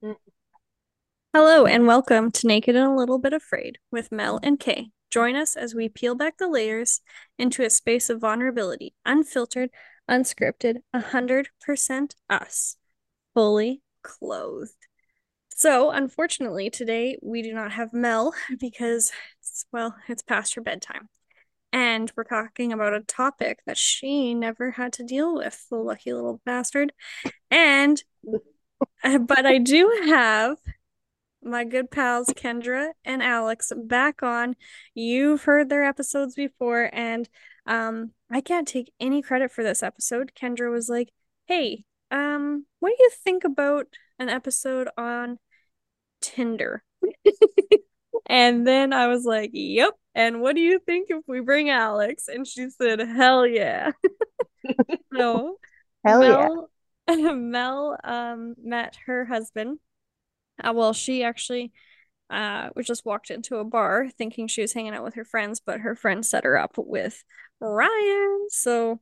[0.00, 4.90] Hello and welcome to Naked and a Little Bit Afraid with Mel and Kay.
[5.10, 7.00] Join us as we peel back the layers
[7.36, 9.70] into a space of vulnerability, unfiltered,
[10.08, 12.76] unscripted, 100% us,
[13.34, 14.86] fully clothed.
[15.54, 21.08] So, unfortunately, today we do not have Mel because, it's, well, it's past her bedtime.
[21.72, 26.12] And we're talking about a topic that she never had to deal with, the lucky
[26.12, 26.92] little bastard.
[27.50, 28.00] And,
[29.20, 30.56] but I do have
[31.42, 34.56] my good pals Kendra and Alex back on.
[34.94, 37.28] You've heard their episodes before, and
[37.66, 40.32] um, I can't take any credit for this episode.
[40.34, 41.10] Kendra was like,
[41.46, 43.86] "Hey, um, what do you think about
[44.18, 45.38] an episode on
[46.20, 46.82] Tinder?"
[48.26, 52.28] and then I was like, "Yep." And what do you think if we bring Alex?
[52.28, 53.92] And she said, "Hell yeah!"
[55.16, 55.58] so,
[56.04, 56.48] Hell yeah.
[56.48, 56.70] Mel
[58.04, 59.78] um met her husband
[60.62, 61.72] uh, well, she actually
[62.30, 65.80] uh, just walked into a bar thinking she was hanging out with her friends, but
[65.80, 67.22] her friend set her up with
[67.60, 68.46] Ryan.
[68.50, 69.00] So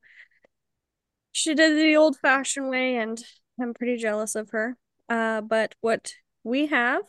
[1.32, 3.22] she did the old fashioned way, and
[3.60, 4.76] I'm pretty jealous of her.
[5.08, 6.12] Uh, but what
[6.44, 7.02] we have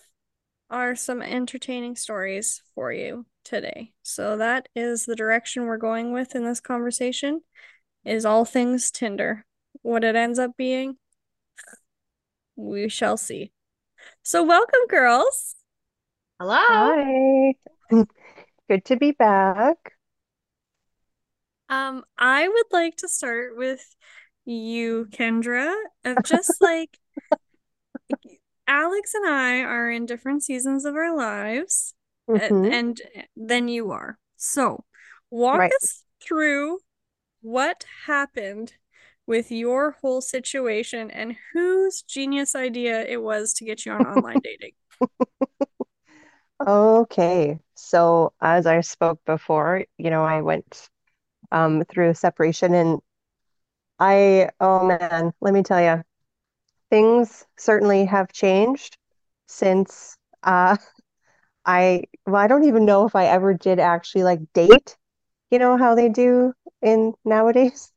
[0.69, 3.93] are some entertaining stories for you today.
[4.03, 7.41] So that is the direction we're going with in this conversation
[8.03, 9.46] is all things Tinder.
[9.87, 10.97] What it ends up being,
[12.57, 13.53] we shall see.
[14.21, 15.55] So, welcome, girls.
[16.37, 16.57] Hello.
[16.59, 17.53] Hi.
[18.69, 19.93] Good to be back.
[21.69, 23.95] Um, I would like to start with
[24.43, 26.99] you, Kendra, of just like
[28.67, 31.93] Alex and I are in different seasons of our lives,
[32.29, 32.65] mm-hmm.
[32.65, 33.01] and, and
[33.37, 34.19] then you are.
[34.35, 34.83] So,
[35.31, 35.71] walk right.
[35.81, 36.79] us through
[37.39, 38.73] what happened
[39.27, 44.41] with your whole situation and whose genius idea it was to get you on online
[44.41, 44.71] dating.
[46.65, 47.59] Okay.
[47.75, 50.89] So as I spoke before, you know, I went
[51.51, 52.99] um, through separation and
[53.99, 56.03] I, oh man, let me tell you,
[56.89, 58.97] things certainly have changed
[59.47, 60.77] since uh,
[61.65, 64.97] I, well, I don't even know if I ever did actually like date,
[65.51, 67.91] you know, how they do in nowadays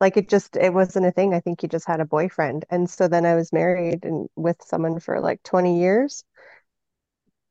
[0.00, 1.34] like it just it wasn't a thing.
[1.34, 2.64] I think he just had a boyfriend.
[2.70, 6.24] And so then i was married and with someone for like 20 years.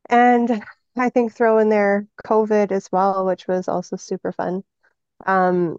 [0.09, 0.63] And
[0.97, 4.63] i think throw in there covid as well which was also super fun.
[5.25, 5.78] Um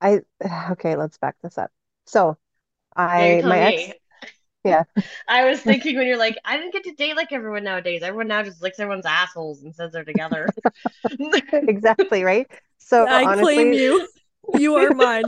[0.00, 0.20] i
[0.72, 1.70] okay let's back this up.
[2.06, 2.38] So
[2.94, 3.92] i my ex
[4.64, 4.82] yeah.
[5.28, 8.02] I was thinking when you're like i didn't get to date like everyone nowadays.
[8.02, 10.48] Everyone now just licks everyone's assholes and says they're together.
[11.52, 12.50] Exactly right?
[12.78, 14.08] So i honestly, claim you
[14.54, 15.24] you are mine.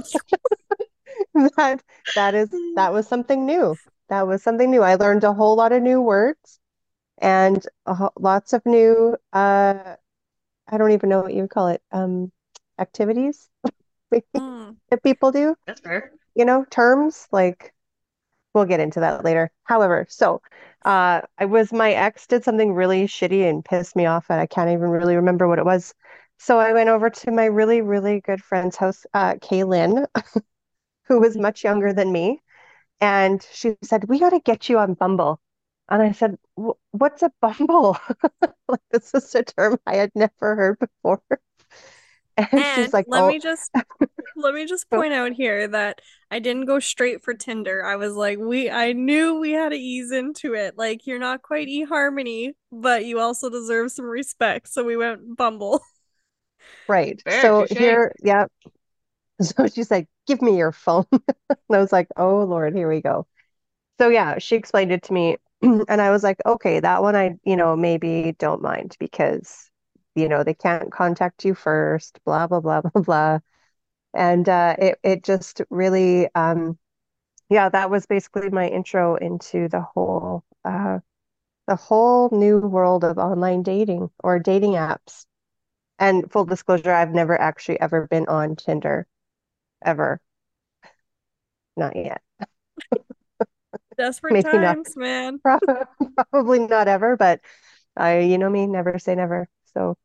[1.34, 1.82] that
[2.14, 3.76] that is that was something new.
[4.08, 4.82] That was something new.
[4.82, 6.60] I learned a whole lot of new words
[7.18, 9.96] and ho- lots of new uh
[10.70, 11.82] I don't even know what you would call it.
[11.92, 12.32] Um
[12.78, 13.48] activities
[14.14, 14.76] mm.
[14.90, 15.54] that people do.
[15.66, 16.12] That's fair.
[16.34, 17.74] You know, terms like
[18.54, 19.50] we'll get into that later.
[19.64, 20.40] However, so
[20.84, 24.46] uh I was my ex did something really shitty and pissed me off and I
[24.46, 25.94] can't even really remember what it was.
[26.38, 30.06] So I went over to my really, really good friend's house, uh, Kaylin,
[31.08, 32.40] who was much younger than me.
[33.00, 35.40] And she said, We got to get you on Bumble.
[35.88, 36.38] And I said,
[36.92, 37.98] What's a Bumble?
[38.68, 41.22] like, this is a term I had never heard before.
[42.36, 43.28] And, and she's like, let oh.
[43.28, 43.70] me just
[44.36, 46.00] let me just point out here that
[46.30, 47.84] I didn't go straight for Tinder.
[47.84, 50.78] I was like, we I knew we had to ease into it.
[50.78, 54.68] Like you're not quite eHarmony, but you also deserve some respect.
[54.68, 55.80] So we went Bumble.
[56.88, 57.22] Right.
[57.24, 58.46] Fair, so here, yeah.
[59.42, 61.06] So she's like, give me your phone.
[61.12, 63.26] and I was like, oh Lord, here we go.
[64.00, 65.38] So yeah, she explained it to me.
[65.62, 69.70] and I was like, okay, that one I, you know, maybe don't mind because,
[70.16, 73.38] you know, they can't contact you first, blah, blah, blah, blah, blah.
[74.14, 76.78] And uh it it just really um
[77.50, 81.00] yeah, that was basically my intro into the whole uh
[81.68, 85.26] the whole new world of online dating or dating apps.
[85.98, 89.06] And full disclosure, I've never actually ever been on Tinder,
[89.84, 90.20] ever.
[91.76, 92.22] Not yet.
[93.96, 95.02] Desperate Maybe times, not.
[95.02, 95.40] man.
[96.30, 97.40] Probably not ever, but
[97.96, 99.48] I, you know me, never say never.
[99.74, 99.96] So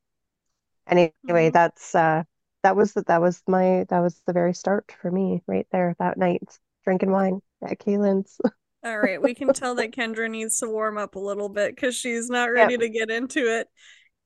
[0.88, 1.52] anyway, mm-hmm.
[1.52, 2.24] that's uh
[2.64, 6.18] that was that was my that was the very start for me right there that
[6.18, 6.44] night,
[6.84, 8.40] drinking wine at Kaylin's.
[8.86, 11.96] All right, we can tell that Kendra needs to warm up a little bit because
[11.96, 12.82] she's not ready yep.
[12.82, 13.68] to get into it.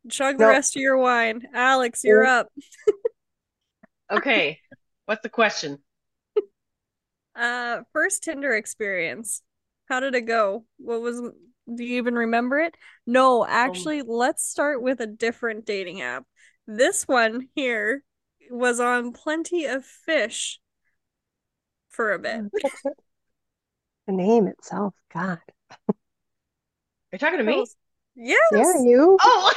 [0.09, 0.51] Chug the nope.
[0.51, 1.43] rest of your wine.
[1.53, 2.47] Alex, you're up.
[4.11, 4.59] okay.
[5.05, 5.79] What's the question?
[7.35, 9.43] Uh first Tinder experience.
[9.87, 10.65] How did it go?
[10.77, 12.75] What was do you even remember it?
[13.05, 16.23] No, actually, let's start with a different dating app.
[16.65, 18.03] This one here
[18.49, 20.59] was on Plenty of Fish
[21.89, 22.41] for a bit.
[24.07, 25.39] The name itself, God.
[25.89, 25.95] Are
[27.11, 27.65] you talking to me?
[28.15, 28.39] Yes.
[28.53, 29.17] Yeah, you.
[29.21, 29.53] Oh,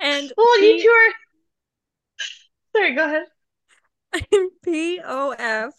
[0.00, 1.12] And well, you two are.
[2.74, 3.24] Sorry, go ahead.
[4.66, 5.72] POF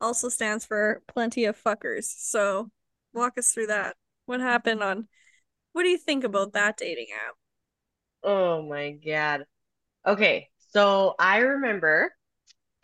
[0.00, 2.04] also stands for plenty of fuckers.
[2.04, 2.70] So
[3.14, 3.96] walk us through that.
[4.26, 5.08] What happened on
[5.72, 7.34] what do you think about that dating app?
[8.24, 9.44] Oh my God.
[10.06, 12.12] Okay, so I remember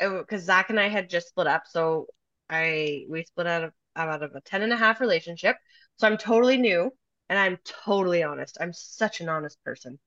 [0.00, 1.64] uh, because Zach and I had just split up.
[1.66, 2.06] So
[2.48, 5.56] I we split out of out of a 10 and a half relationship.
[5.96, 6.92] So I'm totally new
[7.28, 8.58] and I'm totally honest.
[8.60, 9.98] I'm such an honest person,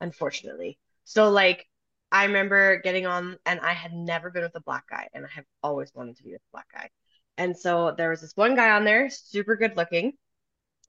[0.00, 0.78] unfortunately.
[1.04, 1.66] So like
[2.12, 5.28] I remember getting on and I had never been with a black guy and I
[5.34, 6.90] have always wanted to be with a black guy.
[7.38, 10.14] And so there was this one guy on there, super good looking.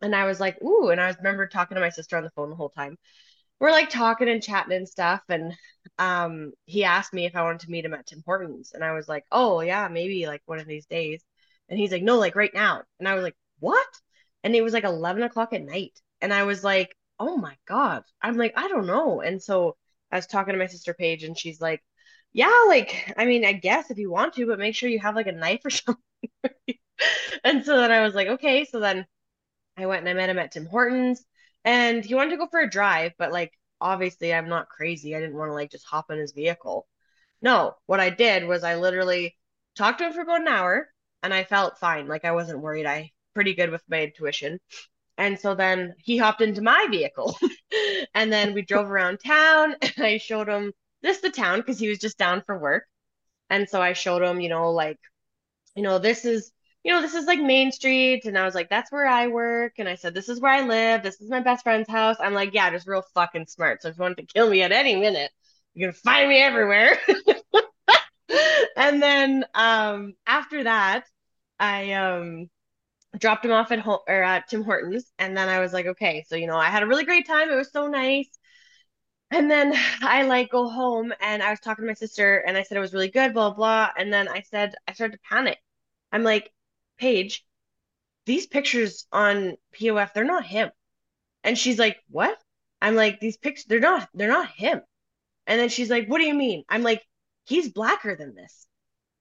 [0.01, 2.49] And I was like, ooh, and I remember talking to my sister on the phone
[2.49, 2.97] the whole time
[3.59, 5.53] we're like talking and chatting and stuff and
[5.99, 8.93] um he asked me if I wanted to meet him at Tim Hortons and I
[8.93, 11.23] was like, "Oh, yeah, maybe like one of these days."
[11.69, 13.87] And he's like, "No, like right now." And I was like, "What?"
[14.45, 15.99] And it was like 11 o'clock at night.
[16.21, 19.77] And I was like, "Oh my God." I'm like, "I don't know." And so
[20.11, 21.83] I was talking to my sister Paige and she's like,
[22.33, 25.15] "Yeah, like I mean, I guess if you want to, but make sure you have
[25.17, 26.01] like a knife or something."
[27.43, 29.05] And so then I was like, "Okay." So then
[29.77, 31.25] I went and I met him at Tim Hortons
[31.65, 35.15] and he wanted to go for a drive, but like obviously I'm not crazy.
[35.15, 36.87] I didn't want to like just hop in his vehicle.
[37.41, 39.37] No, what I did was I literally
[39.77, 40.89] talked to him for about an hour
[41.23, 42.07] and I felt fine.
[42.09, 42.87] Like I wasn't worried.
[42.87, 44.59] I pretty good with my intuition.
[45.17, 47.37] And so then he hopped into my vehicle
[48.15, 51.89] and then we drove around town and I showed him this the town because he
[51.89, 52.85] was just down for work.
[53.49, 54.97] And so I showed him, you know, like,
[55.75, 56.51] you know, this is
[56.83, 58.25] you know, this is like Main Street.
[58.25, 59.73] And I was like, that's where I work.
[59.79, 61.01] And I said, this is where I live.
[61.01, 62.15] This is my best friend's house.
[62.19, 63.81] I'm like, yeah, just real fucking smart.
[63.81, 65.31] So if you want to kill me at any minute,
[65.73, 66.99] you're gonna find me everywhere.
[68.75, 71.05] And then um after that,
[71.59, 72.49] I um
[73.17, 75.11] dropped him off at home or at Tim Hortons.
[75.19, 77.49] And then I was like, okay, so you know, I had a really great time.
[77.49, 78.29] It was so nice.
[79.31, 82.63] And then I like go home and I was talking to my sister and I
[82.63, 83.89] said it was really good, blah, blah.
[83.97, 85.59] And then I said, I started to panic.
[86.11, 86.51] I'm like,
[86.97, 87.45] Paige,
[88.25, 90.71] these pictures on POF, they're not him.
[91.43, 92.37] And she's like, what?
[92.81, 94.81] I'm like, these pictures, they're not, they're not him.
[95.47, 96.63] And then she's like, what do you mean?
[96.69, 97.03] I'm like,
[97.45, 98.67] he's blacker than this.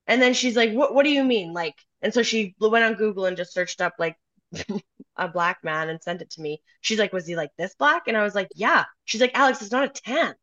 [0.07, 1.53] And then she's like, what, what do you mean?
[1.53, 4.17] Like, and so she went on Google and just searched up like
[5.17, 6.61] a black man and sent it to me.
[6.81, 8.09] She's like, was he like this black?
[8.09, 8.85] And I was like, yeah.
[9.05, 10.35] She's like, Alex, it's not a tan.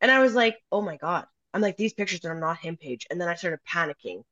[0.00, 1.26] And I was like, oh my God.
[1.54, 3.06] I'm like, these pictures are not him, Paige.
[3.10, 4.22] And then I started panicking.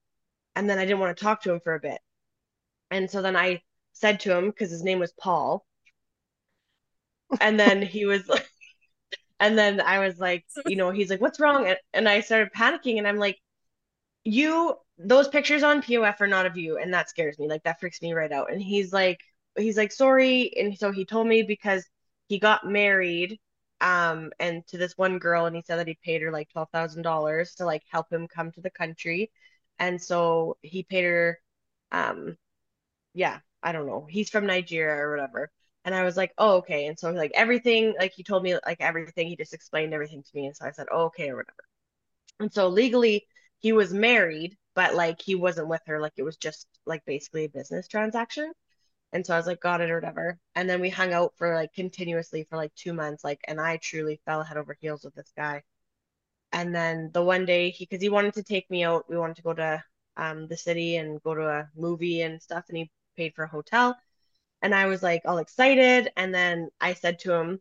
[0.56, 2.00] And then I didn't want to talk to him for a bit.
[2.90, 3.62] And so then I
[3.92, 5.64] said to him, because his name was Paul.
[7.40, 8.48] And then he was like,
[9.40, 11.68] and then I was like, you know, he's like, what's wrong?
[11.68, 13.38] And, and I started panicking and I'm like,
[14.24, 16.78] you, those pictures on POF are not of you.
[16.78, 17.48] And that scares me.
[17.48, 18.52] Like that freaks me right out.
[18.52, 19.20] And he's like,
[19.56, 20.56] he's like, sorry.
[20.56, 21.84] And so he told me because
[22.28, 23.38] he got married
[23.82, 27.54] um and to this one girl and he said that he paid her like $12,000
[27.54, 29.30] to like help him come to the country.
[29.78, 31.38] And so he paid her
[31.92, 32.36] um
[33.14, 34.06] yeah, I don't know.
[34.08, 35.50] He's from Nigeria or whatever.
[35.84, 36.86] And I was like, oh, okay.
[36.86, 40.30] And so like everything, like he told me like everything, he just explained everything to
[40.34, 40.46] me.
[40.46, 41.64] And so I said, oh, okay, or whatever.
[42.40, 43.26] And so legally
[43.60, 46.00] he was married, but like he wasn't with her.
[46.00, 48.52] Like it was just like basically a business transaction.
[49.12, 50.38] And so I was like, got it or whatever.
[50.54, 53.24] And then we hung out for like continuously for like two months.
[53.24, 55.62] Like, and I truly fell head over heels with this guy.
[56.52, 59.36] And then the one day he, because he wanted to take me out, we wanted
[59.36, 59.84] to go to
[60.16, 62.64] um the city and go to a movie and stuff.
[62.68, 63.96] And he paid for a hotel.
[64.62, 66.10] And I was like all excited.
[66.16, 67.60] And then I said to him,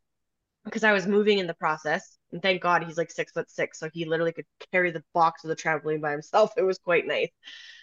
[0.66, 3.80] because I was moving in the process, and thank God he's like six foot six,
[3.80, 6.52] so he literally could carry the box of the trampoline by himself.
[6.58, 7.30] It was quite nice.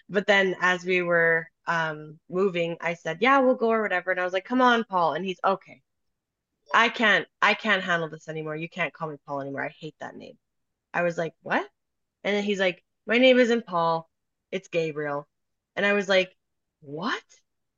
[0.08, 4.10] But then as we were um moving, I said, Yeah, we'll go or whatever.
[4.10, 5.14] And I was like, Come on, Paul.
[5.14, 5.82] And he's okay.
[6.74, 8.56] I can't I can't handle this anymore.
[8.56, 9.64] You can't call me Paul anymore.
[9.64, 10.38] I hate that name.
[10.94, 11.68] I was like, What?
[12.24, 14.10] And then he's like, My name isn't Paul,
[14.52, 15.28] it's Gabriel.
[15.76, 16.36] And I was like,
[16.82, 17.22] What?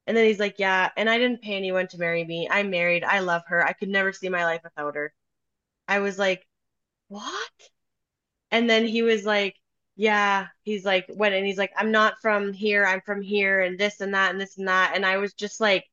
[0.08, 2.48] And then he's like, Yeah, and I didn't pay anyone to marry me.
[2.50, 3.04] I'm married.
[3.04, 3.64] I love her.
[3.66, 5.14] I could never see my life without her.
[5.88, 6.46] I was like,
[7.08, 7.50] What?
[8.50, 9.56] And then he was like,
[9.96, 11.32] Yeah, he's like, When?
[11.32, 12.84] And he's like, I'm not from here.
[12.84, 14.92] I'm from here, and this and that, and this and that.
[14.94, 15.84] And I was just like,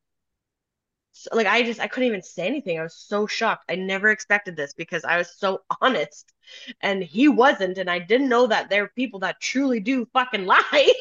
[1.32, 2.80] like I just I couldn't even say anything.
[2.80, 3.66] I was so shocked.
[3.70, 6.34] I never expected this because I was so honest
[6.82, 10.46] and he wasn't and I didn't know that there are people that truly do fucking
[10.48, 10.94] lie.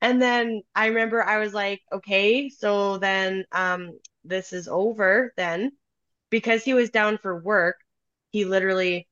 [0.00, 5.72] and then I remember I was like, okay, so then um this is over then
[6.30, 7.76] because he was down for work.
[8.30, 9.08] He literally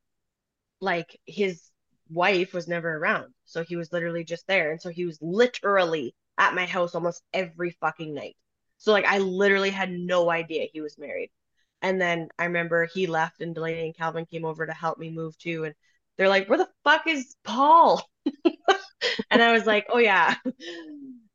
[0.81, 1.63] like his
[2.11, 3.33] wife was never around.
[3.45, 4.71] So he was literally just there.
[4.73, 8.37] And so he was literally at my house almost every fucking night.
[8.85, 11.31] So like I literally had no idea he was married.
[11.81, 15.09] And then I remember he left and Delaney and Calvin came over to help me
[15.11, 15.65] move too.
[15.65, 15.75] And
[16.19, 18.07] they're like, where the fuck is Paul?
[19.31, 20.35] and I was like, oh yeah.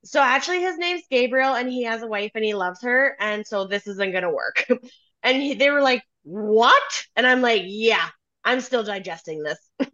[0.04, 3.18] So actually his name's Gabriel and he has a wife and he loves her.
[3.20, 4.64] And so this isn't to work.
[5.24, 7.04] and he, they were like, what?
[7.16, 8.10] And I'm like, yeah,
[8.44, 9.90] I'm still digesting this.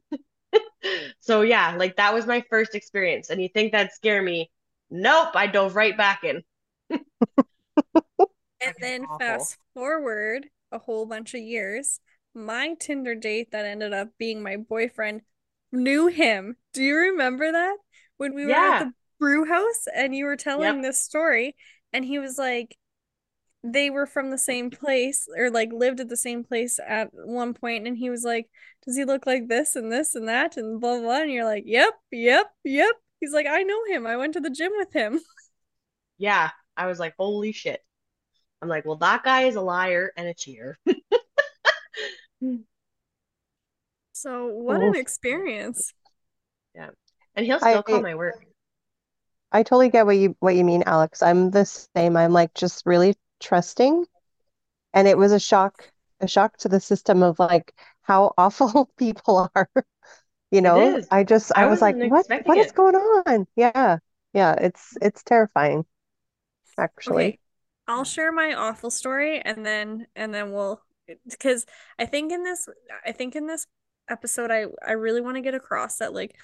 [1.21, 3.29] so yeah, like that was my first experience.
[3.29, 4.51] And you think that'd scare me.
[4.89, 6.43] Nope, I dove right back in.
[6.89, 11.99] And then fast forward a whole bunch of years,
[12.33, 15.21] my Tinder date that ended up being my boyfriend
[15.71, 16.55] knew him.
[16.73, 17.77] Do you remember that?
[18.17, 18.79] When we were yeah.
[18.81, 20.83] at the brew house and you were telling yep.
[20.83, 21.55] this story,
[21.91, 22.77] and he was like,
[23.65, 27.53] they were from the same place or like lived at the same place at one
[27.53, 28.47] point and he was like
[28.85, 31.21] does he look like this and this and that and blah blah, blah.
[31.21, 34.51] and you're like yep yep yep he's like i know him i went to the
[34.51, 35.19] gym with him
[36.19, 37.81] yeah i was like holy shit
[38.61, 40.77] i'm like well that guy is a liar and a cheater
[44.13, 44.87] so what oh.
[44.87, 45.93] an experience
[46.73, 46.89] yeah
[47.35, 48.45] and he'll still I, call my work
[49.55, 51.21] I totally get what you what you mean, Alex.
[51.23, 52.17] I'm the same.
[52.17, 54.05] I'm like just really trusting.
[54.93, 59.49] And it was a shock, a shock to the system of like how awful people
[59.55, 59.69] are.
[60.51, 62.65] You know, I just I, I was like, what what it.
[62.65, 63.47] is going on?
[63.55, 63.99] Yeah.
[64.33, 65.85] Yeah, it's it's terrifying,
[66.77, 67.27] actually.
[67.27, 67.39] Okay.
[67.87, 70.81] I'll share my awful story and then and then we'll
[71.29, 71.65] because
[71.99, 72.67] I think in this
[73.05, 73.67] I think in this
[74.09, 76.35] episode I I really want to get across that like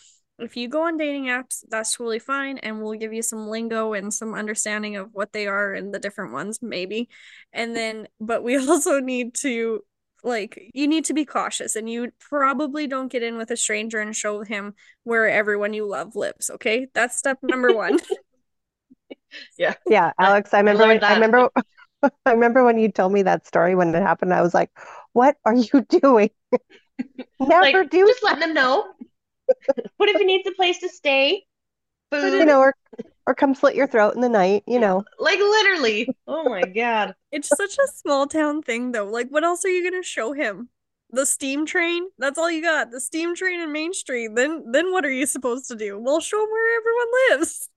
[0.42, 2.58] if you go on dating apps, that's totally fine.
[2.58, 6.00] And we'll give you some lingo and some understanding of what they are and the
[6.00, 7.10] different ones, maybe.
[7.54, 9.82] And then, but we also need to,
[10.24, 14.00] like, you need to be cautious and you probably don't get in with a stranger
[14.00, 14.74] and show him
[15.04, 16.50] where everyone you love lives.
[16.50, 16.88] Okay.
[16.94, 18.00] That's step number one.
[19.58, 19.76] yeah.
[19.88, 20.12] Yeah.
[20.20, 21.50] Alex, I remember, I, I remember,
[22.26, 24.72] I remember when you told me that story when it happened, I was like,
[25.14, 26.30] what are you doing?
[27.40, 28.86] Never like, do just letting them know
[29.98, 31.46] what if he needs a place to stay?
[32.12, 32.40] Food.
[32.40, 32.76] You know, or
[33.26, 35.06] or come slit your throat in the night, you know.
[35.20, 36.10] Like literally.
[36.28, 37.16] Oh my god.
[37.32, 39.06] It's such a small town thing though.
[39.06, 40.70] Like what else are you gonna show him?
[41.12, 42.08] The steam train?
[42.18, 42.92] That's all you got.
[42.92, 44.32] The steam train in Main Street.
[44.36, 46.00] Then then what are you supposed to do?
[46.00, 47.70] Well show him where everyone lives.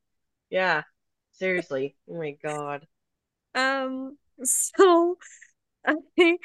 [0.50, 0.82] Yeah.
[1.34, 1.96] Seriously.
[2.08, 2.86] Oh my god.
[3.54, 5.18] Um so
[5.86, 5.94] I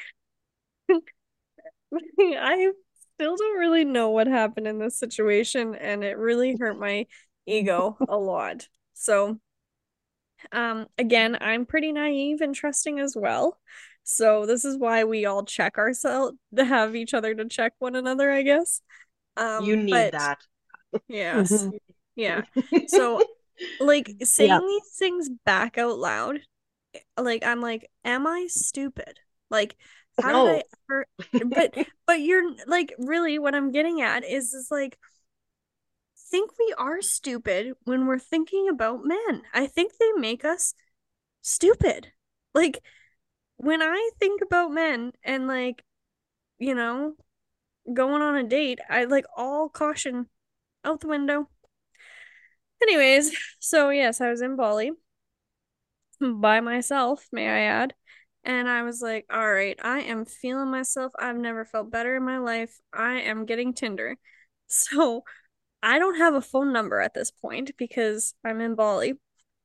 [1.92, 2.72] I
[3.14, 7.06] still don't really know what happened in this situation and it really hurt my
[7.46, 8.68] ego a lot.
[8.94, 9.38] So
[10.52, 13.58] um again, I'm pretty naive and trusting as well.
[14.02, 17.94] So this is why we all check ourselves to have each other to check one
[17.94, 18.80] another, I guess.
[19.36, 20.38] Um You need but, that.
[21.06, 21.52] Yes.
[21.52, 21.76] Mm-hmm.
[22.16, 22.42] yeah.
[22.88, 23.22] So
[23.80, 24.60] like saying yeah.
[24.60, 26.40] these things back out loud,
[26.94, 29.18] eh, like I'm like, am I stupid?
[29.50, 29.76] Like
[30.18, 30.46] oh, how no.
[30.46, 31.06] did I ever
[31.46, 34.98] but but you're like really what I'm getting at is is like
[36.30, 39.42] think we are stupid when we're thinking about men.
[39.52, 40.74] I think they make us
[41.42, 42.12] stupid.
[42.54, 42.82] Like
[43.56, 45.84] when I think about men and like
[46.58, 47.14] you know
[47.92, 50.26] going on a date, I like all caution
[50.84, 51.48] out the window.
[52.82, 54.92] Anyways, so yes, I was in Bali
[56.20, 57.94] by myself, may I add.
[58.44, 61.12] And I was like, all right, I am feeling myself.
[61.18, 62.74] I've never felt better in my life.
[62.92, 64.16] I am getting Tinder.
[64.72, 65.24] So
[65.82, 69.14] I don't have a phone number at this point because I'm in Bali.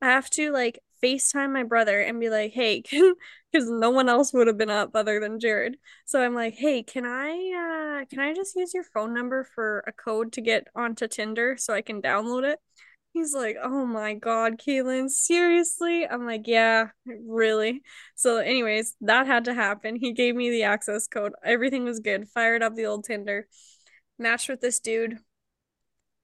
[0.02, 2.82] I have to like FaceTime my brother and be like, hey,
[3.52, 5.78] because no one else would have been up other than Jared.
[6.06, 9.84] So I'm like, hey, can I uh can I just use your phone number for
[9.88, 12.60] a code to get onto Tinder so I can download it?
[13.16, 16.06] He's like, oh my God, Caitlin, seriously?
[16.06, 17.82] I'm like, yeah, really.
[18.16, 19.96] So, anyways, that had to happen.
[19.96, 21.32] He gave me the access code.
[21.42, 22.28] Everything was good.
[22.28, 23.48] Fired up the old Tinder,
[24.20, 25.20] matched with this dude,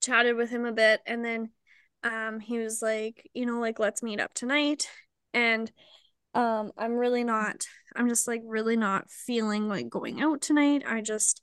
[0.02, 1.52] chatted with him a bit, and then
[2.04, 4.90] um he was like, you know, like let's meet up tonight.
[5.34, 5.72] And
[6.34, 10.84] um I'm really not I'm just like really not feeling like going out tonight.
[10.86, 11.42] I just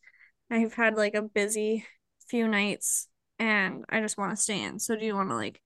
[0.50, 1.86] I've had like a busy
[2.28, 3.07] few nights
[3.38, 4.78] and I just want to stay in.
[4.78, 5.60] So do you want to like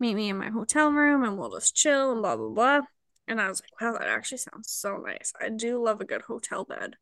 [0.00, 2.80] meet me in my hotel room and we'll just chill and blah blah blah.
[3.26, 5.32] And I was like, wow, that actually sounds so nice.
[5.40, 6.96] I do love a good hotel bed.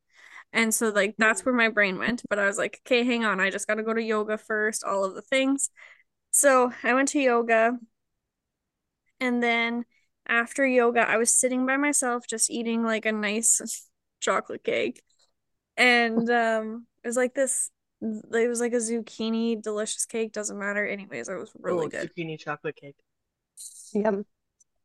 [0.52, 2.22] And so like that's where my brain went.
[2.30, 3.40] But I was like, okay, hang on.
[3.40, 5.70] I just gotta go to yoga first, all of the things.
[6.32, 7.78] So I went to yoga.
[9.20, 9.84] And then
[10.26, 13.88] after yoga, I was sitting by myself just eating like a nice
[14.20, 15.02] chocolate cake.
[15.76, 20.86] And um it was like this it was like a zucchini delicious cake, doesn't matter.
[20.86, 22.10] Anyways, it was really Oh, good.
[22.10, 22.96] zucchini chocolate cake.
[23.92, 24.24] Yum.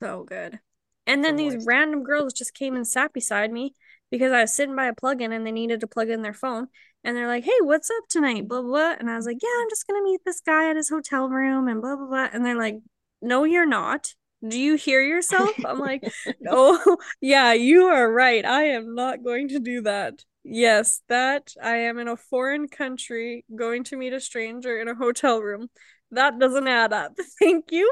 [0.01, 0.59] So good.
[1.05, 1.67] And then So these moist.
[1.67, 3.73] random girls just came and sat beside me
[4.09, 6.67] because I was sitting by a plug-in and they needed to plug in their phone.
[7.03, 8.47] And they're like, hey, what's up tonight?
[8.47, 8.95] Blah, blah, blah.
[8.99, 11.67] And I was like, yeah, I'm just gonna meet this guy at his hotel room
[11.67, 12.29] and blah, blah, blah.
[12.31, 12.77] And they're like,
[13.21, 14.13] no, you're not.
[14.47, 15.57] Do you hear yourself?
[15.65, 16.03] I'm like,
[16.39, 18.45] no, yeah, you are right.
[18.45, 20.23] I am not going to do that.
[20.43, 24.95] Yes, that I am in a foreign country going to meet a stranger in a
[24.95, 25.69] hotel room.
[26.11, 27.13] That doesn't add up.
[27.39, 27.91] Thank you.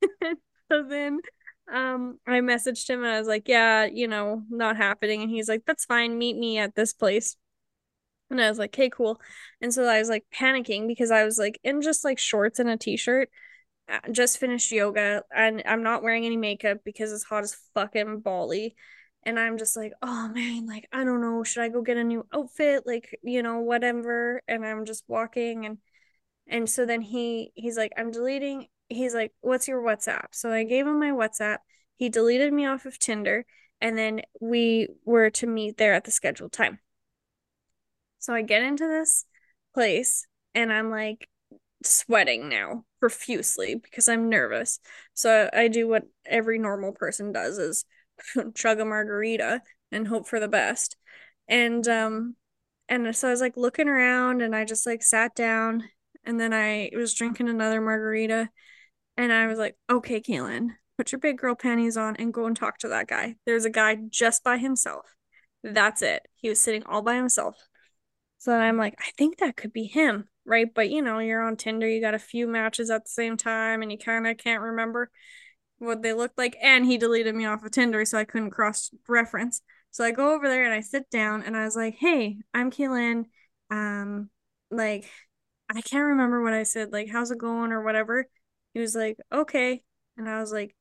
[0.70, 1.20] so then
[1.72, 5.22] um I messaged him and I was like, yeah, you know, not happening.
[5.22, 7.36] And he's like, that's fine, meet me at this place.
[8.30, 9.20] And I was like, okay, cool.
[9.62, 12.68] And so I was like panicking because I was like in just like shorts and
[12.70, 13.30] a t-shirt.
[13.90, 18.20] uh, Just finished yoga and I'm not wearing any makeup because it's hot as fucking
[18.20, 18.76] Bali.
[19.24, 22.04] And I'm just like, oh man, like I don't know, should I go get a
[22.04, 22.84] new outfit?
[22.86, 24.42] Like, you know, whatever.
[24.48, 25.78] And I'm just walking and
[26.48, 28.66] and so then he he's like, I'm deleting.
[28.88, 30.26] He's like, what's your WhatsApp?
[30.32, 31.58] So I gave him my WhatsApp.
[31.96, 33.46] He deleted me off of Tinder,
[33.80, 36.80] and then we were to meet there at the scheduled time.
[38.18, 39.24] So I get into this
[39.74, 41.28] place and I'm like
[41.82, 44.78] sweating now profusely because I'm nervous.
[45.14, 47.84] So I do what every normal person does is
[48.54, 50.96] chug a margarita and hope for the best.
[51.48, 52.36] And um
[52.88, 55.84] and so I was like looking around and I just like sat down
[56.24, 58.50] and then I was drinking another margarita
[59.16, 62.56] and I was like, okay, Kaylin, put your big girl panties on and go and
[62.56, 63.36] talk to that guy.
[63.46, 65.06] There's a guy just by himself.
[65.62, 66.26] That's it.
[66.36, 67.56] He was sitting all by himself.
[68.38, 70.72] So I'm like, I think that could be him, right?
[70.72, 73.82] But you know, you're on Tinder, you got a few matches at the same time,
[73.82, 75.10] and you kind of can't remember
[75.82, 76.56] what they looked like.
[76.62, 79.60] And he deleted me off of Tinder, so I couldn't cross reference.
[79.90, 82.70] So I go over there and I sit down and I was like, hey, I'm
[82.70, 83.24] Kaylin.
[83.70, 84.30] Um,
[84.70, 85.10] like,
[85.68, 88.26] I can't remember what I said, like, how's it going or whatever.
[88.74, 89.82] He was like, okay.
[90.16, 90.74] And I was like,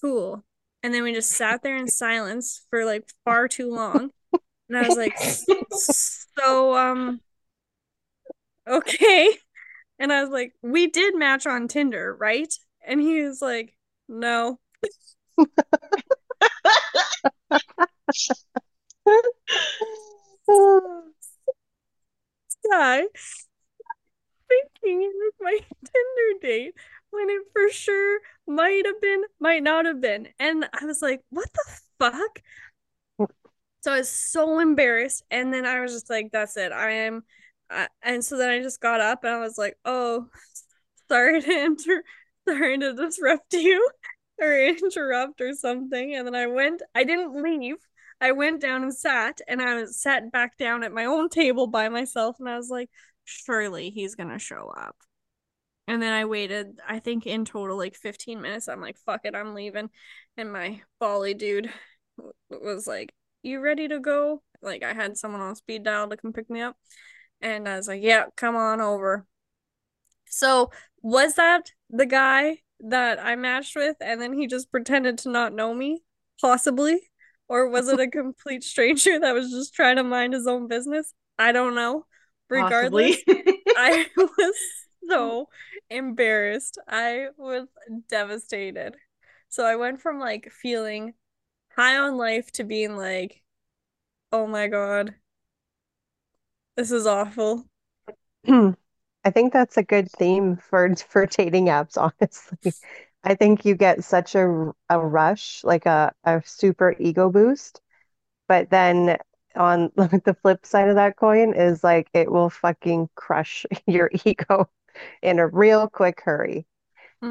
[0.00, 0.44] cool.
[0.82, 4.10] And then we just sat there in silence for like far too long.
[4.68, 7.20] And I was like, so, um,
[8.68, 9.36] okay.
[9.98, 12.52] And I was like, we did match on Tinder, right?
[12.86, 13.75] And he was like,
[14.08, 14.58] no.
[22.70, 23.06] guy
[24.48, 26.74] thinking it was my Tinder date
[27.10, 30.28] when it for sure might have been, might not have been.
[30.38, 32.42] And I was like, what the fuck?
[33.82, 35.22] So I was so embarrassed.
[35.30, 36.72] And then I was just like, that's it.
[36.72, 37.22] I am.
[37.70, 40.26] Uh, and so then I just got up and I was like, oh,
[41.08, 42.02] sorry to enter,
[42.48, 43.88] sorry to disrupt you
[44.40, 46.14] or interrupt or something.
[46.14, 47.76] And then I went, I didn't leave.
[48.20, 51.66] I went down and sat, and I was sat back down at my own table
[51.66, 52.88] by myself, and I was like,
[53.24, 54.96] surely he's gonna show up.
[55.88, 58.68] And then I waited, I think in total like 15 minutes.
[58.68, 59.90] I'm like, fuck it, I'm leaving.
[60.36, 61.70] And my Bali dude
[62.50, 64.42] was like, You ready to go?
[64.62, 66.76] Like, I had someone on speed dial to come pick me up.
[67.40, 69.26] And I was like, Yeah, come on over.
[70.28, 70.70] So,
[71.02, 73.96] was that the guy that I matched with?
[74.00, 76.02] And then he just pretended to not know me?
[76.40, 77.00] Possibly.
[77.48, 81.12] Or was it a complete stranger that was just trying to mind his own business?
[81.38, 82.06] I don't know.
[82.48, 84.54] Regardless, I was
[85.08, 85.48] so
[85.90, 86.78] embarrassed.
[86.88, 87.68] I was
[88.08, 88.96] devastated.
[89.48, 91.14] So I went from like feeling
[91.74, 93.42] high on life to being like,
[94.32, 95.14] oh my God,
[96.76, 97.66] this is awful.
[99.26, 102.74] I think that's a good theme for for dating apps, honestly.
[103.24, 107.80] I think you get such a a rush, like a, a super ego boost,
[108.48, 109.18] but then
[109.56, 114.70] on the flip side of that coin is like it will fucking crush your ego
[115.22, 116.66] in a real quick hurry.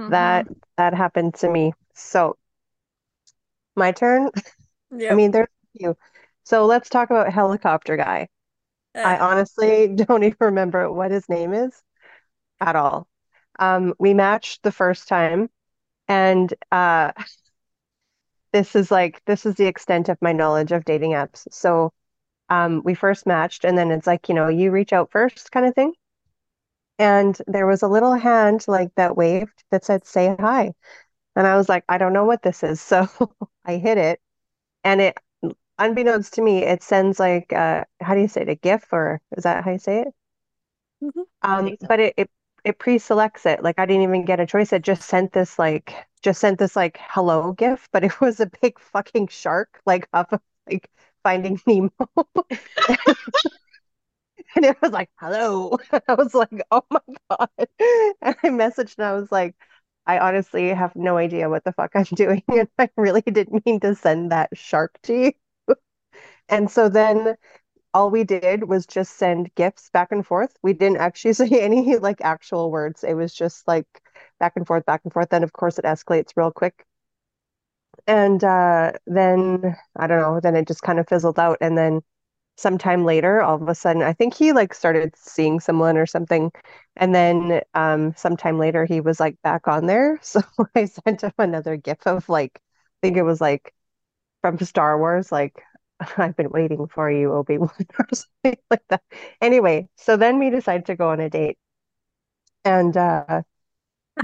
[0.09, 0.55] That Mhm.
[0.77, 1.73] that happened to me.
[1.95, 2.37] So
[3.75, 4.29] my turn.
[4.91, 5.11] Yeah.
[5.11, 5.97] I mean, there's a few.
[6.45, 8.29] So let's talk about helicopter guy.
[9.03, 9.19] I Eh.
[9.19, 11.81] honestly don't even remember what his name is
[12.61, 13.07] at all.
[13.59, 15.49] Um, we matched the first time,
[16.07, 17.13] and uh,
[18.53, 21.47] this is like this is the extent of my knowledge of dating apps.
[21.51, 21.91] So
[22.49, 25.65] um, we first matched, and then it's like, you know, you reach out first kind
[25.67, 25.93] of thing.
[26.97, 30.73] And there was a little hand like that waved that said, say hi.
[31.35, 32.81] And I was like, I don't know what this is.
[32.89, 33.07] So
[33.65, 34.21] I hit it
[34.83, 35.17] and it,
[35.79, 38.49] unbeknownst to me, it sends like, uh, how do you say it?
[38.49, 40.07] A GIF or is that how you say it?
[41.03, 41.23] Mhm.
[41.41, 41.87] Um, so.
[41.87, 42.31] but it, it,
[42.63, 43.63] it pre-selects it.
[43.63, 44.73] Like I didn't even get a choice.
[44.73, 48.47] It just sent this like, just sent this like hello GIF, but it was a
[48.61, 50.89] big fucking shark, like off of like
[51.23, 51.91] Finding Nemo.
[54.55, 55.77] And it was like, hello.
[56.07, 57.49] I was like, oh my God.
[58.21, 59.55] And I messaged and I was like,
[60.07, 62.43] I honestly have no idea what the fuck I'm doing.
[62.47, 65.31] And I really didn't mean to send that shark to you.
[66.49, 67.35] And so then
[67.93, 70.57] all we did was just send GIFs back and forth.
[70.63, 73.03] We didn't actually say any like actual words.
[73.03, 73.87] It was just like
[74.39, 75.29] back and forth, back and forth.
[75.29, 76.85] Then of course it escalates real quick.
[78.07, 81.57] And uh, then I don't know, then it just kind of fizzled out.
[81.61, 82.01] And then
[82.57, 86.51] sometime later, all of a sudden, I think he like started seeing someone or something.
[86.97, 90.19] And then um, sometime later, he was like back on there.
[90.23, 90.41] So
[90.75, 92.53] I sent him another GIF of like,
[93.03, 93.73] I think it was like
[94.41, 95.61] from Star Wars, like,
[96.17, 99.03] I've been waiting for you, Obi-Wan, or something like that.
[99.41, 101.57] Anyway, so then we decided to go on a date.
[102.63, 103.43] And uh,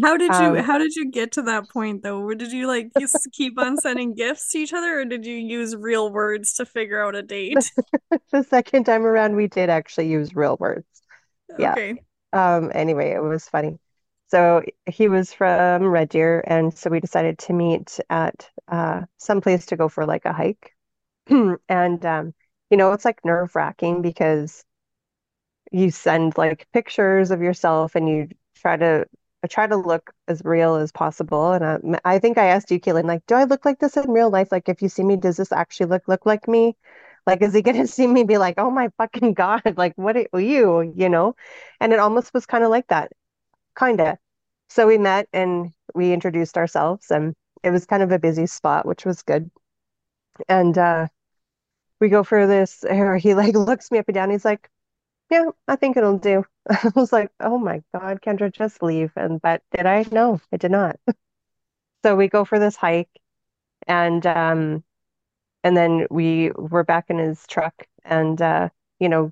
[0.01, 2.21] How did you um, how did you get to that point though?
[2.21, 5.35] Or did you like just keep on sending GIFs to each other or did you
[5.35, 7.71] use real words to figure out a date?
[8.31, 10.85] the second time around, we did actually use real words.
[11.57, 11.77] Yeah.
[11.77, 12.03] Okay.
[12.33, 13.79] Um, anyway, it was funny.
[14.29, 19.41] So he was from Red Deer, and so we decided to meet at uh, some
[19.41, 20.73] place to go for like a hike.
[21.69, 22.33] And um,
[22.69, 24.63] you know, it's like nerve-wracking because
[25.71, 29.05] you send like pictures of yourself and you try to
[29.43, 31.53] I try to look as real as possible.
[31.53, 34.11] And I, I think I asked you, Kaylin, like, do I look like this in
[34.11, 34.51] real life?
[34.51, 36.75] Like, if you see me, does this actually look look like me?
[37.25, 40.39] Like, is he gonna see me be like, oh my fucking God, like what are
[40.39, 41.35] you, you know?
[41.79, 43.11] And it almost was kind of like that,
[43.75, 44.17] kind of.
[44.69, 48.85] So we met and we introduced ourselves, and it was kind of a busy spot,
[48.85, 49.51] which was good.
[50.49, 51.07] And uh,
[52.01, 54.31] we go for this, or he like looks me up and down.
[54.31, 54.69] He's like,
[55.29, 56.45] yeah, I think it'll do.
[56.69, 59.13] I was like, oh my God, Kendra, just leave.
[59.15, 60.05] And but did I?
[60.11, 60.99] No, I did not.
[62.03, 63.11] So we go for this hike
[63.85, 64.83] and um
[65.63, 69.31] and then we were back in his truck and uh, you know,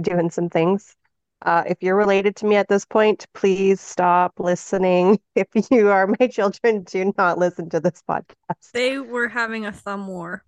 [0.00, 0.94] doing some things.
[1.42, 5.18] Uh, if you're related to me at this point, please stop listening.
[5.34, 8.72] If you are my children, do not listen to this podcast.
[8.72, 10.44] They were having a thumb war.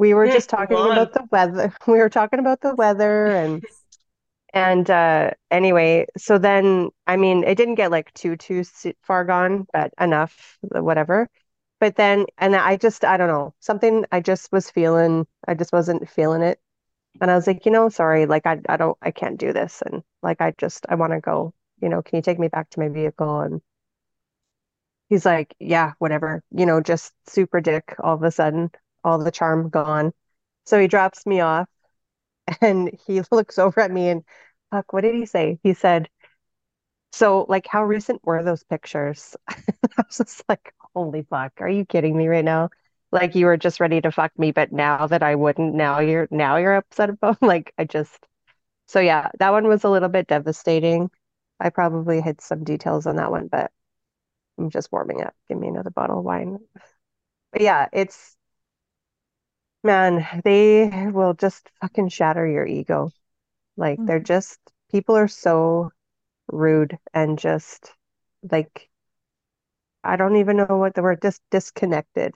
[0.00, 1.72] We were Hmm, just talking about the weather.
[1.86, 3.62] We were talking about the weather and
[4.54, 8.64] And uh anyway, so then I mean it didn't get like too too
[9.02, 11.28] far gone, but enough, whatever.
[11.80, 15.72] But then and I just I don't know, something I just was feeling I just
[15.72, 16.60] wasn't feeling it.
[17.22, 19.82] And I was like, you know, sorry, like I I don't I can't do this
[19.82, 21.54] and like I just I want to go.
[21.82, 23.40] You know, can you take me back to my vehicle?
[23.42, 23.62] And
[25.08, 26.42] he's like, yeah, whatever.
[26.50, 28.70] You know, just super dick all of a sudden,
[29.04, 30.12] all the charm gone.
[30.66, 31.68] So he drops me off
[32.62, 34.24] and he looks over at me and
[34.70, 35.58] fuck, what did he say?
[35.62, 36.08] He said
[37.12, 39.36] So, like, how recent were those pictures?
[39.48, 39.56] I
[40.06, 42.70] was just like, holy fuck, are you kidding me right now?
[43.12, 46.28] Like, you were just ready to fuck me, but now that I wouldn't, now you're
[46.30, 48.26] now you're upset about like I just
[48.88, 51.10] so yeah, that one was a little bit devastating.
[51.60, 53.72] I probably hid some details on that one, but
[54.58, 55.34] I'm just warming up.
[55.48, 56.58] Give me another bottle of wine.
[57.52, 58.36] But yeah, it's
[59.82, 63.10] man, they will just fucking shatter your ego.
[63.76, 64.20] Like they're Mhm.
[64.20, 65.92] just people are so
[66.48, 67.94] rude and just
[68.50, 68.90] like
[70.04, 72.34] I don't even know what the word dis disconnected.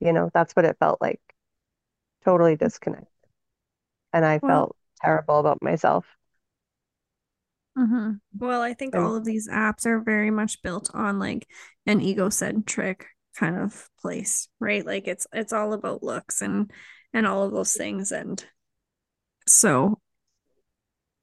[0.00, 1.20] You know, that's what it felt like.
[2.24, 3.08] Totally disconnected.
[4.12, 6.06] And I Well, felt terrible about myself.
[7.76, 8.20] mhm.
[8.38, 11.48] Well, I think And all of these apps are very much built on like
[11.86, 13.06] an egocentric
[13.38, 14.84] kind of place, right?
[14.84, 16.72] Like it's it's all about looks and
[17.12, 18.12] and all of those things.
[18.12, 18.44] And
[19.46, 19.98] so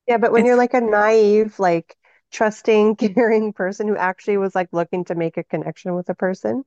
[0.07, 1.95] yeah, but when you're like a naive, like
[2.31, 6.63] trusting, caring person who actually was like looking to make a connection with a person,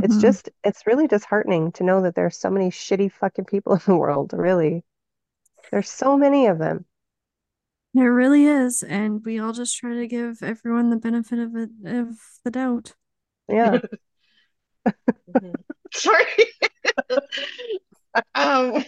[0.00, 0.20] it's Mhm.
[0.20, 3.96] just it's really disheartening to know that there's so many shitty fucking people in the
[3.96, 4.84] world, really.
[5.72, 6.86] There's so many of them.
[7.94, 8.82] There really is.
[8.82, 12.94] And we all just try to give everyone the benefit of it of the doubt.
[13.48, 13.80] Yeah.
[15.28, 15.54] Mhm.
[15.92, 16.24] Sorry.
[18.34, 18.84] Um,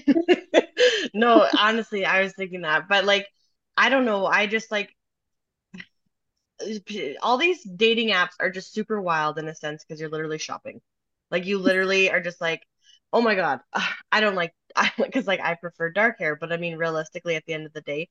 [1.14, 3.26] no, honestly, I was thinking that, but like,
[3.76, 4.26] I don't know.
[4.26, 4.90] I just like
[7.22, 10.80] all these dating apps are just super wild in a sense because you're literally shopping.
[11.30, 12.62] Like, you literally are just like,
[13.12, 13.60] oh my God,
[14.12, 14.52] I don't like,
[14.98, 17.80] because like I prefer dark hair, but I mean, realistically, at the end of the
[17.82, 18.08] day,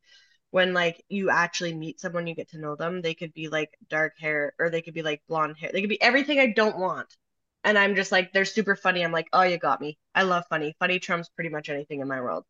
[0.51, 3.01] when like you actually meet someone, you get to know them.
[3.01, 5.71] They could be like dark hair or they could be like blonde hair.
[5.73, 7.15] They could be everything I don't want.
[7.63, 9.03] And I'm just like, they're super funny.
[9.03, 9.97] I'm like, oh, you got me.
[10.15, 10.75] I love funny.
[10.79, 12.43] Funny trumps pretty much anything in my world.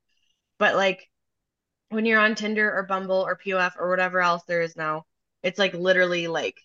[0.57, 1.09] But like
[1.89, 5.05] when you're on Tinder or Bumble or POF or whatever else there is now,
[5.43, 6.55] it's like literally like,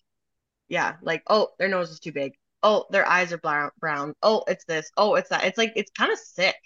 [0.69, 2.33] yeah, like, oh, their nose is too big.
[2.63, 3.71] Oh, their eyes are brown.
[3.79, 4.15] brown.
[4.23, 4.91] Oh, it's this.
[4.97, 5.45] Oh, it's that.
[5.45, 6.57] It's like it's kind of sick.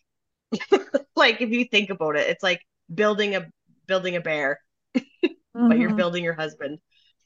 [1.16, 2.60] like if you think about it, it's like
[2.92, 3.46] building a
[3.86, 4.60] building a bear,
[4.96, 5.28] mm-hmm.
[5.68, 5.96] but you're mm-hmm.
[5.96, 6.78] building your husband.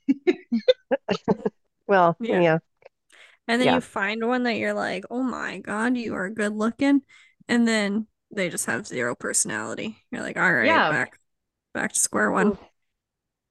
[1.86, 2.40] well, yeah.
[2.40, 2.58] yeah.
[3.46, 3.74] And then yeah.
[3.74, 7.02] you find one that you're like, oh my God, you are good looking.
[7.48, 9.98] And then they just have zero personality.
[10.10, 10.90] You're like, all right, yeah.
[10.90, 11.18] back
[11.72, 12.58] back to square one.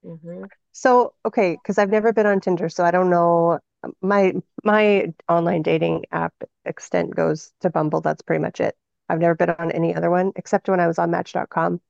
[0.04, 0.44] Mm-hmm.
[0.72, 3.60] So, okay, because I've never been on Tinder, so I don't know.
[4.00, 4.32] My
[4.64, 8.00] my online dating app extent goes to Bumble.
[8.00, 8.76] That's pretty much it.
[9.08, 11.80] I've never been on any other one except when I was on Match.com,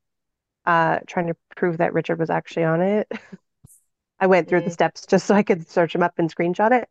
[0.65, 3.11] uh, trying to prove that Richard was actually on it.
[4.19, 6.89] I went through the steps just so I could search him up and screenshot it.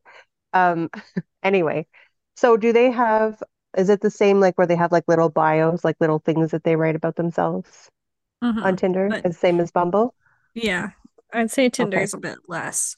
[0.55, 0.89] Um,
[1.43, 1.87] anyway,
[2.37, 3.43] so do they have,
[3.77, 6.65] is it the same like where they have like little bios, like little things that
[6.65, 7.91] they write about themselves
[8.43, 8.63] mm-hmm.
[8.63, 10.15] on Tinder, but, as same as Bumble?
[10.55, 10.91] Yeah,
[11.33, 12.05] I'd say Tinder okay.
[12.05, 12.97] is a bit less,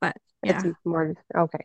[0.00, 1.64] but yeah, it's more okay.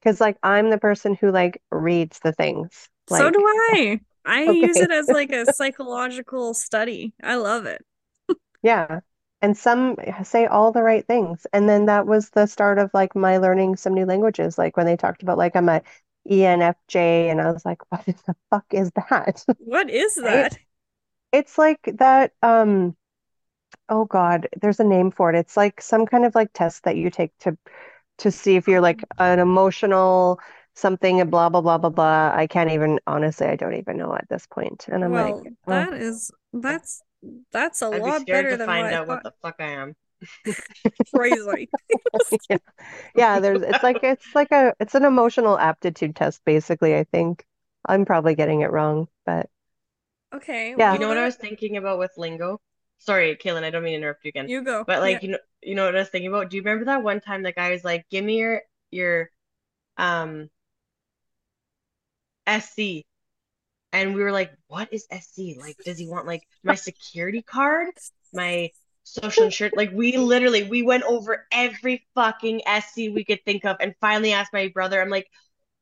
[0.00, 2.88] Because like I'm the person who like reads the things.
[3.10, 4.00] Like, so do I.
[4.24, 4.52] I okay.
[4.52, 7.12] use it as like a psychological study.
[7.22, 7.84] I love it.
[8.62, 9.00] yeah
[9.42, 11.46] and some say all the right things.
[11.52, 14.86] And then that was the start of like my learning some new languages like when
[14.86, 15.82] they talked about like i'm a
[16.28, 19.44] enfj and i was like what the fuck is that?
[19.58, 20.58] What is that?
[21.32, 22.96] It's like that um
[23.88, 25.38] oh god there's a name for it.
[25.38, 27.56] It's like some kind of like test that you take to
[28.18, 30.38] to see if you're like an emotional
[30.74, 32.32] something and blah blah blah blah blah.
[32.34, 34.86] I can't even honestly i don't even know at this point.
[34.88, 35.70] And i'm well, like oh.
[35.70, 37.02] that is that's
[37.52, 39.96] that's a I'd lot better than find out what the fuck I am.
[41.14, 41.70] Crazy.
[42.50, 42.58] yeah.
[43.14, 47.44] yeah, there's it's like it's like a it's an emotional aptitude test basically, I think.
[47.86, 49.48] I'm probably getting it wrong, but
[50.34, 50.74] Okay.
[50.78, 50.92] Yeah.
[50.92, 52.60] You know what I was thinking about with lingo?
[52.98, 54.48] Sorry, Kaylin, I don't mean to interrupt you again.
[54.48, 54.84] You go.
[54.86, 55.26] But like yeah.
[55.26, 56.50] you know you know what I was thinking about?
[56.50, 59.30] Do you remember that one time the guy was like, Give me your your
[59.96, 60.50] um
[62.46, 63.04] SC
[63.92, 65.56] and we were like, what is SC?
[65.58, 67.94] Like, does he want like my security card?
[68.32, 68.70] My
[69.02, 69.74] social insurance?
[69.76, 74.32] Like, we literally we went over every fucking SC we could think of and finally
[74.32, 75.28] asked my brother, I'm like,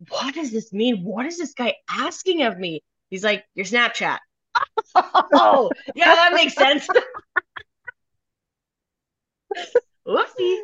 [0.08, 1.04] what does this mean?
[1.04, 2.82] What is this guy asking of me?
[3.10, 4.18] He's like, your Snapchat.
[4.94, 6.86] oh, yeah, that makes sense.
[10.06, 10.58] Whoopsie.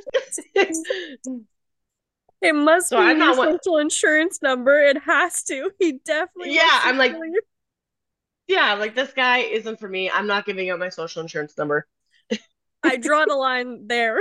[2.45, 4.79] It must so be I'm your social insurance number.
[4.79, 5.71] It has to.
[5.79, 6.55] He definitely.
[6.55, 7.15] Yeah, I'm like.
[8.47, 10.11] Yeah, like this guy isn't for me.
[10.11, 11.87] I'm not giving out my social insurance number.
[12.83, 14.21] I draw the line there.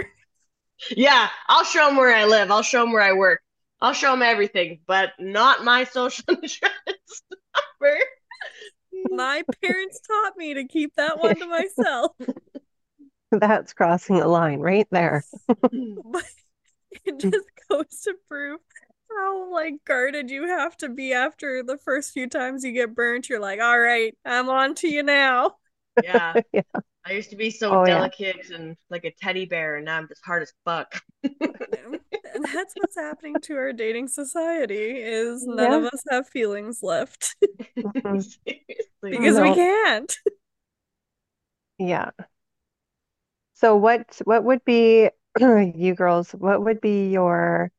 [0.95, 2.49] Yeah, I'll show him where I live.
[2.49, 3.41] I'll show him where I work.
[3.81, 7.21] I'll show him everything, but not my social insurance
[7.81, 7.99] number.
[9.09, 12.11] My parents taught me to keep that one to myself.
[13.31, 15.25] That's crossing a line right there.
[17.05, 18.59] it just goes to prove
[19.11, 23.29] how like guarded you have to be after the first few times you get burnt.
[23.29, 25.55] You're like, all right, I'm on to you now.
[26.01, 26.33] Yeah.
[26.53, 26.61] yeah.
[27.05, 28.55] I used to be so oh, delicate yeah.
[28.55, 31.01] and like a teddy bear, and now I'm just hard as fuck.
[31.23, 35.77] and that's what's happening to our dating society is none yeah.
[35.77, 37.35] of us have feelings left.
[37.75, 38.19] Mm-hmm.
[39.01, 39.43] because no.
[39.43, 40.15] we can't.
[41.77, 42.11] Yeah.
[43.55, 47.71] So what what would be you girls, what would be your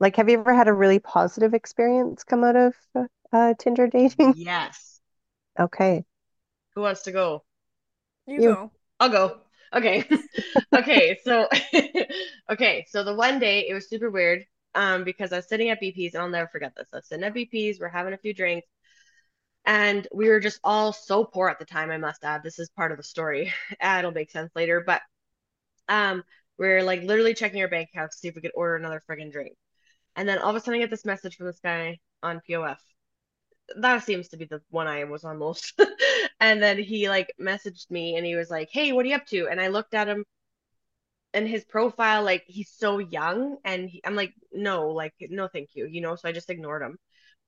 [0.00, 2.74] like have you ever had a really positive experience come out of
[3.32, 4.34] uh Tinder dating?
[4.44, 5.00] Yes.
[5.58, 6.04] Okay.
[6.74, 7.44] Who wants to go?
[8.26, 8.50] You, you.
[8.50, 8.70] go.
[9.00, 9.40] I'll go.
[9.72, 10.04] Okay.
[10.74, 11.48] okay, so
[12.50, 15.80] okay, so the one day it was super weird um because I was sitting at
[15.80, 16.88] BP's and I'll never forget this.
[16.92, 18.66] I was sitting at BP's, we're having a few drinks
[19.66, 22.42] and we were just all so poor at the time, I must add.
[22.42, 23.52] This is part of the story.
[23.82, 25.02] It'll make sense later, but
[25.88, 26.24] um
[26.58, 29.32] we're like literally checking our bank account to see if we could order another friggin'
[29.32, 29.56] drink.
[30.16, 32.78] And then all of a sudden I get this message from this guy on POF.
[33.76, 35.80] That seems to be the one I was on most.
[36.40, 39.26] and then he like messaged me and he was like, Hey, what are you up
[39.28, 39.48] to?
[39.48, 40.24] And I looked at him
[41.32, 43.56] and his profile, like he's so young.
[43.64, 46.82] And he, I'm like, no, like, no, thank you, you know, so I just ignored
[46.82, 46.96] him.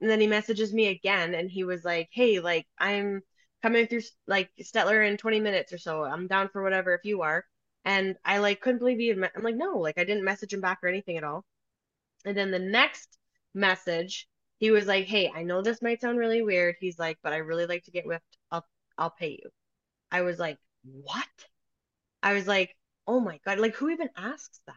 [0.01, 3.23] And then he messages me again and he was like, Hey, like, I'm
[3.63, 6.05] coming through like Stettler in 20 minutes or so.
[6.05, 7.45] I'm down for whatever if you are.
[7.87, 10.61] And I like couldn't believe he had I'm like, no, like I didn't message him
[10.63, 11.47] back or anything at all.
[12.27, 13.19] And then the next
[13.55, 16.77] message, he was like, Hey, I know this might sound really weird.
[16.81, 18.39] He's like, but I really like to get whipped.
[18.51, 18.67] I'll
[18.99, 19.51] I'll pay you.
[20.13, 21.29] I was like, What?
[22.23, 24.75] I was like, oh my God, like who even asks that?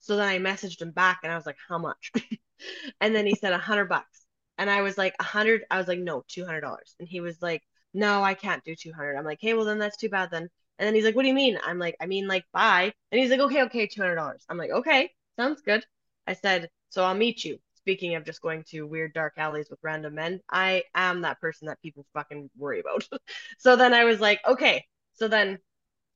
[0.00, 2.12] So then I messaged him back and I was like, how much?
[3.00, 4.22] and then he said a hundred bucks.
[4.58, 5.64] And I was like, a hundred.
[5.70, 6.94] I was like, no, two hundred dollars.
[7.00, 7.62] And he was like,
[7.94, 9.16] no, I can't do two hundred.
[9.16, 10.48] I'm like, hey, well then that's too bad then.
[10.78, 11.58] And then he's like, what do you mean?
[11.64, 12.92] I'm like, I mean like bye.
[13.12, 14.44] And he's like, okay, okay, two hundred dollars.
[14.48, 15.84] I'm like, okay, sounds good.
[16.26, 17.58] I said, so I'll meet you.
[17.76, 21.66] Speaking of just going to weird dark alleys with random men, I am that person
[21.66, 23.06] that people fucking worry about.
[23.58, 24.86] so then I was like, okay.
[25.14, 25.58] So then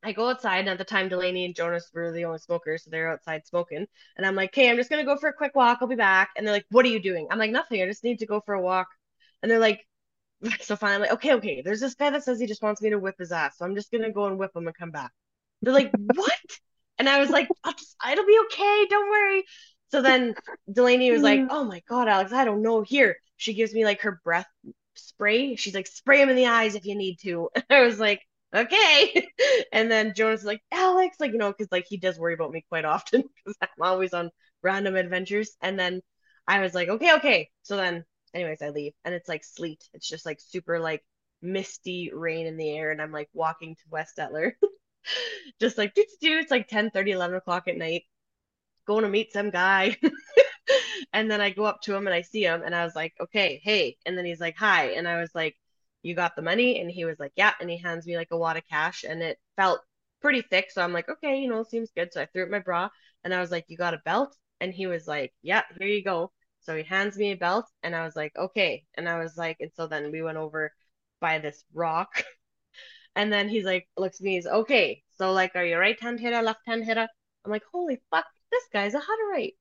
[0.03, 2.91] I go outside, and at the time, Delaney and Jonas were the only smokers, so
[2.91, 3.87] they're outside smoking.
[4.17, 5.79] And I'm like, okay, I'm just gonna go for a quick walk.
[5.81, 7.83] I'll be back." And they're like, "What are you doing?" I'm like, "Nothing.
[7.83, 8.89] I just need to go for a walk."
[9.43, 9.87] And they're like,
[10.61, 11.63] "So finally, okay, okay.
[11.63, 13.75] There's this guy that says he just wants me to whip his ass, so I'm
[13.75, 15.13] just gonna go and whip him and come back."
[15.63, 16.33] They're like, "What?"
[16.99, 18.87] And I was like, just, "It'll be okay.
[18.89, 19.45] Don't worry."
[19.91, 20.35] So then
[20.71, 21.51] Delaney was like, mm-hmm.
[21.51, 24.49] "Oh my god, Alex, I don't know." Here, she gives me like her breath
[24.95, 25.57] spray.
[25.57, 28.23] She's like, "Spray him in the eyes if you need to." And I was like
[28.55, 29.29] okay.
[29.73, 32.51] and then Jonas is like, Alex, like, you know, because like he does worry about
[32.51, 34.31] me quite often because I'm always on
[34.63, 35.57] random adventures.
[35.61, 36.01] And then
[36.47, 37.51] I was like, okay, okay.
[37.63, 39.89] So then, anyways, I leave and it's like sleet.
[39.95, 41.05] It's just like super like
[41.43, 42.91] misty rain in the air.
[42.91, 44.53] And I'm like walking to West Stettler,
[45.61, 48.05] just like, do, do, it's like 10 30, 11 o'clock at night,
[48.87, 49.97] going to meet some guy.
[51.13, 53.15] and then I go up to him and I see him and I was like,
[53.21, 53.97] okay, hey.
[54.07, 54.91] And then he's like, hi.
[54.91, 55.57] And I was like,
[56.03, 56.81] you got the money?
[56.81, 57.53] And he was like, yeah.
[57.61, 59.81] And he hands me like a wad of cash and it felt
[60.21, 60.71] pretty thick.
[60.71, 62.13] So I'm like, okay, you know, it seems good.
[62.13, 62.89] So I threw it in my bra
[63.25, 64.37] and I was like, you got a belt?
[64.61, 66.33] And he was like, yeah, here you go.
[66.69, 68.85] So he hands me a belt and I was like, okay.
[68.95, 70.71] And I was like, and so then we went over
[71.19, 72.23] by this rock.
[73.17, 75.03] and then he's like, looks at me, he's okay.
[75.17, 77.09] So like, are you right hand hitter, left hand hitter?
[77.47, 79.55] I'm like, holy fuck, this guy's a Hutterite.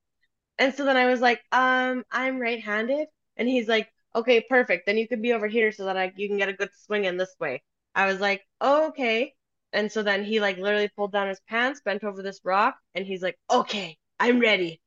[0.60, 3.08] And so then I was like, um, I'm right handed.
[3.38, 4.86] And he's like, okay, perfect.
[4.86, 7.06] Then you could be over here so that I you can get a good swing
[7.06, 7.64] in this way.
[7.96, 9.34] I was like, okay.
[9.72, 13.06] And so then he like literally pulled down his pants, bent over this rock, and
[13.06, 14.82] he's like, okay, I'm ready.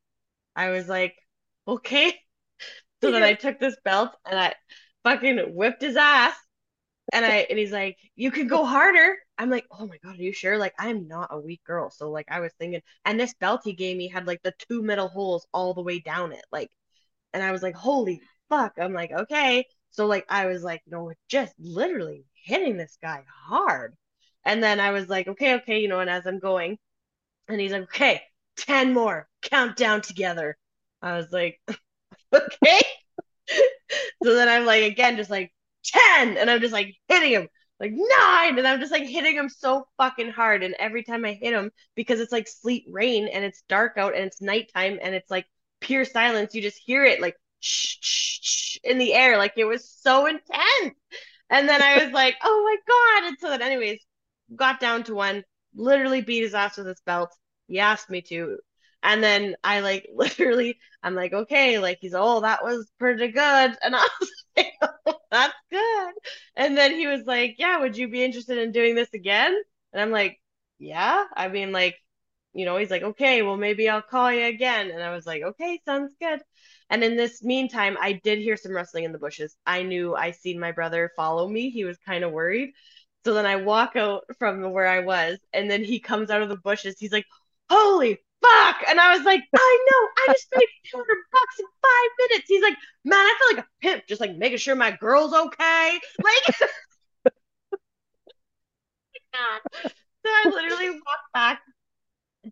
[0.54, 1.16] I was like,
[1.66, 2.14] okay.
[3.03, 4.55] So then I took this belt and I
[5.05, 6.35] fucking whipped his ass.
[7.12, 9.16] And I and he's like, you can go harder.
[9.37, 10.59] I'm like, oh my god, are you sure?
[10.59, 11.90] Like, I'm not a weak girl.
[11.90, 14.83] So like I was thinking, and this belt he gave me had like the two
[14.83, 16.44] metal holes all the way down it.
[16.53, 16.70] Like,
[17.33, 18.75] and I was like, holy fuck.
[18.79, 19.64] I'm like, okay.
[19.90, 23.94] So like I was like, no, just literally hitting this guy hard.
[24.44, 26.79] And then I was like, okay, okay, you know, and as I'm going,
[27.49, 28.23] and he's like, okay,
[28.57, 30.57] 10 more, count down together.
[31.02, 31.60] I was like,
[32.34, 32.82] okay.
[34.22, 35.52] so then I'm like, again, just like
[35.84, 36.36] 10.
[36.36, 38.58] And I'm just like hitting him, like nine.
[38.58, 40.62] And I'm just like hitting him so fucking hard.
[40.62, 44.14] And every time I hit him, because it's like sleet rain and it's dark out
[44.14, 45.46] and it's nighttime and it's like
[45.80, 49.38] pure silence, you just hear it like shh, shh, shh, in the air.
[49.38, 50.94] Like it was so intense.
[51.50, 52.76] And then I was like, oh my
[53.22, 53.28] God.
[53.28, 54.00] And so then, anyways,
[54.54, 57.34] got down to one, literally beat his ass with his belt.
[57.66, 58.58] He asked me to.
[59.02, 63.76] And then I like literally, I'm like, okay, like he's, oh, that was pretty good.
[63.82, 66.14] And I was like, oh, that's good.
[66.56, 69.56] And then he was like, yeah, would you be interested in doing this again?
[69.92, 70.40] And I'm like,
[70.78, 71.24] yeah.
[71.36, 71.96] I mean, like,
[72.52, 74.90] you know, he's like, okay, well, maybe I'll call you again.
[74.90, 76.40] And I was like, okay, sounds good.
[76.88, 79.56] And in this meantime, I did hear some rustling in the bushes.
[79.66, 81.70] I knew I seen my brother follow me.
[81.70, 82.72] He was kind of worried.
[83.24, 86.48] So then I walk out from where I was, and then he comes out of
[86.48, 86.96] the bushes.
[86.98, 87.26] He's like,
[87.68, 90.09] "Holy fuck!" And I was like, "I know.
[90.24, 93.66] I just made two hundred bucks in five minutes." He's like, "Man, I feel like
[93.66, 96.57] a pimp, just like making sure my girl's okay." Like,
[99.35, 99.61] God.
[99.72, 101.61] So I literally walked back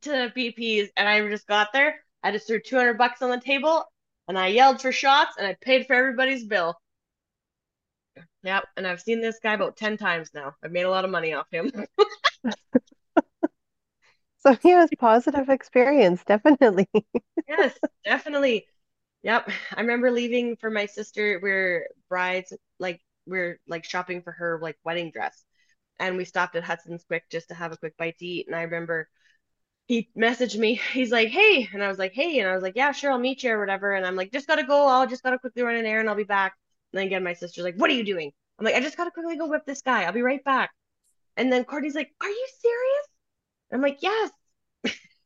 [0.03, 1.97] to BP's, and I just got there.
[2.23, 3.85] I just threw two hundred bucks on the table,
[4.29, 6.77] and I yelled for shots and I paid for everybody's bill.
[8.45, 10.55] Yep, and I've seen this guy about 10 times now.
[10.63, 11.71] I've made a lot of money off him.
[14.39, 16.89] so he was positive experience, definitely.
[17.49, 18.67] yes, definitely.
[19.23, 19.51] Yep.
[19.77, 21.41] I remember leaving for my sister.
[21.43, 25.45] We're brides, like we're like shopping for her like wedding dress.
[26.01, 28.49] And we stopped at Hudson's Quick just to have a quick bite to eat.
[28.49, 29.09] And I remember
[29.87, 30.77] he messaged me.
[30.93, 33.19] He's like, "Hey," and I was like, "Hey," and I was like, "Yeah, sure, I'll
[33.19, 34.87] meet you or whatever." And I'm like, "Just gotta go.
[34.89, 36.03] I'll just gotta quickly run an errand.
[36.03, 36.55] And I'll be back."
[36.93, 39.11] And then again, my sister's like, "What are you doing?" I'm like, "I just gotta
[39.13, 40.05] quickly go whip this guy.
[40.05, 40.73] I'll be right back."
[41.37, 43.07] And then Courtney's like, "Are you serious?"
[43.73, 44.31] I'm like, "Yes."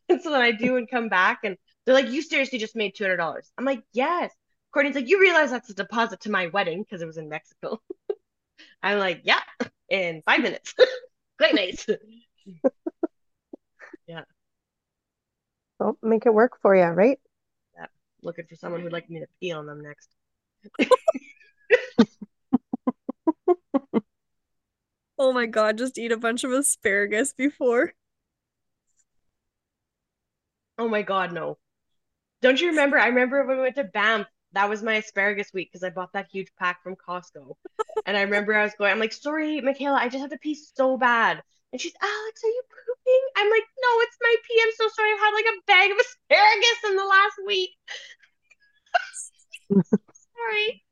[0.09, 2.95] And so then I do and come back, and they're like, "You seriously just made
[2.95, 4.33] two hundred dollars?" I'm like, "Yes."
[4.73, 7.81] Courtney's like, "You realize that's a deposit to my wedding because it was in Mexico."
[8.83, 9.41] I'm like, "Yeah,"
[9.89, 10.75] in five minutes.
[11.39, 11.85] Great night.
[14.07, 14.23] yeah.
[15.79, 17.19] Well, make it work for you, right?
[17.77, 17.87] Yeah.
[18.23, 20.09] Looking for someone who'd like me to pee on them next.
[25.19, 27.95] oh my god, just eat a bunch of asparagus before.
[30.83, 31.59] Oh my God, no.
[32.43, 32.99] Don't you remember?
[32.99, 34.29] I remember when we went to Banff.
[34.53, 37.57] That was my asparagus week because I bought that huge pack from Costco.
[38.07, 40.55] And I remember I was going, I'm like, sorry, Michaela, I just have to pee
[40.57, 41.43] so bad.
[41.73, 43.23] And she's, Alex, are you pooping?
[43.37, 44.63] I'm like, no, it's my pee.
[44.65, 45.13] I'm so sorry.
[45.13, 47.71] I've had like a bag of asparagus in the last week.
[50.37, 50.83] sorry.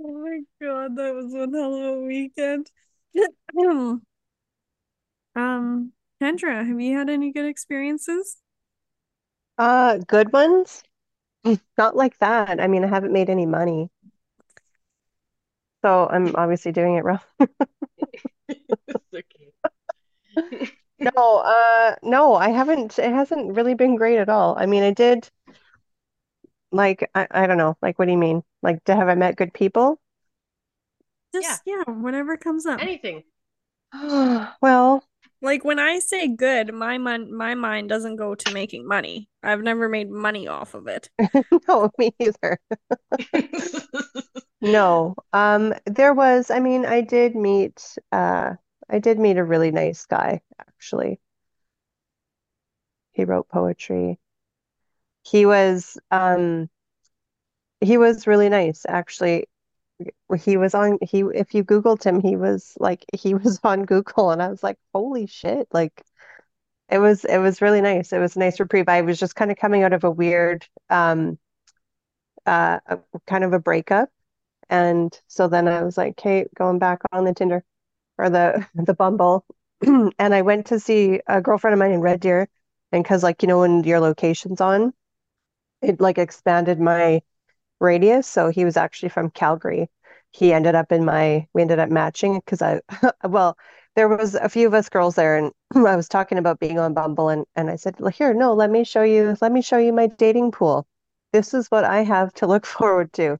[0.00, 2.70] Oh my God, that was one hell of a weekend.
[3.56, 3.96] Hmm.
[5.38, 8.38] Um, Kendra, have you had any good experiences?
[9.56, 10.82] Uh, good ones?
[11.78, 12.60] Not like that.
[12.60, 13.90] I mean, I haven't made any money,
[15.84, 17.20] so I'm obviously doing it wrong.
[21.00, 22.98] No, uh, no, I haven't.
[22.98, 24.56] It hasn't really been great at all.
[24.58, 25.30] I mean, I did
[26.70, 27.76] like I, I don't know.
[27.82, 28.42] Like, what do you mean?
[28.62, 30.00] Like, to have I met good people?
[31.32, 32.80] Just yeah, whatever comes up.
[32.80, 33.24] Anything.
[34.62, 35.04] Well,
[35.40, 39.28] Like when I say good, my mon my mind doesn't go to making money.
[39.42, 41.10] I've never made money off of it.
[41.68, 42.58] no, me either.
[44.60, 45.16] No.
[45.32, 48.54] Um, there was, I mean, I did meet uh
[48.90, 51.20] I did meet a really nice guy, actually.
[53.12, 54.18] He wrote poetry.
[55.22, 56.68] He was um
[57.80, 59.48] he was really nice, actually.
[60.38, 64.30] He was on he if you Googled him, he was like he was on Google
[64.30, 65.68] and I was like, holy shit.
[65.72, 66.02] Like
[66.90, 68.12] it was it was really nice.
[68.12, 68.88] It was a nice reprieve.
[68.88, 71.38] I was just kind of coming out of a weird um
[72.46, 74.10] uh a, kind of a breakup.
[74.70, 77.64] And so then I was like, okay, going back on the Tinder
[78.18, 79.46] or the the Bumble.
[80.18, 82.48] And I went to see a girlfriend of mine in Red Deer.
[82.92, 84.94] And because like, you know, when your location's on,
[85.82, 87.22] it like expanded my
[87.80, 88.26] radius.
[88.26, 89.90] So he was actually from Calgary.
[90.30, 92.80] He ended up in my, we ended up matching because I,
[93.24, 93.56] well,
[93.96, 96.94] there was a few of us girls there and I was talking about being on
[96.94, 99.78] Bumble and, and I said, well, here, no, let me show you, let me show
[99.78, 100.86] you my dating pool.
[101.32, 103.38] This is what I have to look forward to.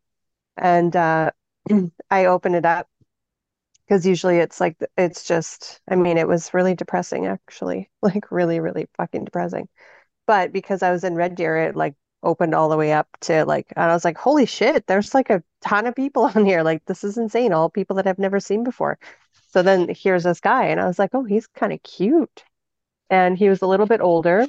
[0.56, 1.30] And uh,
[2.10, 2.88] I opened it up
[3.86, 8.60] because usually it's like, it's just, I mean, it was really depressing actually, like really,
[8.60, 9.68] really fucking depressing.
[10.26, 13.44] But because I was in Red Deer, it like opened all the way up to
[13.44, 16.62] like, and I was like, holy shit, there's like a ton of people on here.
[16.62, 17.52] Like, this is insane.
[17.52, 18.98] All people that I've never seen before.
[19.50, 22.44] So then here's this guy, and I was like, oh, he's kind of cute.
[23.10, 24.46] And he was a little bit older,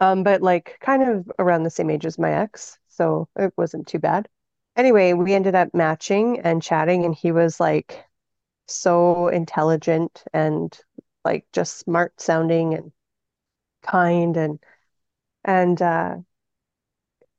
[0.00, 2.78] um, but like kind of around the same age as my ex.
[2.88, 4.28] So it wasn't too bad.
[4.76, 8.04] Anyway, we ended up matching and chatting, and he was like
[8.66, 10.78] so intelligent and
[11.24, 12.92] like just smart sounding and
[13.82, 14.60] kind and
[15.44, 16.16] and uh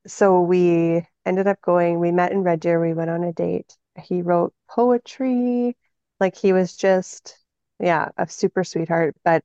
[0.07, 3.75] so we ended up going, we met in Red Deer, we went on a date.
[4.01, 5.75] He wrote poetry,
[6.19, 7.37] like he was just,
[7.79, 9.43] yeah, a super sweetheart, but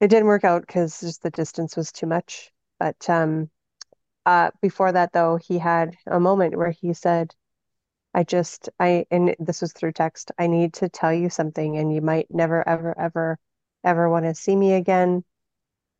[0.00, 2.50] it didn't work out because just the distance was too much.
[2.78, 3.50] But um,
[4.26, 7.34] uh, before that, though, he had a moment where he said,
[8.14, 11.94] I just, I, and this was through text, I need to tell you something, and
[11.94, 13.38] you might never, ever, ever,
[13.84, 15.24] ever want to see me again.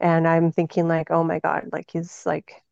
[0.00, 2.62] And I'm thinking, like, oh my God, like he's like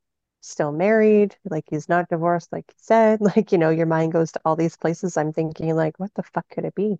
[0.41, 3.21] still married, like he's not divorced, like he said.
[3.37, 5.17] Like, you know, your mind goes to all these places.
[5.17, 6.99] I'm thinking, like, what the fuck could it be?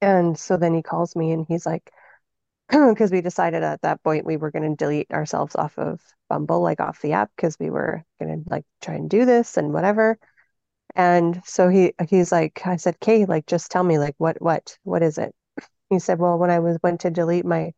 [0.00, 1.90] And so then he calls me and he's like,
[2.70, 6.62] because we decided at that point we were going to delete ourselves off of Bumble,
[6.62, 9.72] like off the app, because we were going to like try and do this and
[9.74, 10.18] whatever.
[10.96, 14.78] And so he he's like, I said, Kay, like just tell me like what what
[14.84, 15.34] what is it?
[15.90, 17.74] He said, Well, when I was went to delete my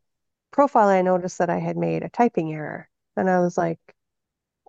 [0.52, 2.88] profile, I noticed that I had made a typing error.
[3.16, 3.80] And I was like,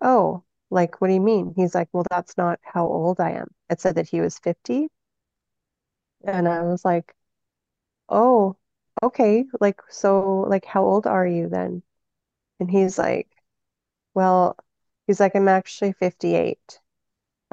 [0.04, 1.52] Oh, like what do you mean?
[1.56, 3.48] He's like, Well, that's not how old I am.
[3.68, 4.88] It said that he was 50.
[6.24, 7.14] And I was like,
[8.08, 8.56] Oh,
[9.02, 9.46] okay.
[9.60, 11.82] Like so like how old are you then?
[12.60, 13.30] And he's like,
[14.14, 14.56] Well,
[15.08, 16.80] he's like, I'm actually 58.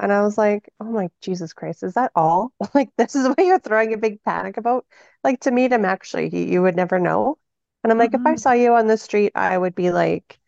[0.00, 2.52] And I was like, oh my Jesus Christ, is that all?
[2.74, 4.86] Like, this is what you're throwing a big panic about?
[5.24, 7.38] Like, to meet him, actually, he, you would never know.
[7.84, 8.36] And I'm like, if I Mhm.
[8.36, 10.40] saw you on the street, I would be like,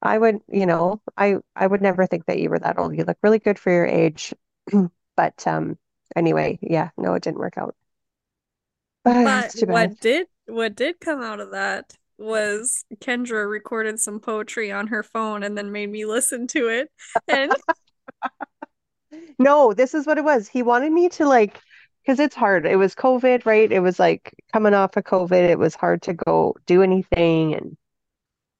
[0.00, 2.96] I would, you know, I I would never think that you were that old.
[2.96, 4.34] You look really good for your age.
[5.16, 5.76] But um,
[6.14, 7.74] anyway, yeah, no, it didn't work out.
[9.04, 14.86] But what did what did come out of that was Kendra recorded some poetry on
[14.88, 16.90] her phone and then made me listen to it.
[17.26, 17.52] And
[19.38, 20.48] No, this is what it was.
[20.48, 21.60] He wanted me to like,
[22.02, 22.66] because it's hard.
[22.66, 23.70] It was COVID, right?
[23.70, 25.48] It was like coming off of COVID.
[25.48, 27.76] It was hard to go do anything, and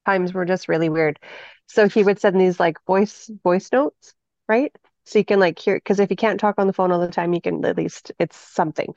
[0.09, 1.19] times were just really weird.
[1.67, 4.15] So he would send these like voice voice notes,
[4.49, 4.75] right?
[5.05, 7.09] So you can like hear, because if you can't talk on the phone all the
[7.09, 8.95] time, you can at least it's something.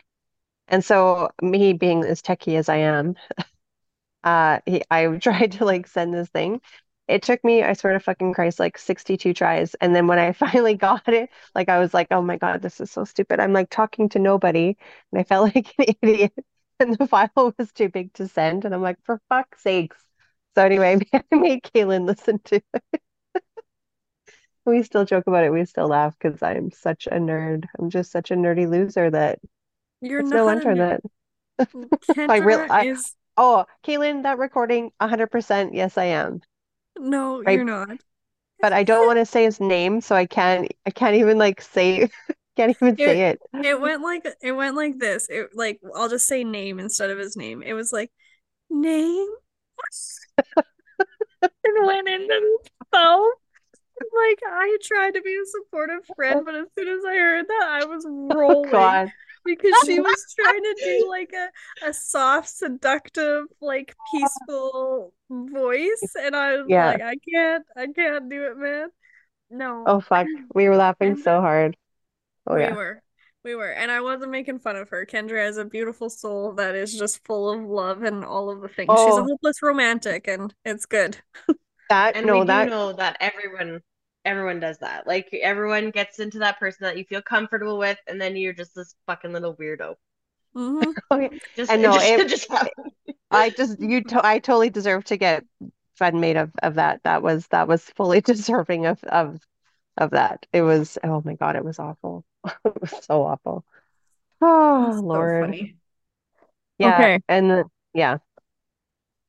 [0.68, 3.16] And so me being as techie as I am,
[4.24, 6.62] uh he, I tried to like send this thing.
[7.08, 9.76] It took me, I swear to fucking Christ, like 62 tries.
[9.76, 12.80] And then when I finally got it, like I was like, oh my God, this
[12.82, 13.40] is so stupid.
[13.40, 14.78] I'm like talking to nobody
[15.12, 16.34] and I felt like an idiot.
[16.80, 18.66] And the file was too big to send.
[18.66, 19.98] And I'm like, for fuck's sakes.
[20.56, 22.84] So anyway, I made Kaylin listen to it.
[24.66, 25.52] We still joke about it.
[25.52, 27.66] We still laugh because I'm such a nerd.
[27.78, 29.40] I'm just such a nerdy loser that
[30.02, 30.78] You're no not wonder nerd.
[30.78, 31.02] that
[32.28, 36.42] I really I is oh, Kaylin, that recording 100% yes I am.
[36.98, 37.62] no, Right.
[37.62, 38.00] you're not.
[38.62, 41.62] But I don't want to say his name, so I can't I can't even like
[41.62, 42.10] say
[42.58, 43.42] can't even It say it.
[43.54, 45.28] it went like it went like this.
[45.30, 47.62] It like I'll just say name instead of his name.
[47.64, 48.12] It was like
[48.70, 49.30] name
[51.64, 52.60] and went into the
[52.92, 53.30] phone.
[54.16, 57.68] Like I tried to be a supportive friend, but as soon as I heard that,
[57.70, 59.12] I was Oh rolling God.
[59.46, 66.36] because she was trying to do like a, a soft, seductive, like peaceful voice, and
[66.36, 66.86] I was Yeah.
[66.86, 68.90] like, I can't, I can't do it, man.
[69.52, 69.84] No.
[69.86, 70.28] Oh fuck.
[70.54, 71.78] We were laughing so hard.
[72.48, 72.74] Oh we yeah.
[72.74, 73.04] were.
[73.44, 73.72] We were.
[73.72, 75.06] And I wasn't making fun of her.
[75.06, 78.68] Kendra is a beautiful soul that is just full of love and all of the
[78.70, 79.00] things.
[79.02, 81.18] She's a Oh, hopeless romantic, and it's good.
[81.90, 83.82] that And we no, do that know that everyone
[84.26, 85.08] everyone does that.
[85.08, 88.76] Like everyone gets into that person that you feel comfortable with, and then you're just
[88.76, 89.96] this fucking little weirdo.
[90.54, 91.30] hmm okay.
[91.56, 92.92] Just And it no, just, it it just happened.
[93.32, 95.46] I just you to I totally deserve to get
[95.96, 97.04] fun made of of that.
[97.04, 99.42] That was that was fully deserving of of
[99.98, 100.46] of that.
[100.54, 102.26] It was oh my God, it was awful.
[102.66, 103.66] It was so awful.
[104.42, 105.38] Oh so Lord.
[105.40, 105.78] funny.
[106.78, 108.18] Yeah, Okay, and the- yeah.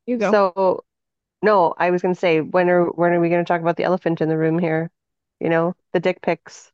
[0.07, 0.33] you go.
[0.33, 0.85] So
[1.43, 4.21] no, I was gonna say when are when are we gonna talk about the elephant
[4.21, 4.91] in the room here?
[5.41, 6.73] You know, the dick pics.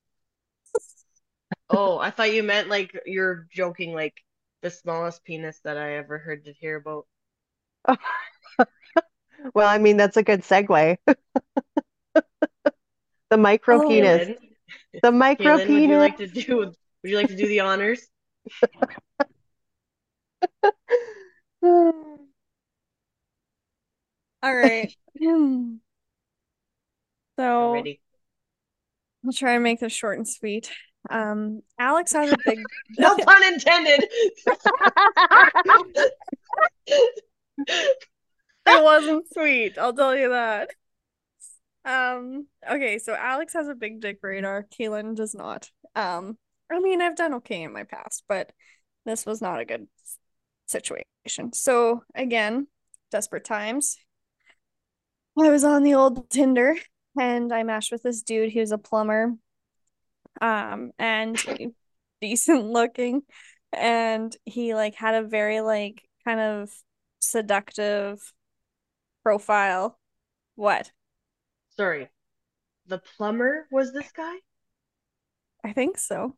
[1.70, 4.14] Oh, I thought you meant like you're joking, like
[4.62, 7.06] the smallest penis that I ever heard to hear about.
[9.54, 10.98] Well, I mean that's a good segue.
[13.30, 14.28] The micro Oh, penis.
[14.94, 16.58] Kaylin, The micro Kaylin, would you like to do
[17.02, 18.06] would you like to do the honors?
[21.62, 22.18] all
[24.42, 24.94] right.
[27.38, 28.00] So ready.
[29.24, 30.72] I'll try and make this short and sweet.
[31.08, 32.58] Um, Alex has a big.
[32.98, 34.08] No pun intended.
[38.66, 40.70] It wasn't sweet, I'll tell you that.
[41.84, 44.66] Um, okay, so Alex has a big dick radar.
[44.78, 45.70] Kaylin does not.
[45.94, 46.36] Um,
[46.70, 48.52] I mean, I've done okay in my past, but
[49.06, 49.88] this was not a good
[50.66, 51.52] situation.
[51.52, 52.66] So again,
[53.10, 53.96] desperate times.
[55.38, 56.74] I was on the old Tinder
[57.18, 58.50] and I matched with this dude.
[58.50, 59.34] He was a plumber.
[60.40, 61.42] Um, and
[62.20, 63.22] decent looking.
[63.72, 66.70] And he like had a very like kind of
[67.20, 68.20] seductive
[69.22, 69.98] profile.
[70.56, 70.90] What?
[71.78, 72.10] Sorry.
[72.86, 74.40] The plumber was this guy
[75.64, 76.36] I think so.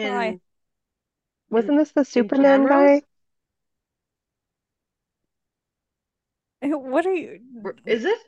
[0.00, 0.38] Why?
[1.50, 3.02] Wasn't this the Superman guy?
[6.62, 7.40] What are you?
[7.84, 8.18] Is it?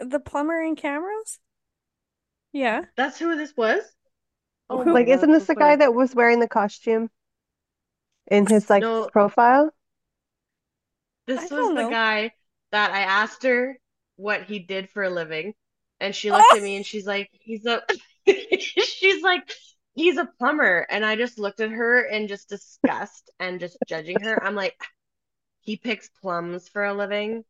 [0.00, 1.38] The plumber in Camrose?
[2.52, 2.84] Yeah.
[2.96, 3.82] That's who this was?
[4.70, 7.10] Oh Like, God, isn't this the guy that was wearing the costume
[8.30, 9.70] in his like No, profile?
[11.26, 12.32] this I was don't the guy
[12.72, 13.78] that I asked her
[14.18, 15.54] what he did for a living,
[16.00, 17.82] and she looked at me and she's like, he's a
[18.58, 19.50] she's like,
[19.94, 20.86] he's a plumber.
[20.90, 24.42] And I just looked at her in just disgust and just judging her.
[24.42, 24.76] I'm like,
[25.60, 27.44] he picks plums for a living.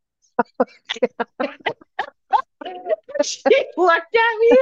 [3.23, 3.43] She
[3.77, 4.59] looked at me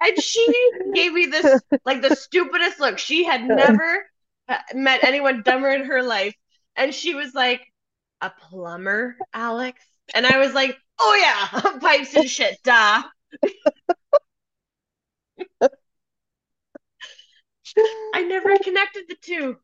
[0.00, 2.98] and she gave me this like the stupidest look.
[2.98, 4.06] She had never
[4.74, 6.34] met anyone dumber in her life.
[6.76, 7.60] And she was like,
[8.20, 9.80] a plumber, Alex?
[10.14, 13.02] And I was like, oh yeah, pipes and shit, duh.
[18.14, 19.56] I never connected the two.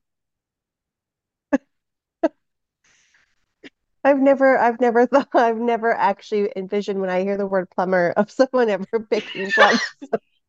[4.05, 8.13] I've never, I've never thought, I've never actually envisioned when I hear the word plumber
[8.17, 9.81] of someone ever picking plums.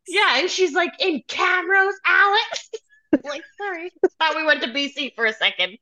[0.08, 2.70] Yeah, and she's like, in Camrose, Alex?
[3.14, 3.92] I'm like, sorry.
[4.20, 5.78] Thought we went to BC for a second.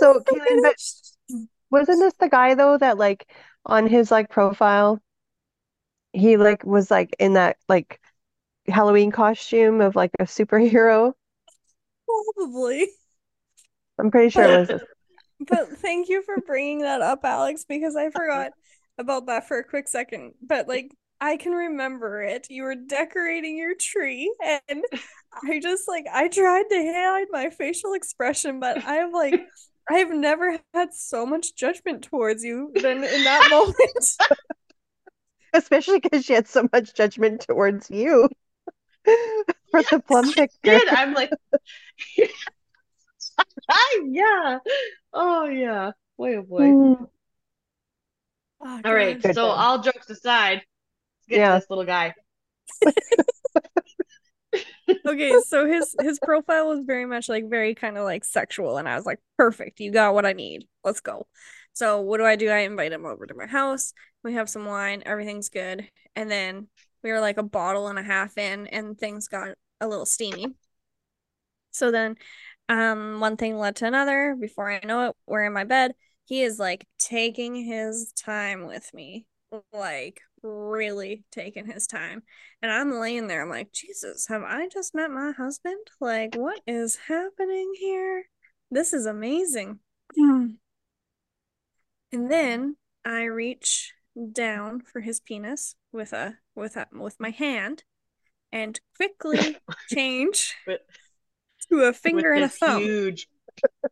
[0.00, 0.76] So, Kaylin, but
[1.70, 3.28] wasn't this the guy though that like
[3.64, 5.00] on his like profile,
[6.12, 8.00] he like was like in that like
[8.68, 11.12] Halloween costume of like a superhero?
[12.34, 12.88] Probably.
[13.98, 14.80] I'm pretty sure it was.
[15.38, 18.52] But thank you for bringing that up, Alex, because I forgot
[18.96, 20.32] about that for a quick second.
[20.40, 22.46] But like, I can remember it.
[22.48, 24.82] You were decorating your tree, and
[25.44, 29.42] I just like I tried to hide my facial expression, but I'm like
[29.88, 34.08] I've never had so much judgment towards you than in that moment.
[35.52, 38.28] Especially because she had so much judgment towards you
[39.04, 40.50] for the plum picker.
[40.64, 41.30] Did I'm like,
[44.04, 44.58] yeah.
[45.12, 45.92] Oh yeah.
[46.18, 46.60] Boy, oh boy.
[46.62, 47.08] Mm,
[48.60, 49.20] Oh, All right.
[49.20, 49.58] Good So one.
[49.58, 51.54] all jokes aside, let's get Yeah.
[51.54, 52.14] to this little guy.
[54.88, 58.88] Okay, so his his profile was very much like very kind of like sexual, and
[58.88, 60.66] I was like, perfect, you got what I need.
[60.84, 61.26] Let's go.
[61.72, 62.48] So what do I do?
[62.48, 63.92] I invite him over to my house.
[64.22, 66.68] We have some wine, everything's good, and then
[67.02, 70.54] we were like a bottle and a half in, and things got a little steamy.
[71.70, 72.16] So then,
[72.68, 74.36] um, one thing led to another.
[74.40, 75.92] Before I know it, we're in my bed.
[76.24, 79.26] He is like taking his time with me,
[79.72, 82.22] like really taking his time.
[82.62, 85.86] And I'm laying there, I'm like, Jesus, have I just met my husband?
[86.00, 88.24] Like, what is happening here?
[88.70, 89.80] This is amazing.
[90.16, 90.46] Hmm.
[92.12, 93.92] And then I reach
[94.32, 97.84] down for his penis with a with a with my hand
[98.52, 99.58] and quickly
[99.92, 100.80] change With-
[101.70, 102.80] to a finger and a thumb.
[102.82, 103.28] huge.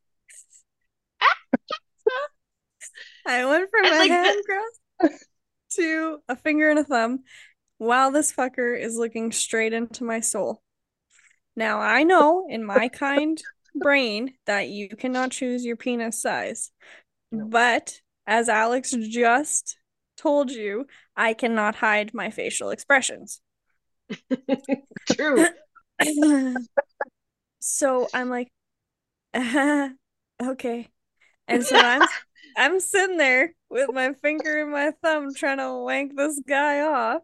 [3.27, 4.81] I went from And a like the- hand grasp
[5.77, 7.21] to a finger and a thumb
[7.79, 10.63] while this fucker is looking straight into my soul.
[11.57, 13.41] Now, I know in my kind
[13.75, 16.71] brain that you cannot choose your penis size,
[17.31, 17.47] No.
[17.47, 19.79] but as Alex just
[20.17, 23.41] told you, I cannot hide my facial expressions.
[25.13, 25.47] True.
[27.61, 28.51] so I'm like,
[30.43, 30.89] okay.
[31.49, 32.03] And so I'm
[32.57, 37.23] I'm sitting there with my finger and my thumb trying to wank this guy off.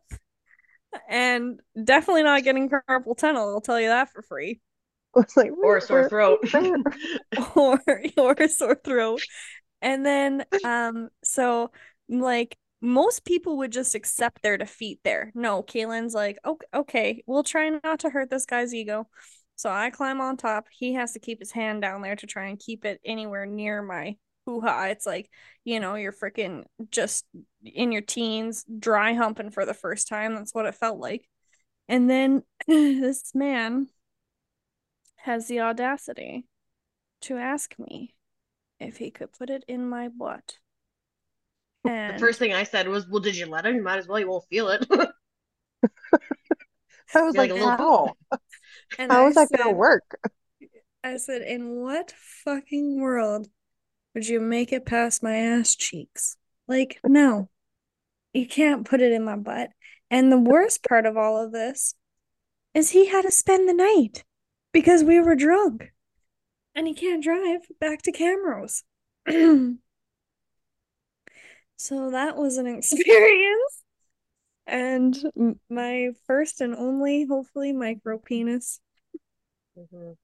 [1.08, 4.60] And definitely not getting carpal tunnel, I'll tell you that for free.
[5.16, 6.38] It's like Or a sore throat.
[7.56, 7.80] or
[8.16, 9.22] or a sore throat.
[9.82, 11.72] And then um so
[12.08, 15.32] like most people would just accept their defeat there.
[15.34, 19.08] No, Kaylin's like, okay, okay, we'll try not to hurt this guy's ego.
[19.56, 20.66] So I climb on top.
[20.70, 23.82] He has to keep his hand down there to try and keep it anywhere near
[23.82, 24.16] my
[24.46, 24.86] hoo ha.
[24.86, 25.30] It's like,
[25.64, 27.24] you know, you're freaking just
[27.64, 30.34] in your teens, dry humping for the first time.
[30.34, 31.28] That's what it felt like.
[31.88, 33.88] And then this man
[35.16, 36.46] has the audacity
[37.22, 38.14] to ask me
[38.78, 40.58] if he could put it in my butt.
[41.84, 43.74] The first thing I said was, "Well, did you let him?
[43.76, 44.18] You might as well.
[44.18, 44.86] You won't feel it."
[47.14, 48.14] I was Be like, like a little how?
[48.98, 50.18] and How I is that gonna said- work?
[51.02, 52.12] I said, in what
[52.44, 53.48] fucking world
[54.14, 56.36] would you make it past my ass cheeks?
[56.66, 57.48] Like, no,
[58.32, 59.70] you can't put it in my butt.
[60.10, 61.94] And the worst part of all of this
[62.74, 64.24] is he had to spend the night
[64.72, 65.92] because we were drunk
[66.74, 68.82] and he can't drive back to Camrose.
[71.76, 73.82] so that was an experience.
[74.66, 75.16] And
[75.68, 78.80] my first and only, hopefully, micro penis.
[79.76, 80.16] Mhm.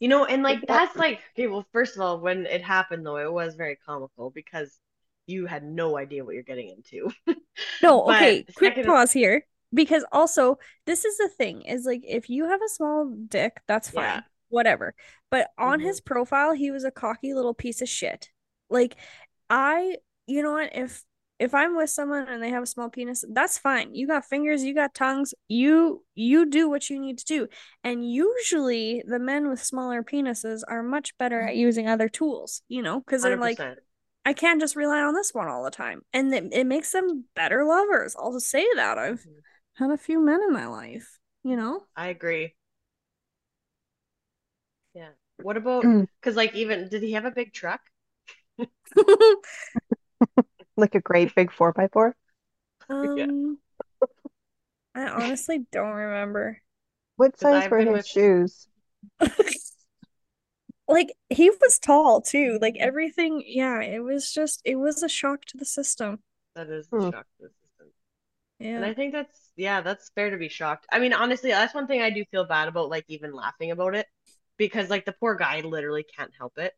[0.00, 3.16] You know, and like that's like okay, well, first of all, when it happened though,
[3.16, 4.78] it was very comical because
[5.26, 7.10] you had no idea what you're getting into.
[7.82, 9.44] No, okay, quick second- pause here.
[9.74, 13.90] Because also, this is the thing is like if you have a small dick, that's
[13.90, 14.20] fine, Yeah.
[14.48, 14.94] whatever.
[15.30, 15.82] But on Mhm.
[15.82, 18.30] his profile, he was a cocky little piece of shit.
[18.70, 18.96] Like,
[19.50, 19.96] I,
[20.26, 21.02] you know what, if
[21.38, 23.94] if I'm with someone and they have a small penis, that's fine.
[23.94, 27.48] You got fingers, you got tongues, you you do what you need to do.
[27.84, 32.82] And usually the men with smaller penises are much better at using other tools, you
[32.82, 33.78] know, because they're like 100%.
[34.26, 36.02] I can't just rely on this one all the time.
[36.12, 38.16] And it, it makes them better lovers.
[38.18, 38.98] I'll just say that.
[38.98, 39.42] I've Mhm.
[39.74, 41.84] had a few men in my life, you know?
[41.96, 42.54] I agree.
[44.94, 45.10] Yeah.
[45.38, 46.06] What about Mm.
[46.20, 47.80] because like even did he have a big truck?
[50.78, 52.16] Like a great big four by four.
[52.88, 53.58] um,
[54.94, 56.60] I honestly don't remember.
[57.16, 58.68] What size were his with- shoes?
[60.86, 62.58] Like he was tall too.
[62.60, 66.20] Like everything, yeah, it was just it was a shock to the system.
[66.54, 67.00] That is Hmm.
[67.00, 67.88] the shock to the system.
[68.60, 70.86] And I think that's yeah, that's fair to be shocked.
[70.90, 73.94] I mean, honestly, that's one thing I do feel bad about, like even laughing about
[73.96, 74.06] it,
[74.56, 76.72] because like the poor guy literally can't help it.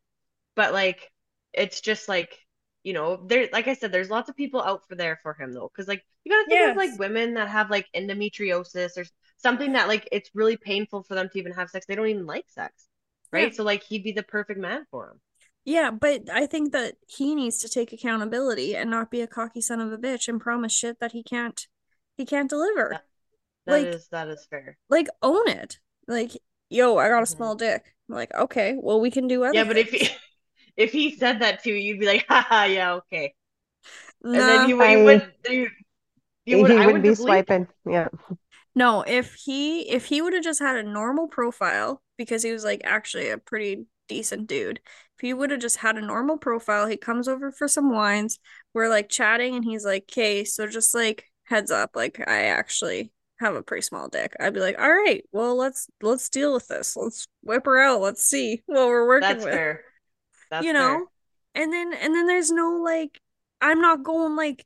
[0.55, 1.11] But like,
[1.53, 2.37] it's just like,
[2.83, 5.53] you know, there, like I said, there's lots of people out for there for him
[5.53, 9.05] though, because like you gotta think of like women that have like endometriosis or
[9.37, 11.85] something that like it's really painful for them to even have sex.
[11.85, 12.73] They don't even like sex,
[13.31, 13.49] right?
[13.51, 13.55] Yeah.
[13.55, 15.19] So like he'd be the perfect man for him.
[15.63, 19.61] Yeah, but I think that he needs to take accountability and not be a cocky
[19.61, 21.67] son of a bitch and promise shit that he can't
[22.17, 22.89] he can't deliver.
[22.91, 23.05] That,
[23.67, 24.77] that Like- is that is fair.
[24.89, 25.77] Like own it.
[26.07, 26.31] Like,
[26.69, 27.35] yo, I got a Mhm.
[27.35, 27.93] small dick.
[28.09, 30.09] I'm like, okay, well we can do other Yeah, but if he
[30.77, 33.33] if he said that to you, you'd be like, haha, yeah, okay.
[34.33, 35.69] And then you, you I- would you,
[36.45, 37.67] you he would I wouldn't would be delete swiping.
[37.85, 38.07] Yeah.
[38.75, 42.63] No, if he if he would have just had a normal profile because he was
[42.63, 44.79] like actually a pretty decent dude.
[45.17, 48.39] If he would have just had a normal profile, he comes over for some wines,
[48.73, 53.11] we're like chatting and he's like, "Okay, so just like heads up, like I actually
[53.39, 56.67] have a pretty small dick." I'd be like, "All right, well, let's let's deal with
[56.67, 56.95] this.
[56.95, 58.01] Let's whip her out.
[58.01, 59.83] Let's see what we're working That's with." fair.
[60.51, 60.73] That's you fair.
[60.73, 61.07] know?
[61.55, 63.19] And then and then there's no like
[63.61, 64.65] I'm not going like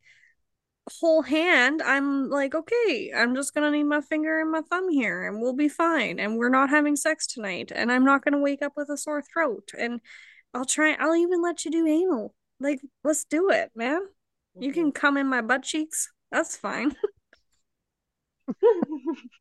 [1.00, 1.82] whole hand.
[1.82, 5.54] I'm like, okay, I'm just gonna need my finger and my thumb here and we'll
[5.56, 6.20] be fine.
[6.20, 7.72] And we're not having sex tonight.
[7.74, 9.72] And I'm not gonna wake up with a sore throat.
[9.78, 10.02] And
[10.54, 12.36] I'll try I'll even let you do anal.
[12.60, 14.02] Like, let's do it, man.
[14.60, 14.74] You Mhm.
[14.74, 16.12] can come in my butt cheeks.
[16.32, 16.96] That's fine.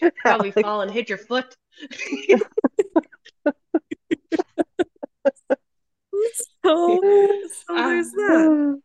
[0.24, 1.56] probably fall and hit your foot.
[6.64, 8.12] So, so there's Ah.
[8.12, 8.80] that.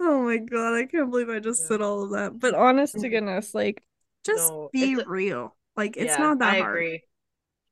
[0.00, 2.38] Oh my God, I can't believe I just said all of that.
[2.40, 3.10] But honest to Mhm.
[3.10, 3.84] goodness, like,
[4.24, 5.56] just No, be real.
[5.76, 6.86] Like, it's Yeah, not that I hard.
[6.86, 7.02] agree.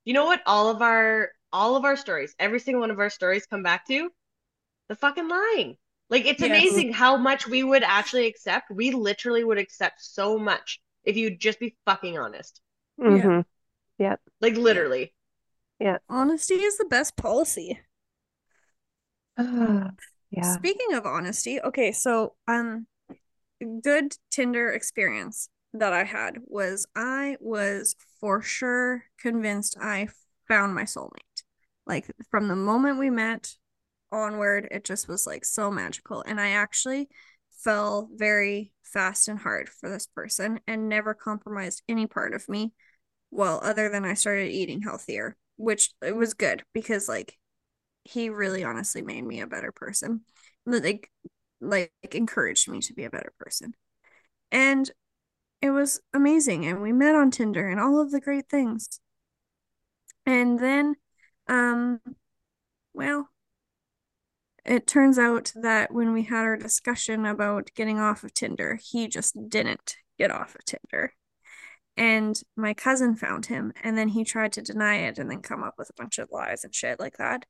[0.04, 0.42] You know what?
[0.46, 3.86] All of our all of our stories, every single one of our stories come back
[3.88, 4.12] to
[4.88, 5.78] the fucking lying.
[6.10, 6.44] Like it's Yes.
[6.44, 8.70] amazing how much we would actually accept.
[8.70, 12.60] We literally would accept so much if you'd just be fucking honest.
[12.98, 13.40] hmm
[14.40, 15.12] Like literally.
[15.78, 15.98] Yeah.
[16.08, 17.80] Honesty is the best policy.
[20.30, 20.56] Yeah.
[20.56, 22.86] Speaking of honesty, okay, so um
[23.82, 30.08] good Tinder experience that I had was I was for sure convinced I
[30.48, 31.42] found my soulmate.
[31.86, 33.52] Like from the moment we met
[34.12, 36.22] onward, it just was like so magical.
[36.26, 37.08] And I actually
[37.50, 42.72] fell very fast and hard for this person and never compromised any part of me.
[43.30, 47.36] Well, other than I started eating healthier, which it was good because like
[48.04, 50.22] he really honestly made me a better person.
[50.66, 51.10] Like
[51.60, 53.74] like encouraged me to be a better person.
[54.52, 54.90] And
[55.62, 56.66] it was amazing.
[56.66, 59.00] And we met on Tinder and all of the great things.
[60.26, 60.94] And then
[61.48, 62.00] um
[62.94, 63.28] well,
[64.64, 69.08] it turns out that when we had our discussion about getting off of Tinder, he
[69.08, 71.12] just didn't get off of Tinder.
[71.96, 75.62] And my cousin found him, and then he tried to deny it and then come
[75.62, 77.46] up with a bunch of lies and shit like that.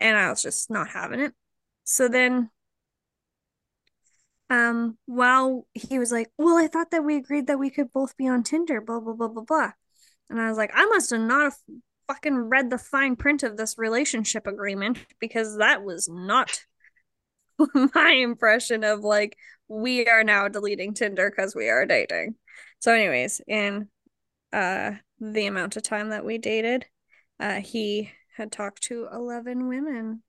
[0.00, 1.32] And I was just not having it.
[1.84, 2.50] So then,
[4.50, 8.16] um, while he was like, Well, I thought that we agreed that we could both
[8.16, 9.72] be on Tinder, blah, blah, blah, blah, blah.
[10.28, 11.56] And I was like, I must have not have
[12.08, 16.64] fucking read the fine print of this relationship agreement because that was not
[17.94, 19.36] my impression of like
[19.68, 22.36] we are now deleting Tinder because we are dating.
[22.80, 23.88] So, anyways, in
[24.52, 26.86] uh the amount of time that we dated,
[27.40, 30.22] uh he had talked to 11 women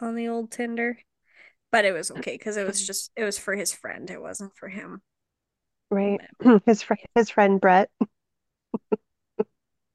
[0.00, 0.98] on the old Tinder.
[1.72, 4.10] But it was okay because it was just it was for his friend.
[4.10, 5.02] It wasn't for him.
[5.90, 6.20] Right.
[6.66, 7.90] His fr his friend Brett.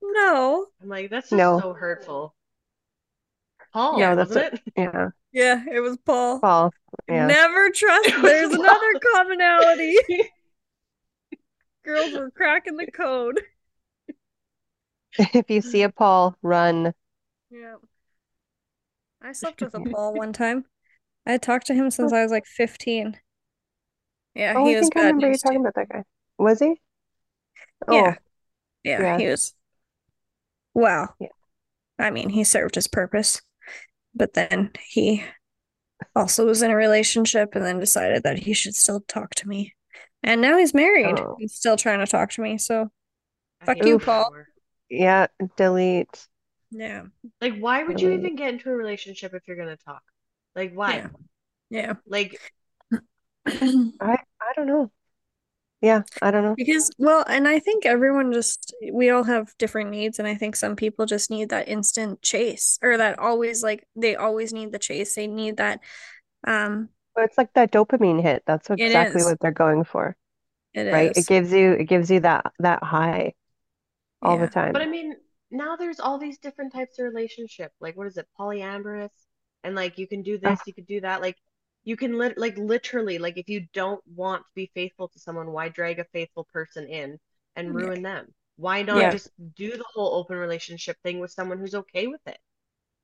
[0.01, 0.67] No.
[0.81, 1.59] I'm like, that's just No.
[1.59, 2.35] so hurtful.
[3.73, 4.61] Paul, yeah, that's wasn't it?
[4.75, 5.09] Yeah.
[5.31, 6.39] Yeah, it was Paul.
[6.39, 6.73] Paul.
[7.07, 7.27] Yeah.
[7.27, 8.09] Never trust.
[8.21, 8.59] There's Paul.
[8.65, 9.95] another commonality.
[11.89, 13.41] Girls were cracking the code.
[15.17, 16.93] If you see a Paul, run.
[17.49, 17.75] Yeah.
[19.21, 20.65] I slept with a Paul one time.
[21.25, 23.19] I had talked to him since I was like 15.
[24.35, 25.49] Yeah, Oh, he I was think I remember you news too.
[25.49, 26.03] talking about that guy.
[26.37, 26.75] Was he?
[27.87, 28.15] Yeah.
[28.15, 28.15] Oh,
[28.83, 29.17] Yeah, Yeah.
[29.17, 29.53] he was.
[30.73, 31.29] Well, Yeah.
[31.99, 33.41] I mean, he served his purpose,
[34.15, 35.23] but then he
[36.15, 39.73] also was in a relationship and then decided that he should still talk to me.
[40.23, 41.19] And now he's married.
[41.19, 41.35] Oh.
[41.39, 42.57] He's still trying to talk to me.
[42.57, 42.91] So,
[43.65, 44.31] Fuck you, that Paul.
[44.89, 45.27] yeah.
[45.57, 46.27] Delete.
[46.71, 47.03] yeah.
[47.41, 50.01] Like, why would you even get into a relationship if you're gonna talk?
[50.55, 50.95] Like, why?
[50.97, 51.07] Yeah.
[51.69, 51.93] Yeah.
[52.07, 52.39] Like,
[53.47, 54.91] I I don't know.
[55.81, 56.55] Yeah, I don't know.
[56.57, 60.19] Because, well, and I think everyone just, we all have different needs.
[60.19, 64.17] And I think some people just need that instant chase or that always like, they
[64.17, 65.15] always need the chase.
[65.15, 65.79] They need that,
[66.45, 68.43] um, But it's like that dopamine hit.
[68.45, 70.15] That's It exactly what they're going for,
[70.73, 71.11] it right?
[71.15, 71.25] It is.
[71.25, 73.33] gives you it gives you that that high
[74.21, 74.73] all the time.
[74.73, 75.15] but I mean,
[75.51, 77.71] now there's all these different types of relationship.
[77.79, 78.27] Like, what is it?
[78.39, 79.09] Polyamorous,
[79.63, 81.21] and like you can do this, you can do that.
[81.21, 81.37] Like,
[81.83, 85.51] you can lit like literally, like if you don't want to be faithful to someone,
[85.51, 87.19] why drag a faithful person in
[87.55, 87.73] and Yeah.
[87.73, 88.33] ruin them?
[88.57, 89.11] Why not Yeah.
[89.11, 92.37] just do the whole open relationship thing with someone who's okay with it?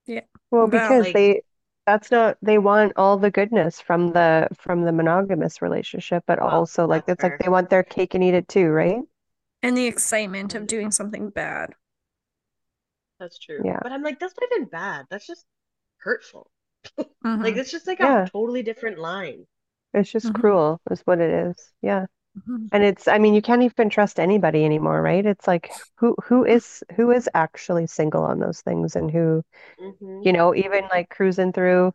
[0.05, 0.21] Yeah.
[0.51, 1.41] Well, because like- they
[1.85, 6.51] that's not they want all the goodness from the from the monogamous relationship, but Well,
[6.51, 9.01] also like that's it's like they want their cake and eat it too, right?
[9.61, 11.75] And the excitement of doing something bad.
[13.19, 13.63] That's true.
[13.63, 13.79] Yeah.
[13.83, 15.07] But I'm like, that's not even bad.
[15.09, 15.45] That's just
[15.97, 16.51] hurtful.
[17.41, 18.29] Like Mhm, it's just like Yeah.
[18.29, 19.47] a totally different line.
[19.95, 20.33] It's just Mhm.
[20.33, 21.73] cruel, is what it is.
[21.81, 22.05] Yeah.
[22.35, 22.71] Mhm.
[22.71, 25.25] And it's, I mean, you can't even trust anybody anymore, right?
[25.25, 29.43] It's like who who is who is actually single on those things and who,
[29.79, 31.93] hmm you know, even like cruising through,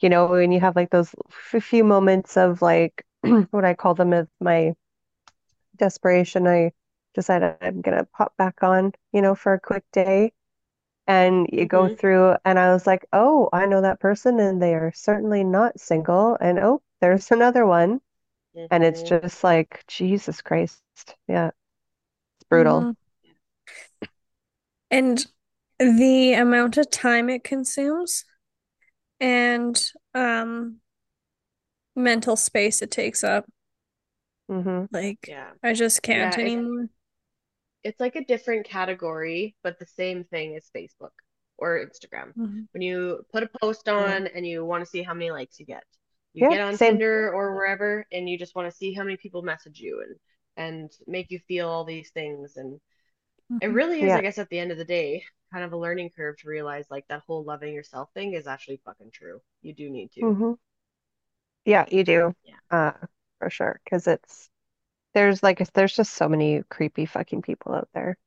[0.00, 1.14] you know, when you have like those
[1.54, 3.04] f few moments of like
[3.52, 4.74] what I call them as my
[5.76, 6.72] desperation, I
[7.14, 10.32] decided I'm gonna pop back on, you know, for a quick day.
[11.08, 14.62] And you go hmm through, and I was like, oh, I know that person, and
[14.62, 16.36] they are certainly not single.
[16.40, 18.00] And oh, there's another one.
[18.70, 20.82] And it's hmm just like, Jesus Christ.
[21.28, 22.88] Yeah, it's brutal.
[22.88, 23.36] Mhm.
[24.90, 25.26] And
[25.78, 28.24] the amount of time it consumes
[29.20, 30.80] and um
[31.96, 33.46] mental space it takes up,
[34.48, 35.52] hmm like Yeah.
[35.62, 36.88] I just can't Yeah, anymore.
[37.84, 41.12] it's like a different category, but the same thing as Facebook
[41.58, 42.34] or Instagram.
[42.34, 42.66] Mhm.
[42.72, 44.16] When you put a post Yeah.
[44.16, 45.84] on and you want to see how many likes you get.
[46.36, 47.00] You Yeah, get on same.
[47.00, 50.16] Tinder or wherever and you just want to see how many people message you and
[50.58, 52.80] and make you feel all these things and
[53.60, 53.72] it Mhm.
[53.72, 54.16] really is, Yeah.
[54.16, 56.86] I guess, at the end of the day, kind of a learning curve to realize
[56.90, 59.42] like that whole loving yourself thing is actually fucking true.
[59.62, 60.30] You do need to.
[60.30, 60.54] hmm
[61.64, 62.34] Yeah, you do.
[62.42, 62.56] Yeah.
[62.70, 62.92] Uh,
[63.38, 63.80] for sure.
[63.84, 64.50] Because it's,
[65.14, 68.18] there's like, there's just so many creepy fucking people out there.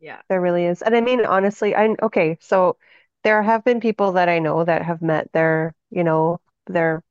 [0.00, 0.22] Yeah.
[0.28, 0.82] There really is.
[0.82, 2.76] And I mean, honestly, I, okay, so
[3.24, 7.02] there have been people that I know that have met their, you know, their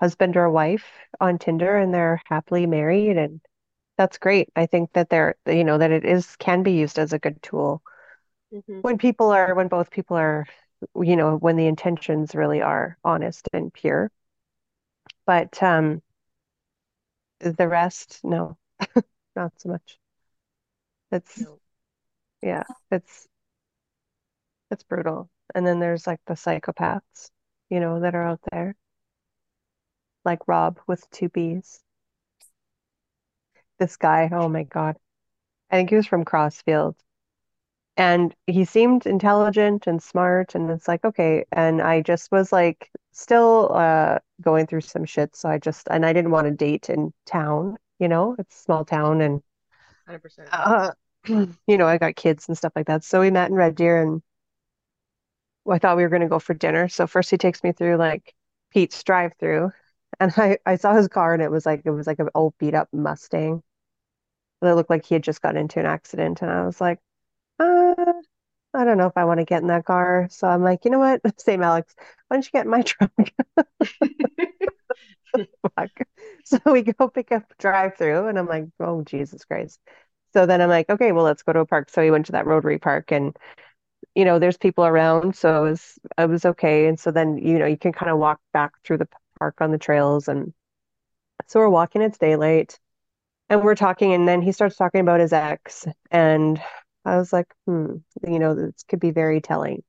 [0.00, 0.86] husband or wife
[1.20, 3.40] on Tinder and they're happily married and
[3.98, 4.50] that's great.
[4.56, 7.42] I think that they're, you know, that it is, can be used as a good
[7.42, 7.82] tool
[8.50, 10.46] hmm when people are, when both people are,
[11.00, 14.10] you know, when the intentions really are honest and pure.
[15.24, 16.02] But um,
[17.40, 18.58] the rest, no,
[19.36, 19.98] not so much.
[21.10, 21.60] It's, No.
[22.42, 23.28] yeah, it's,
[24.70, 25.30] it's brutal.
[25.54, 27.30] And then there's like the psychopaths,
[27.70, 28.74] you know, that are out there,
[30.26, 31.80] like Rob with two B's.
[33.78, 34.96] This guy, oh my God.
[35.70, 36.96] I think he was from Crossfield.
[37.96, 41.46] And he seemed intelligent and smart, and it's like, okay.
[41.52, 45.34] And I just was like still uh going through some shit.
[45.34, 48.58] So I just and I didn't want to date in town, you know, it's a
[48.58, 49.42] small town and
[50.08, 50.48] 100%.
[50.52, 50.92] uh
[51.66, 53.02] you know, I got kids and stuff like that.
[53.02, 54.22] So we met in Red Deer and
[55.68, 56.88] I thought we were gonna go for dinner.
[56.88, 58.34] So first he takes me through like
[58.72, 59.72] Pete's drive-through
[60.20, 62.54] and I, I saw his car and it was like it was like an old
[62.58, 63.62] beat up Mustang
[64.62, 67.00] that looked like he had just got into an accident and I was like,
[67.60, 67.94] uh
[68.74, 70.28] I don't know if I want to get in that car.
[70.30, 71.22] So I'm like, you know what?
[71.40, 71.94] Same Alex,
[72.28, 73.12] why don't you get in my truck?
[75.76, 75.90] Fuck.
[76.44, 79.80] So we go pick up drive through and I'm like, oh Jesus Christ.
[80.32, 81.90] So then I'm like, okay, well let's go to a park.
[81.90, 83.36] So we went to that Rotary Park and
[84.14, 86.86] you know, there's people around, so it was it was okay.
[86.88, 89.08] And so then, you know, you can kind of walk back through the
[89.38, 90.52] park on the trails and
[91.46, 92.78] so we're walking, it's daylight,
[93.48, 96.60] and we're talking, and then he starts talking about his ex, and
[97.04, 99.82] I was like, hmm, you know, this could be very telling.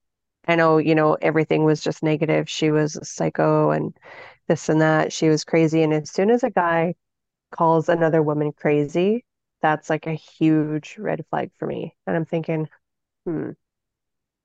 [0.47, 2.49] I know, you know, everything was just negative.
[2.49, 3.95] She was a psycho and
[4.47, 5.11] this and that.
[5.11, 5.83] She was crazy.
[5.83, 6.95] And as soon as a guy
[7.51, 9.25] calls another woman crazy,
[9.61, 11.95] that's like a huge red flag for me.
[12.05, 12.69] And I'm thinking,
[13.25, 13.51] hmm.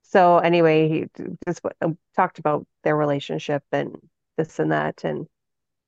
[0.03, 1.07] So anyway, he
[1.47, 1.61] just
[2.17, 3.97] talked about their relationship and
[4.37, 5.05] this and that.
[5.05, 5.27] And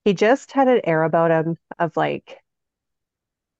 [0.04, 2.40] he just had an air about him of like,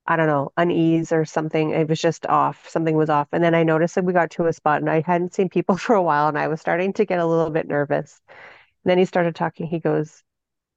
[0.07, 1.71] I don't know, unease or something.
[1.71, 2.69] It was just off.
[2.69, 3.29] Something was off.
[3.33, 5.77] And then I noticed that we got to a spot and I hadn't seen people
[5.79, 8.21] for a while and I was starting to get a little bit nervous.
[8.29, 9.67] And then he started talking.
[9.67, 10.23] He goes,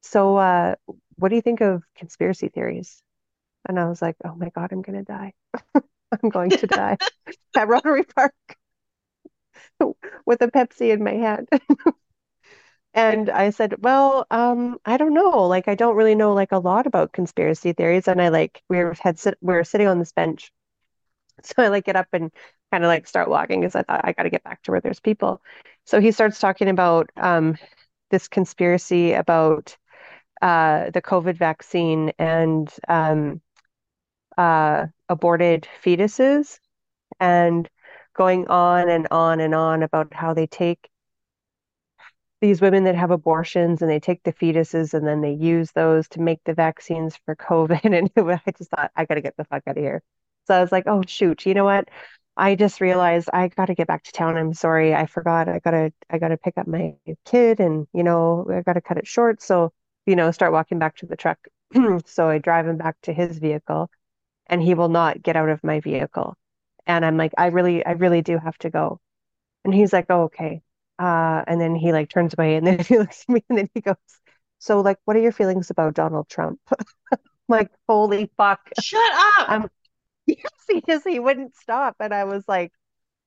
[0.01, 0.75] So, uh,
[1.17, 3.01] what do you think of conspiracy theories?
[3.67, 5.33] And I was like, Oh my God, I'm gonna die.
[5.75, 6.97] I'm going to die
[7.57, 8.33] at Rotary Park
[10.25, 11.49] with a Pepsi in my hand.
[12.97, 15.47] And I said, well, um, I don't know.
[15.47, 18.07] Like, I don't really know like a lot about conspiracy theories.
[18.09, 20.51] And I like we had sit we were sitting on this bench.
[21.43, 22.31] So I like get up and
[22.71, 24.81] kind of like start walking because I thought I got to get back to where
[24.81, 25.41] there's people.
[25.85, 27.57] So he starts talking about um
[28.11, 29.77] this conspiracy about
[30.41, 33.41] uh the COVID vaccine and um
[34.37, 36.59] uh aborted fetuses
[37.19, 37.69] and
[38.15, 40.89] going on and on and on about how they take
[42.41, 46.07] these women that have abortions and they take the fetuses and then they use those
[46.09, 47.81] to make the vaccines for COVID.
[47.85, 48.11] And
[48.45, 50.03] I just thought, I got to get the fuck out of here.
[50.47, 51.89] So I was like, oh, shoot, you know what?
[52.37, 54.37] I just realized I got to get back to town.
[54.37, 54.93] I'm sorry.
[54.93, 55.49] I forgot.
[55.49, 59.07] I gotta I gotta pick up my kid and, you know, I gotta cut it
[59.07, 59.41] short.
[59.41, 59.73] So,
[60.05, 61.39] you know, start walking back to the truck.
[62.05, 63.89] So I drive him back to his vehicle
[64.47, 66.35] and he will not get out of my vehicle.
[66.87, 68.99] And I'm like, I really, I really do have to go.
[69.65, 70.61] And he's like, oh, okay.
[70.99, 73.69] Uh, and then he like turns away and then he looks at me and then
[73.73, 73.95] he goes,
[74.59, 76.59] so like, what are your feelings about Donald Trump?
[77.47, 78.59] like, holy fuck.
[78.81, 79.49] Shut up.
[79.49, 79.69] Um,
[80.25, 81.95] yes, he just he wouldn't stop.
[81.99, 82.71] And I was like,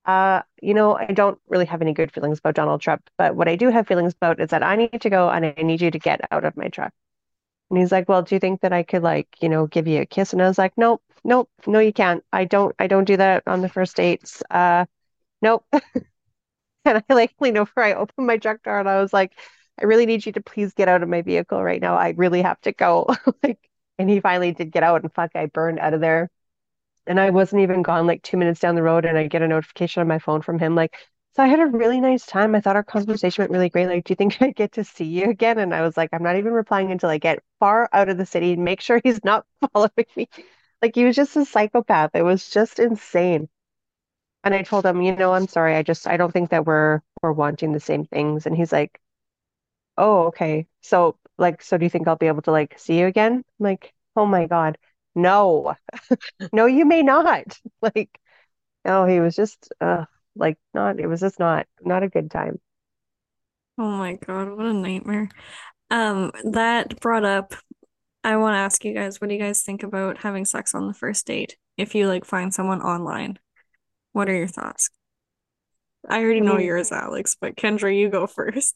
[0.07, 3.49] uh, you know, I don't really have any good feelings about Donald Trump, but what
[3.49, 5.91] I do have feelings about is that I need to go and I need you
[5.91, 6.93] to get out of my truck.
[7.71, 10.01] And he's like, well, do you think that I could like, you know, give you
[10.01, 10.33] a kiss?
[10.33, 12.25] And I was like, nope, nope, no, you can't.
[12.33, 14.43] I don't, I don't do that on the first dates.
[14.51, 14.87] Uh,
[15.43, 15.64] nope.
[16.85, 19.39] And I like leaned over, I opened my truck door and I was like,
[19.81, 21.97] I really need you to please get out of my vehicle right now.
[21.97, 23.07] I really have to go.
[23.43, 23.59] Like,
[23.99, 26.31] and he finally did get out and fuck, I burned out of there.
[27.07, 29.49] And I wasn't even gone like two minutes down the road and I get a
[29.49, 30.97] notification on my phone from him like,
[31.37, 32.55] so I had a really nice time.
[32.55, 33.87] I thought our conversation went really great.
[33.87, 35.59] Like, do you think I get to see you again?
[35.59, 38.26] And I was like, I'm not even replying until I get far out of the
[38.26, 40.28] city and make sure he's not following me.
[40.83, 42.12] Like he was just a psychopath.
[42.14, 43.49] It was just insane.
[44.45, 45.76] And I told him, you know, I'm sorry.
[45.76, 48.47] I just I don't think that we're we're wanting the same things.
[48.47, 49.01] And he's like,
[49.97, 50.66] Oh, okay.
[50.80, 53.32] So like, so do you think I'll be able to like see you again?
[53.34, 54.78] I'm like, oh my God.
[55.14, 55.74] No.
[56.53, 57.61] No, you may not.
[57.82, 58.11] Like,
[58.84, 62.61] no, he was just uh like not it was just not not a good time.
[63.78, 65.28] Oh my God, what a nightmare.
[65.91, 67.55] Um, that brought up,
[68.24, 70.88] I want to ask you guys, what do you guys think about having sex on
[70.88, 71.57] the first date?
[71.76, 73.38] If you like find someone online,
[74.12, 74.90] what are your thoughts?
[76.08, 78.74] I already know yours, Alex, but Kendra, you go first.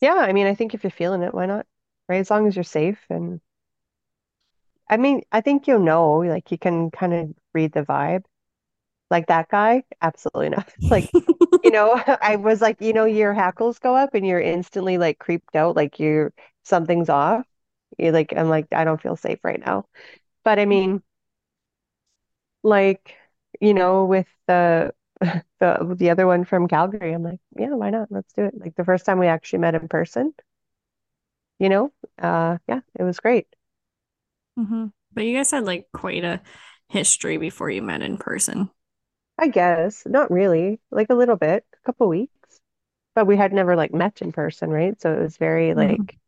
[0.00, 1.66] yeah, I mean, I think if you're feeling it, why not?
[2.08, 2.18] Right?
[2.18, 3.40] As long as you're safe and
[4.88, 8.24] I mean, I think you'll know, like you can kind of read the vibe.
[9.10, 10.72] Like that guy, absolutely not.
[10.90, 11.10] Like,
[11.62, 11.92] you know,
[12.22, 15.76] I was like, you know, your hackles go up and you're instantly like creeped out,
[15.76, 16.32] like you're
[16.64, 17.46] something's off.
[17.98, 19.86] You're like, I'm like, I don't feel safe right now.
[20.44, 21.02] But I mean,
[22.62, 23.14] like,
[23.60, 24.94] you know, with the
[25.60, 28.10] the the other one from Calgary, I'm like, yeah, why not?
[28.10, 28.54] Let's do it.
[28.58, 30.34] Like the first time we actually met in person,
[31.58, 33.46] you know, uh, yeah, it was great.
[34.56, 36.42] hmm But you guys had like quite a
[36.88, 38.70] history before you met in person.
[39.36, 42.60] I guess not really, like a little bit, a couple weeks,
[43.14, 45.00] but we had never like met in person, right?
[45.00, 46.18] So it was very hmm like,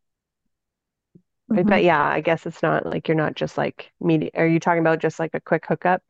[1.49, 4.29] hmm but yeah, I guess it's not like you're not just like meeting.
[4.35, 6.01] Are you talking about just like a quick hookup?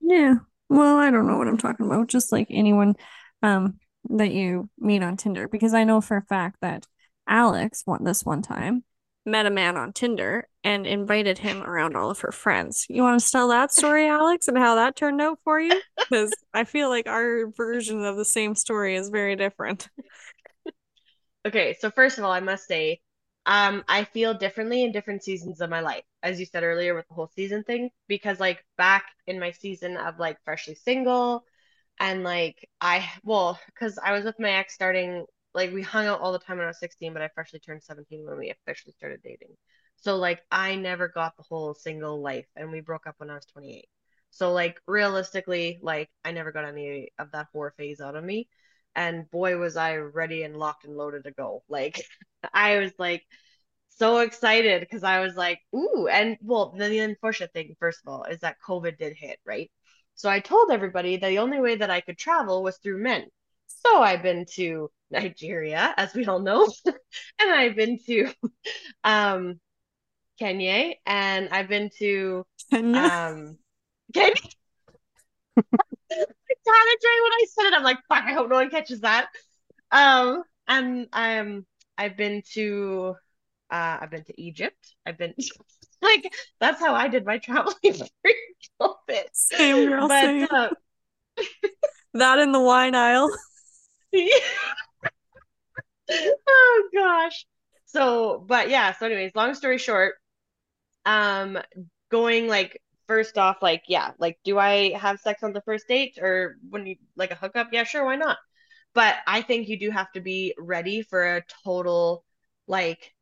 [0.00, 0.38] Yeah.
[0.74, 2.08] Well, I don't know what I'm talking about.
[2.08, 2.96] Just like anyone
[3.42, 3.78] um
[4.10, 6.84] that you meet on Tinder, because I know for a fact that
[7.28, 8.82] Alex one this one time
[9.24, 12.86] met a man on Tinder and invited him around all of her friends.
[12.88, 15.80] You want to tell that story, Alex, and how that turned out for you?
[15.96, 19.88] Because I feel like our version of the same story is very different.
[21.46, 23.02] Okay, so first of all, I must say,
[23.46, 27.06] um, I feel differently in different seasons of my life, as you said earlier with
[27.08, 31.44] the whole season thing, because like back in my season of like freshly single
[32.00, 36.20] and like I, well, because I was with my ex starting, like we hung out
[36.20, 38.92] all the time when I was 16, but I freshly turned 17 when we officially
[38.96, 39.56] started dating.
[39.96, 43.34] So like I never got the whole single life and we broke up when I
[43.34, 43.86] was 28.
[44.30, 48.48] So like realistically, like I never got any of that horror phase out of me.
[48.96, 51.62] And boy, was I ready and locked and loaded to go.
[51.68, 52.04] Like
[52.52, 53.22] I was like
[53.90, 58.12] so excited because I was like, ooh, and well, the, the unfortunate thing, first of
[58.12, 59.70] all, is that COVID did hit, right?
[60.14, 63.26] So I told everybody that the only way that I could travel was through men.
[63.66, 66.96] So I've been to Nigeria, as we all know, and
[67.52, 68.32] I've been to
[69.04, 69.60] um
[70.38, 73.10] Kenya, and I've been to Kenya.
[73.32, 73.58] um
[74.14, 74.34] Kenya.
[76.14, 77.74] Panicked when I said it.
[77.74, 79.28] I'm like, fuck, I hope no one catches that.
[79.90, 81.66] Um, and um,
[81.98, 83.14] I've been to
[83.70, 84.94] uh, I've been to Egypt.
[85.06, 85.34] I've been
[86.02, 88.30] like that's how I did my traveling for
[88.80, 89.24] COVID.
[89.32, 90.46] Same girl, But same.
[90.50, 90.70] uh,
[92.14, 93.28] That in the wine aisle.
[96.10, 97.46] oh gosh.
[97.86, 98.92] So, but yeah.
[98.92, 100.14] So, anyways, long story short,
[101.04, 101.58] um,
[102.10, 102.80] going like
[103.14, 106.86] first off, like yeah, like do I have sex on the first date or when
[106.86, 107.68] you like a hookup?
[107.72, 108.38] Yeah, sure, why not?
[108.94, 112.24] But I think you do have to be ready for a total
[112.66, 113.12] like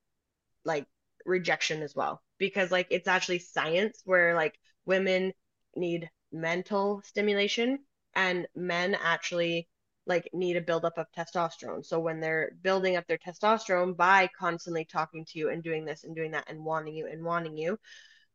[0.64, 0.86] like
[1.26, 4.55] rejection as well because like it's actually science where like
[4.86, 5.32] women
[5.76, 7.78] need mental stimulation
[8.14, 9.68] and men actually
[10.07, 11.84] like need a buildup of testosterone.
[11.84, 16.05] So when they're building up their testosterone by constantly talking to you and doing this
[16.05, 17.78] and doing that and wanting you and wanting you,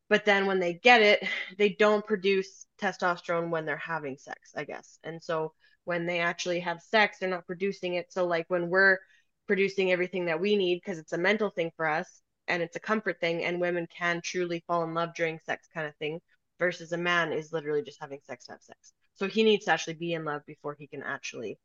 [0.09, 1.27] but then when they get it,
[1.57, 4.99] they don't produce testosterone when they're having sex, I guess.
[5.03, 5.53] And so
[5.85, 8.11] when they actually have sex, they're not producing it.
[8.11, 8.99] So like when we're
[9.47, 12.81] producing everything that we need because it's a mental thing for us and it's a
[12.81, 16.19] comfort thing and women can truly fall in love during sex kind of thing
[16.59, 18.93] versus a man is literally just having sex to have sex.
[19.15, 21.57] So he needs to actually be in love before he can actually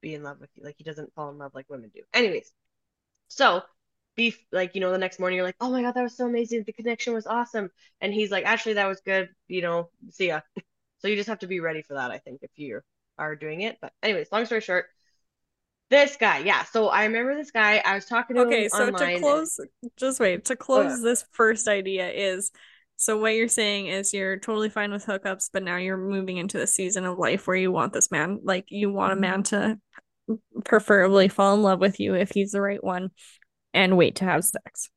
[0.00, 0.64] be in love with you.
[0.64, 2.02] Like he doesn't fall in love like women do.
[2.12, 2.52] Anyways,
[3.28, 3.62] so
[4.20, 6.26] be like, you know, the next morning you're like, oh my God, that was so
[6.26, 6.64] amazing.
[6.66, 7.70] The connection was awesome.
[8.00, 9.28] And he's like, actually, that was good.
[9.48, 10.40] You know, see ya.
[10.98, 12.80] so you just have to be ready for that, I think, if you
[13.18, 13.78] are doing it.
[13.80, 14.86] But anyways, long story short,
[15.88, 16.64] this guy, yeah.
[16.64, 17.82] So I remember this guy.
[17.84, 19.58] I was talking to okay, so to close,
[19.96, 20.44] just wait.
[20.46, 22.52] To close this first idea is
[23.00, 26.58] so what you're saying is you're totally fine with hookups, but now you're moving into
[26.58, 30.34] the season of life where you want this man, like you want a man mm-hmm.
[30.34, 33.10] to preferably fall in love with you if he's the right one,
[33.74, 34.90] and wait to have sex.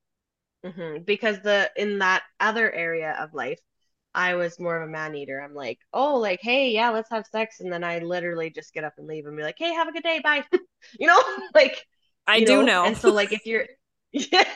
[0.65, 1.03] Mm-hmm.
[1.03, 3.59] Because the in that other area of life,
[4.15, 5.41] I was more of a man eater.
[5.41, 8.83] I'm like, oh, like, hey, yeah, let's have sex, and then I literally just get
[8.83, 10.43] up and leave and be like, hey, have a good day, bye.
[10.99, 11.21] you know,
[11.55, 11.85] like
[12.27, 12.63] I do know?
[12.63, 12.85] know.
[12.85, 13.65] And so, like, if you're,
[14.11, 14.47] yeah,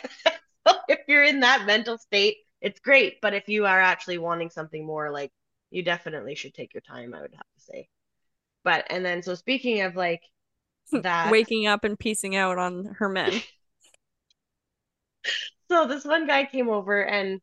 [0.87, 3.19] if you're in that mental state, it's great.
[3.21, 5.31] But if you are actually wanting something more, like,
[5.69, 7.13] you definitely should take your time.
[7.13, 7.89] I would have to say.
[8.63, 10.21] But and then, so speaking of like
[10.91, 13.41] that, Waking up and piecing out on her men.
[15.71, 17.41] so this one guy came over and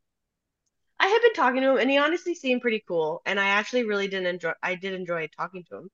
[0.99, 3.23] I had been talking to him and he honestly seemed pretty cool.
[3.27, 5.91] And I actually really didn't enjoy I did enjoy talking to him.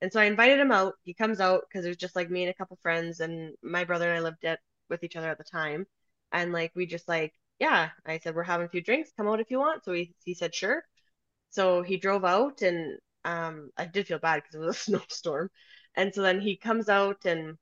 [0.00, 0.94] And so I invited him out.
[1.04, 3.84] He comes out because it was just like me and a couple friends and my
[3.84, 5.86] brother and I lived at with each other at the time.
[6.32, 9.40] And like we just like, yeah, I said we're having a few drinks, come out
[9.40, 9.84] if you want.
[9.84, 10.84] So he he said sure.
[11.50, 15.50] So he drove out and um I did feel bad because it was a snowstorm.
[15.96, 17.56] And so then he comes out and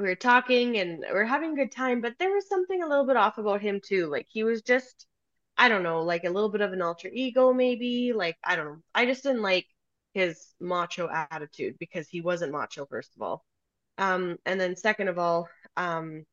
[0.00, 2.88] we were talking and we are having a good time, but there was something a
[2.88, 4.06] little bit off about him too.
[4.08, 5.06] Like he was just
[5.58, 8.12] I don't know, like a little bit of an alter ego, maybe.
[8.14, 8.82] Like, I don't know.
[8.94, 9.66] I just didn't like
[10.14, 13.44] his macho attitude because he wasn't macho, first of all.
[13.98, 16.24] Um, and then second of all, um,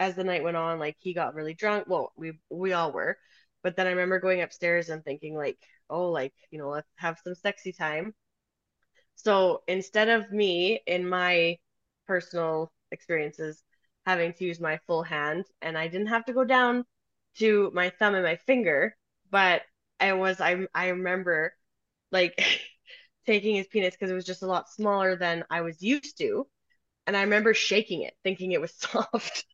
[0.00, 1.86] as the night went on, like he got really drunk.
[1.88, 3.18] Well, we we all were.
[3.62, 5.58] But then I remember going upstairs and thinking like,
[5.90, 8.14] oh, like, you know, let's have some sexy time.
[9.14, 11.58] So instead of me in my
[12.06, 13.62] personal experiences
[14.06, 16.84] having to use my full hand, and I didn't have to go down
[17.38, 18.96] to my thumb and my finger,
[19.30, 19.62] but
[20.00, 21.54] I was I I remember
[22.12, 22.34] like
[23.26, 26.48] taking his penis because it was just a lot smaller than I was used to,
[27.06, 29.46] and I remember shaking it, thinking it was soft.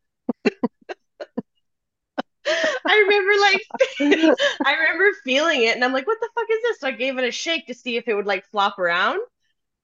[2.87, 6.81] I remember like I remember feeling it and I'm like, what the fuck is this?
[6.81, 9.21] So I gave it a shake to see if it would like flop around.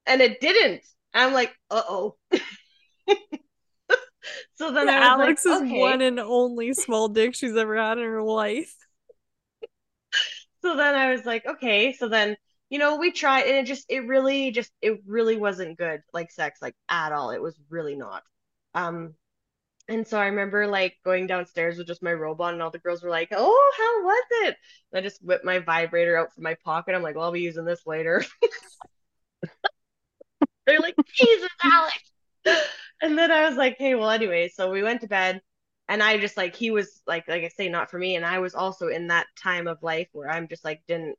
[0.07, 0.83] And it didn't.
[1.15, 2.17] I'm like, uh oh.
[4.55, 5.63] So then Yeah, I was Alex like, is okay.
[5.63, 8.75] one and only small dick she's ever had in her life.
[10.63, 11.93] So then I was like, okay.
[11.93, 12.37] So then,
[12.71, 16.31] you know, we tried and it just it really just it really wasn't good like
[16.31, 17.31] sex like at all.
[17.31, 18.23] It was really not.
[18.75, 19.15] Um
[19.89, 22.79] and so I remember like going downstairs with just my robe on and all the
[22.79, 24.57] girls were like, "Oh, how was it?"
[24.93, 26.95] And I just whipped my vibrator out from my pocket.
[26.95, 28.25] I'm like, "Well, I'll be using this later."
[30.67, 32.14] They're like, "Jesus, Alex."
[33.03, 35.41] And then I was like, "Hey, well, anyway." So we went to bed,
[35.89, 38.17] and I just like he was like like I say, not for me.
[38.17, 41.17] And I was also in that time of life where I'm just like didn't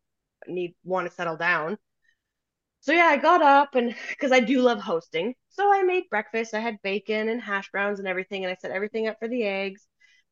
[0.48, 1.78] need want to settle down.
[2.82, 5.34] So yeah, I got up and because I do love hosting.
[5.50, 6.54] So I made breakfast.
[6.54, 9.44] I had bacon and hash browns and everything, and I set everything up for the
[9.44, 9.88] eggs.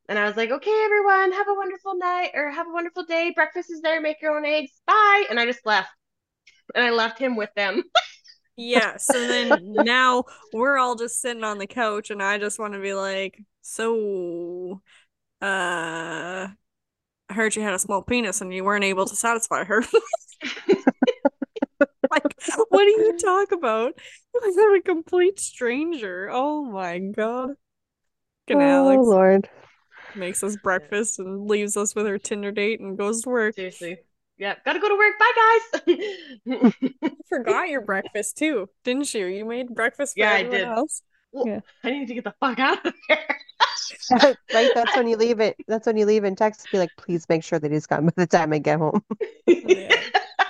[0.10, 3.32] And I was like, okay, everyone, have a wonderful night or have a wonderful day.
[3.36, 4.02] Breakfast is there.
[4.02, 4.72] Make your own eggs.
[4.86, 5.26] Bye.
[5.30, 5.90] And I just left.
[6.76, 7.84] And I left him with them.
[8.56, 12.74] Yeah, so then now we're all just sitting on the couch and I just want
[12.74, 14.82] to be like, so
[15.42, 16.48] uh
[17.30, 19.84] I heard you had a small penis and you weren't able to satisfy her.
[22.12, 22.36] like,
[22.70, 23.94] what do you talk about?
[24.36, 26.28] Like I'm a complete stranger.
[26.32, 27.52] Oh my god.
[28.48, 29.50] Fucking Oh Alex Lord.
[30.16, 33.56] makes us breakfast and leaves us with her Tinder date and goes to work.
[33.56, 34.00] Seriously.
[34.44, 35.18] Yeah, gotta go to work.
[35.18, 35.82] Bye, guys.
[36.46, 36.74] You
[37.30, 39.26] forgot your breakfast too, didn't you?
[39.28, 40.66] You made breakfast for Yeah, I did.
[40.68, 41.02] else.
[41.32, 41.62] Well, Yeah.
[41.82, 43.38] I need to get the fuck out of here.
[44.54, 45.56] Right, that's when you leave it.
[45.70, 48.12] That's when you leave and text, be like, please make sure that he's gone by
[48.18, 49.02] the time I get home.
[49.48, 49.96] Yeah.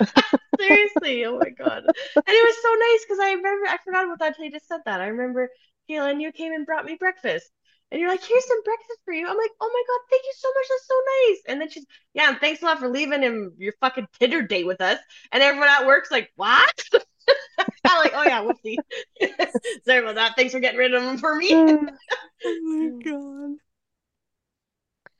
[0.60, 1.84] Seriously, oh my god.
[1.86, 4.66] And it was so nice because I remember I forgot about that until you just
[4.66, 5.00] said that.
[5.00, 5.50] I remember
[5.88, 7.48] Kaylin, you came and brought me breakfast.
[7.94, 9.24] And you're like, here's some breakfast for you.
[9.24, 10.66] I'm like, oh my god, thank you so much.
[10.68, 11.42] That's so nice.
[11.46, 14.66] And then she's, yeah, and thanks a lot for leaving him your fucking Tinder date
[14.66, 14.98] with us.
[15.30, 16.74] And everyone at work's like, what?
[17.84, 18.78] I'm like, oh yeah, whoopsie.
[19.86, 20.32] Sorry about that.
[20.34, 21.50] Thanks for getting rid of him for me.
[21.52, 21.86] Oh,
[22.44, 23.58] oh my god.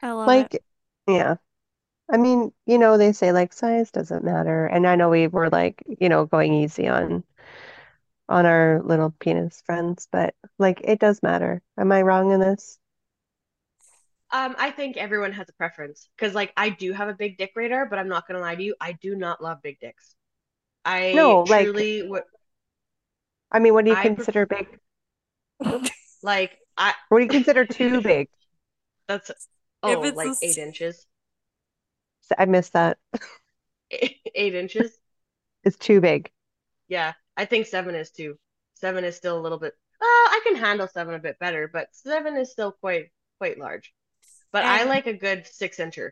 [0.03, 0.31] I love it.
[0.33, 0.65] Like,
[1.07, 1.37] yeah.
[2.11, 4.67] I mean, you know, they say like size doesn't matter.
[4.67, 7.23] And I know we were like, you know, going easy on
[8.29, 11.63] on our little penis friends, but like it does matter.
[11.79, 12.79] Am I wrong in this?
[14.33, 17.53] Um, I think everyone has a preference because, like, I do have a big dick
[17.55, 20.17] radar, but I'm not gonna lie to you, I do not love big dicks.
[20.85, 22.25] I No, like truly would.
[23.51, 24.79] I mean, what do you I pref consider big?
[26.23, 26.95] like I.
[27.09, 28.29] What do you consider too big?
[29.09, 29.31] That's
[29.83, 31.07] oh, it's a like eight inches.
[32.39, 32.99] I missed that.
[34.35, 34.99] Eight inches.
[35.65, 36.31] It's too big.
[36.89, 38.39] Yeah, I think seven is too.
[38.75, 39.75] Seven is still a little bit.
[40.01, 43.07] Well, I can handle seven a bit better, but seven is still quite
[43.39, 43.93] quite large.
[44.53, 46.11] But I like a good six incher.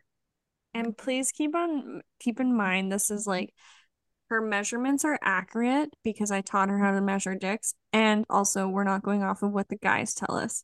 [0.73, 3.53] and please keep on keep in mind this is like
[4.29, 8.83] her measurements are accurate because I taught her how to measure dicks and also we're
[8.83, 10.63] not going off of what the guys tell us.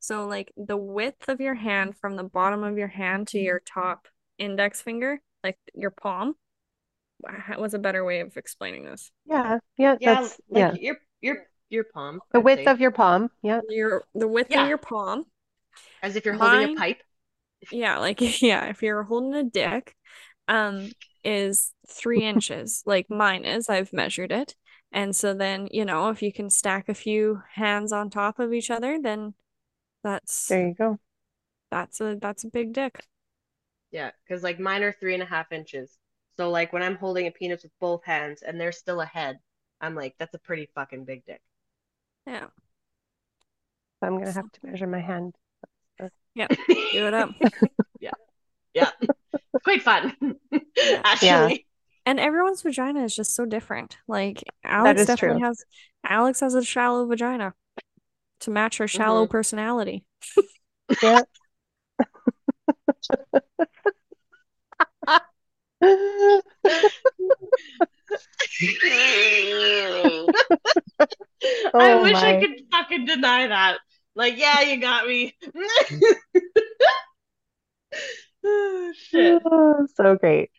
[0.00, 3.60] So like the width of your hand from the bottom of your hand to your
[3.60, 4.08] top
[4.38, 6.34] index finger, like your palm,
[7.22, 9.10] wha- was a better way of explaining this.
[9.26, 10.74] Yeah, yeah, Yeah, that's like yeah.
[10.74, 12.66] your your your palm, The I'd width say.
[12.66, 13.30] of your palm.
[13.42, 13.60] Yeah.
[13.68, 15.26] Your the width of your palm.
[16.02, 17.02] as if you're holding a pipe.
[17.70, 19.94] yeah, like yeah, if you're holding a dick,
[20.48, 20.90] um,
[21.24, 23.68] is three inches, like mine is.
[23.68, 24.54] I've measured it.
[24.92, 28.52] And so then, you know, if you can stack a few hands on top of
[28.52, 29.34] each other, then
[30.04, 30.98] that's There you go.
[31.70, 33.06] that's a that's a big dick.
[33.92, 35.96] Yeah, because like mine are three and a half inches.
[36.36, 39.38] So like when I'm holding a penis with both hands and there's still a head,
[39.80, 41.42] I'm like, that's a pretty fucking big dick.
[42.26, 42.48] Yeah.
[44.00, 45.34] So I'm gonna have to measure my hand.
[46.34, 46.48] Yeah.
[46.92, 47.34] Do it up.
[48.00, 48.10] Yeah,
[48.74, 48.90] yeah.
[49.64, 50.14] Quite fun,
[50.82, 51.02] Yeah.
[51.20, 51.66] Yeah, actually.
[52.04, 53.98] And everyone's vagina is just so different.
[54.08, 55.42] Like Alex definitely true.
[55.42, 55.64] has
[56.04, 57.54] Alex has a shallow vagina
[58.40, 60.04] to match her shallow hmm personality.
[61.02, 61.24] Yeah.
[71.78, 72.34] I Oh wish I my.
[72.34, 73.78] could fucking deny that.
[74.14, 75.34] Like, yeah, you got me.
[78.44, 79.42] Oh, shit.
[79.44, 80.50] Oh, so great.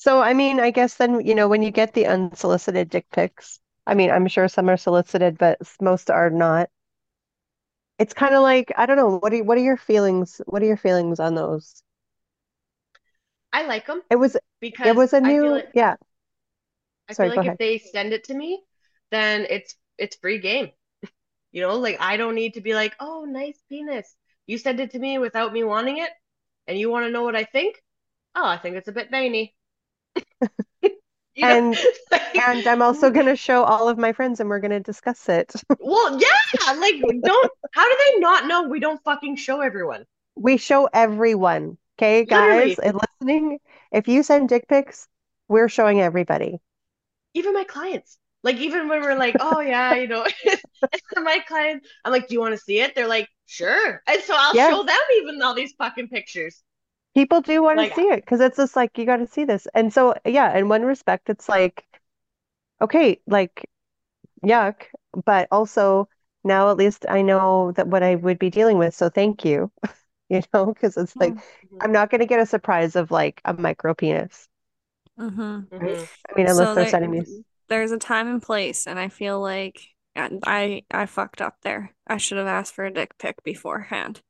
[0.00, 3.60] So, I mean, I guess then, you know, when you get the unsolicited dick pics,
[3.86, 6.70] I mean, I'm sure some are solicited, but most are not.
[7.98, 10.40] It's kind of like, I don't know, what are what are your feelings?
[10.46, 11.82] What are your feelings on those?
[13.52, 15.96] I like them It was because it was a new, like yeah.
[17.08, 17.58] I feel Sorry, go like if ahead.
[17.58, 18.62] they send it to me,
[19.10, 20.72] then it's it's free game.
[21.52, 24.14] You know, like I don't need to be like, oh, nice penis.
[24.46, 26.10] You sent it to me without me wanting it,
[26.68, 27.82] and you want to know what I think?
[28.36, 29.54] Oh, I think it's a bit veiny.
[31.42, 31.78] And
[32.36, 35.28] and I'm also going to show all of my friends and we're going to discuss
[35.28, 35.52] it.
[35.78, 36.94] well, yeah, like
[37.24, 37.52] don't.
[37.72, 40.06] How do they not know we don't fucking show everyone?
[40.34, 43.58] We show everyone, okay, guys, Literally, and listening,
[43.92, 45.08] if you send dick pics,
[45.48, 46.60] we're showing everybody.
[47.34, 48.18] even my clients.
[48.42, 50.26] Like even when we're like, oh yeah, you know,
[51.16, 52.94] my clients, I'm like, do you want to see it?
[52.94, 54.02] They're like, sure.
[54.06, 54.78] And so I'll Yeah.
[54.78, 56.62] show them even all these fucking pictures.
[57.14, 59.44] People do want to Like, see it because it's just like you got to see
[59.44, 59.66] this.
[59.74, 61.84] And so, yeah, in one respect, it's like,
[62.82, 63.68] okay, like
[64.44, 64.84] yuck,
[65.26, 66.08] but also
[66.44, 68.94] now at least I know that what I would be dealing with.
[68.94, 69.72] So thank you,
[70.36, 71.42] you know, because it's like Mm.
[71.62, 74.48] mhm, I'm not going to get a surprise of like a micro penis,
[75.18, 75.60] Mm-hmm.
[75.80, 75.98] right?
[75.98, 76.08] mhm.
[76.28, 77.26] I mean, unless So they're sending me.
[77.68, 79.80] there's a time and place, and I feel like
[80.16, 81.94] I I fucked up there.
[82.06, 84.22] I should have asked for a dick pic beforehand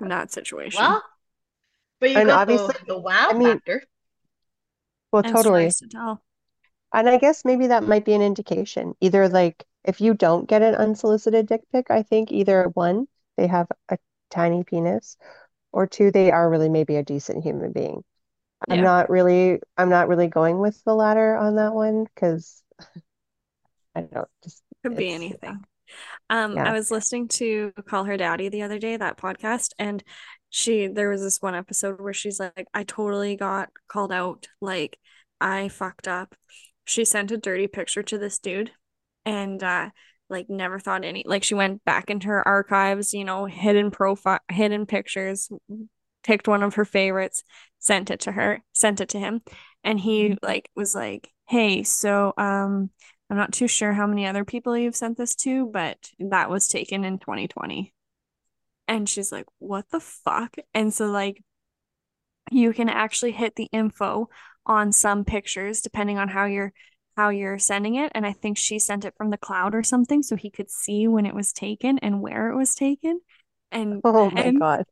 [0.00, 0.98] in that situation.
[0.98, 1.02] Well,
[2.00, 3.82] but you And got obviously, the the wow I mean, factor.
[5.12, 5.76] well, And totally.
[5.90, 6.20] to.
[6.92, 8.94] And I guess maybe that might be an indication.
[9.00, 13.46] Either like if you don't get an unsolicited dick pic, I think either one, they
[13.46, 13.98] have a
[14.30, 15.16] tiny penis,
[15.72, 18.04] or two, they are really maybe a decent human being.
[18.68, 22.62] I'm not really, I'm not really going with the latter on that one because
[23.94, 25.64] I don't just could be anything.
[26.28, 30.02] Um, I was listening to Call Her Daddy the other day, that podcast, and
[30.50, 34.98] she there was this one episode where she's like, I totally got called out, like
[35.40, 36.34] I fucked up.
[36.84, 38.72] She sent a dirty picture to this dude
[39.24, 39.90] and uh
[40.30, 44.40] like never thought any like she went back into her archives, you know, hidden profile
[44.50, 45.50] hidden pictures,
[46.22, 47.42] picked one of her favorites,
[47.78, 49.42] sent it to her, sent it to him,
[49.84, 52.90] and he like was like, "Hey, so um
[53.30, 56.68] I'm not too sure how many other people you've sent this to, but that was
[56.68, 57.94] taken in 2020."
[58.88, 61.42] And she's like, "What the fuck?" And so like
[62.50, 64.28] you can actually hit the info
[64.66, 66.72] on some pictures depending on how you're
[67.18, 68.12] how you're sending it.
[68.14, 71.08] And I think she sent it from the cloud or something so he could see
[71.08, 73.20] when it was taken and where it was taken.
[73.72, 74.84] And Oh my and God.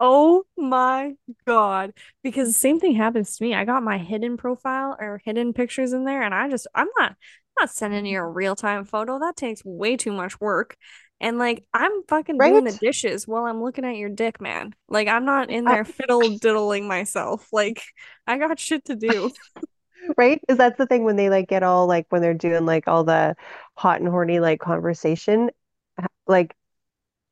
[0.00, 1.14] Oh my
[1.46, 1.92] God.
[2.24, 3.54] Because the same thing happens to me.
[3.54, 7.12] I got my hidden profile or hidden pictures in there, and I just, I'm not,
[7.12, 7.16] I'm
[7.60, 9.20] not sending you a real-time photo.
[9.20, 10.76] That takes way too much work.
[11.20, 14.74] And like, I'm fucking doing the dishes while I'm looking at your dick, man.
[14.88, 17.48] Like, I'm not in I, there fiddle diddling myself.
[17.52, 17.82] Like,
[18.26, 19.32] I got shit to do.
[20.16, 20.40] right?
[20.48, 23.04] Is that's the thing when they like get all like when they're doing like all
[23.04, 23.36] the
[23.76, 25.50] hot and horny like conversation,
[26.26, 26.56] like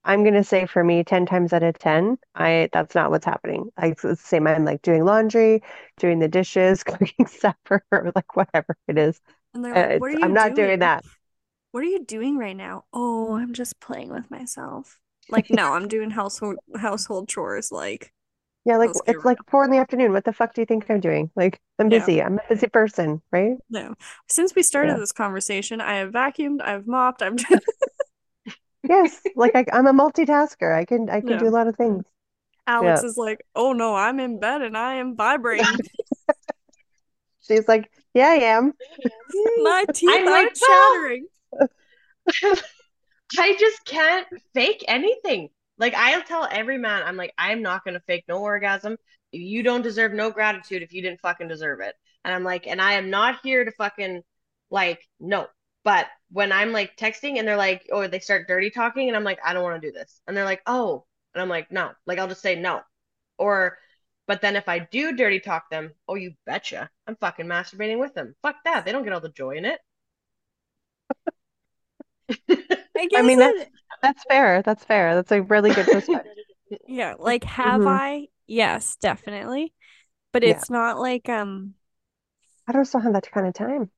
[0.05, 3.71] I'm gonna say for me, 10 times out of 10, I that's not what's happening.
[3.79, 5.63] Like it's the same, I'm like doing laundry,
[5.99, 9.21] doing the dishes, cooking supper, or like whatever it is.
[9.55, 10.81] And they're Uh, like, what are you I'm not doing doing?
[10.81, 11.05] that.
[11.73, 12.85] What are you doing right now?
[12.93, 15.01] Oh, I'm just playing with myself.
[15.29, 17.71] Like, no, I'm doing household household chores.
[17.73, 18.13] Like,
[18.65, 19.47] Yeah, like let's it's like real.
[19.49, 20.13] four in the afternoon.
[20.13, 21.31] What the fuck do you think I'm doing?
[21.35, 21.91] Like I'm Yeah.
[21.91, 22.23] busy.
[22.23, 23.57] I'm a busy person, right?
[23.71, 23.95] No.
[24.29, 24.99] Since we started Yeah.
[24.99, 27.37] this conversation, I have vacuumed, I've mopped, I've
[28.83, 30.75] Yes, like I, I'm a multitasker.
[30.75, 32.05] I can I can do a lot of things.
[32.67, 33.03] Alex Yeah.
[33.03, 35.81] is like, oh no, I'm in bed and I am vibrating.
[37.41, 38.75] She's like, yeah, I am.
[39.57, 41.29] My teeth I'm are like, chattering.
[43.39, 45.51] I just can't fake anything.
[45.79, 48.97] Like I'll tell every man, I'm like, I'm not gonna fake no orgasm.
[49.33, 51.95] You don't deserve no gratitude if you didn't fucking deserve it.
[52.25, 54.23] And I'm like, and I am not here to fucking
[54.71, 55.47] like no.
[55.85, 59.25] But when I'm like texting and they're like, or they start dirty talking, and I'm
[59.25, 60.21] like, I don't want to do this.
[60.27, 61.93] And they're like, oh, and I'm like, no.
[62.07, 62.83] Like I'll just say no.
[63.39, 63.79] Or,
[64.27, 68.15] but then if I do dirty talk them, oh, you betcha, I'm fucking masturbating with
[68.15, 68.35] them.
[68.43, 68.85] Fuck that.
[68.85, 69.81] They don't get all the joy in it.
[72.97, 73.63] I I mean, that's
[74.03, 74.63] that's fair.
[74.63, 75.15] That's fair.
[75.15, 76.45] That's a really good perspective.
[76.87, 78.29] yeah, like have hmm I?
[78.47, 79.73] Yes, definitely.
[80.33, 80.65] But Yeah.
[80.65, 81.75] it's not like um
[82.69, 83.91] I don't still have that kind of time,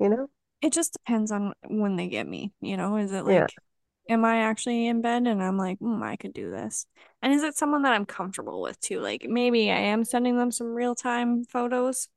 [0.00, 0.30] you know?
[0.60, 2.96] it just depends on when they get me, you know?
[2.96, 3.48] Is it Yeah.
[3.48, 3.54] like
[4.08, 6.86] am I actually in bed and I'm like, mm, I could do this?
[7.22, 9.00] And is it someone that I'm comfortable with too?
[9.00, 12.08] Like maybe I am sending them some real-time photos.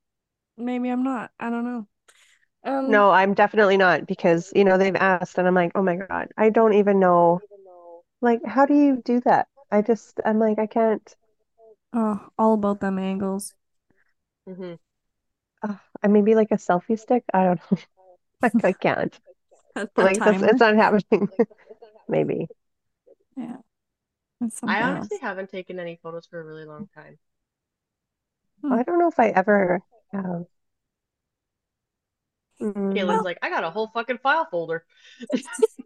[0.58, 1.32] Maybe I'm not.
[1.40, 1.88] I don't know.
[2.64, 5.96] Um, No, I'm definitely not because, you know, they've asked and I'm like, oh my
[5.96, 7.42] God, I don't even know.
[8.22, 9.48] Like, how do you do that?
[9.72, 11.16] I just, I'm like, I can't.
[11.94, 13.54] oh, all about them angles.
[14.48, 14.74] hmm
[15.64, 17.24] Uh, I maybe like a selfie stick.
[17.34, 17.78] I don't know.
[18.44, 19.20] Like, I can't.
[19.76, 20.44] A, a Like, that's timer.
[20.44, 21.30] it's not happening.
[22.10, 22.50] Maybe.
[23.36, 23.58] Yeah,
[24.40, 25.22] that's I something honestly else.
[25.22, 27.20] haven't taken any photos for a really long time.
[28.62, 28.74] Hmm.
[28.74, 29.82] I don't know if I ever
[30.12, 30.46] have.
[32.62, 34.86] Mm, Kaylin's Well, like, I got a whole fucking file folder.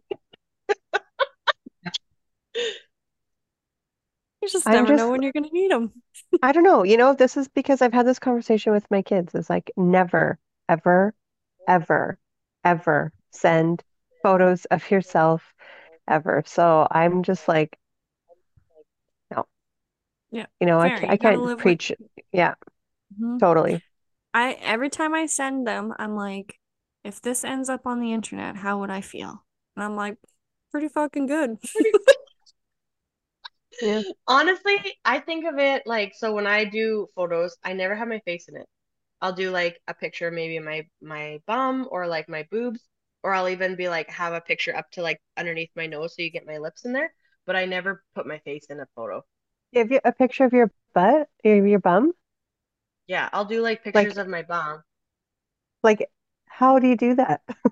[4.41, 5.93] you just I'm never know when you're gonna need them.
[6.41, 6.83] I don't know.
[6.83, 9.33] You know, this is because I've had this conversation with my kids.
[9.35, 10.39] It's like never,
[10.69, 11.13] ever,
[11.67, 12.19] ever,
[12.63, 13.83] ever send
[14.23, 15.53] photos of yourself
[16.07, 16.43] ever.
[16.45, 17.77] So I'm just like,
[19.31, 19.45] no,
[20.31, 20.91] Yeah, you know, I fair.
[20.91, 21.79] can't, I can't live with.
[21.79, 21.91] preach.
[22.31, 22.55] Yeah,
[23.19, 23.39] Mhm.
[23.39, 23.83] totally.
[24.33, 26.59] I every time I send them, I'm like,
[27.05, 29.45] if this ends up on the internet, how would I feel?
[29.77, 30.17] And I'm like,
[30.71, 31.59] pretty fucking good.
[33.81, 34.01] Yeah.
[34.27, 34.75] Honestly,
[35.05, 38.47] I think of it like so when I do photos, I never have my face
[38.47, 38.67] in it.
[39.21, 42.81] I'll do like a picture maybe my my bum or like my boobs,
[43.23, 46.23] or I'll even be like have a picture up to like underneath my nose so
[46.23, 47.13] you get my lips in there,
[47.47, 49.23] but I never put my face in a photo.
[49.73, 52.13] Give you a picture of your butt, your, your bum.
[53.07, 54.83] Yeah, I'll do like Like, pictures of my bum.
[55.83, 56.09] like,
[56.55, 57.41] how do you do that?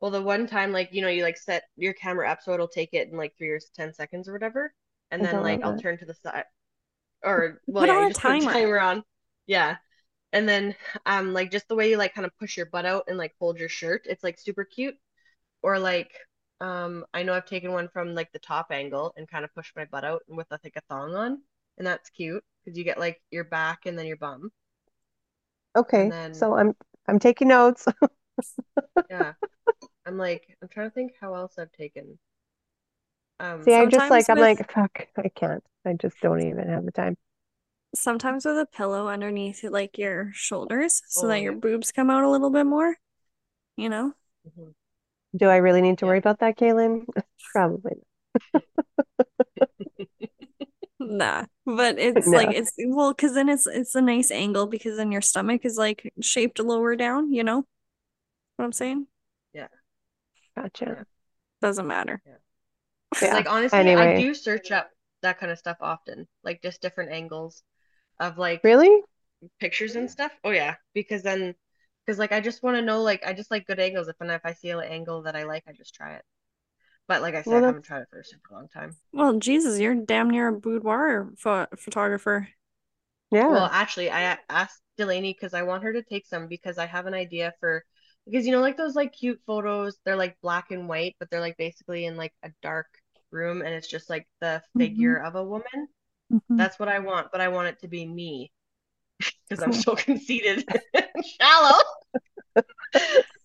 [0.00, 2.68] Well, the one time like you know you like set your camera up so it'll
[2.68, 4.72] take it in like three or 10 seconds or whatever,
[5.10, 6.44] and then like I'll turn to the side
[7.24, 8.54] or well Put yeah, on you just put a timer.
[8.54, 9.04] timer on.
[9.46, 9.78] Yeah.
[10.32, 10.76] And then
[11.06, 13.34] um like just the way you like kind of push your butt out and like
[13.40, 14.96] hold your shirt, it's like super cute.
[15.62, 16.12] Or like
[16.60, 19.76] um I know I've taken one from like the top angle and kind of pushed
[19.76, 21.42] my butt out with I think a thong on,
[21.78, 24.52] and that's cute because you get like your back and then your bum.
[25.76, 26.74] Okay, then so I'm
[27.08, 27.86] I'm taking notes.
[29.10, 29.34] yeah,
[30.06, 32.18] I'm like I'm trying to think how else I've taken.
[33.40, 35.62] Um See, I just Sometimes like I'm with like, fuck, I can't.
[35.84, 37.16] I just don't even have the time.
[37.94, 42.24] sometimes with a pillow underneath like your shoulders so that oh your boobs come out
[42.24, 42.96] a little bit more,
[43.76, 44.14] you know?
[44.44, 44.70] hmm
[45.34, 46.06] Do I really need to Yeah.
[46.06, 47.06] worry about that, Kaylin?
[47.52, 48.02] Probably
[51.08, 51.46] Nah.
[51.64, 55.20] But it's like it's well, because then it's it's a nice angle because then your
[55.20, 57.64] stomach is like shaped lower down, you know
[58.56, 59.06] what I'm saying?
[59.52, 59.68] Yeah.
[60.56, 60.84] Gotcha.
[60.86, 61.02] Yeah.
[61.60, 62.22] Doesn't matter.
[62.26, 62.32] Yeah.
[63.22, 63.34] Yeah.
[63.34, 64.90] Like honestly, I do search up
[65.22, 67.62] that kind of stuff often, like just different angles
[68.20, 69.02] of like really?
[69.60, 70.32] pictures and stuff.
[70.44, 71.54] Oh yeah, because then,
[72.04, 74.08] because like I just want to know, like I just like good angles.
[74.08, 76.22] If and if I see an angle that I like, I just try it.
[77.08, 78.96] But like I said, Well, I haven't tried it for a super long time.
[79.12, 82.48] Well, Jesus, you're damn near a boudoir pho photographer.
[83.30, 83.48] yeah.
[83.48, 87.06] Well, actually, I asked Delaney because I want her to take some because I have
[87.06, 87.84] an idea for
[88.26, 91.40] because you know like those like cute photos, they're like black and white, but they're
[91.40, 92.86] like basically in like a dark
[93.30, 95.88] room and it's just like the figure of a woman.
[96.30, 96.58] Mhm.
[96.58, 98.52] That's what I want, but I want it to be me
[99.48, 100.64] because I'm so conceited
[100.94, 101.04] and
[101.40, 101.78] shallow.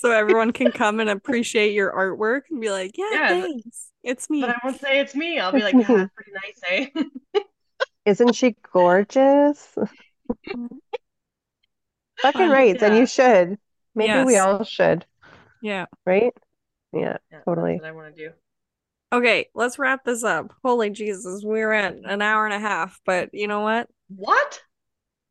[0.00, 3.90] So everyone can come and appreciate your artwork and be like, yeah, Yeah, but- thanks.
[4.02, 4.42] It's me.
[4.42, 5.38] But I won't say it's me.
[5.38, 6.90] I'll be like, yeah, that's pretty nice,
[7.34, 7.40] eh?
[8.04, 9.66] Isn't she gorgeous?
[12.20, 12.50] Fucking Fun.
[12.50, 12.80] right.
[12.82, 13.58] And you should.
[13.94, 15.06] Maybe we all should,
[15.62, 15.86] Yeah.
[16.04, 16.32] right?
[16.92, 17.72] Yeah, Yeah, totally.
[17.74, 18.32] That's what I want to do.
[19.12, 20.52] Okay, let's wrap this up.
[20.64, 23.88] Holy Jesus, we're at an hour and a half, but you know what?
[24.08, 24.60] What?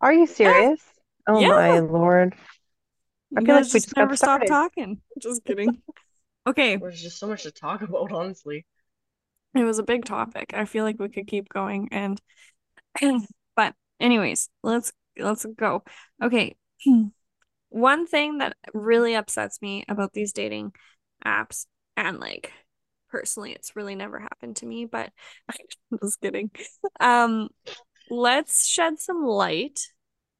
[0.01, 0.79] Are you serious?
[1.27, 1.49] Oh Yeah.
[1.49, 2.33] my Lord.
[3.35, 5.01] I You feel like we just just never stop talking.
[5.19, 5.81] Just kidding.
[6.47, 8.65] Okay, There's just so much to talk about, honestly.
[9.55, 10.51] it was a big topic.
[10.53, 12.19] I feel like we could keep going and
[13.55, 15.83] but anyways, let's let's go.
[16.23, 16.55] Okay.
[17.69, 20.73] One thing that really upsets me about these dating
[21.25, 21.65] apps
[21.97, 22.53] and like
[23.09, 25.11] personally it's really never happened to me, but
[25.49, 26.51] I'm just kidding.
[26.99, 27.49] Um
[28.09, 29.79] let's shed some light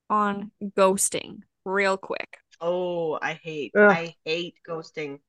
[0.09, 2.39] on ghosting real quick.
[2.61, 3.89] Oh, I hate, Ugh.
[3.89, 5.19] I hate ghosting.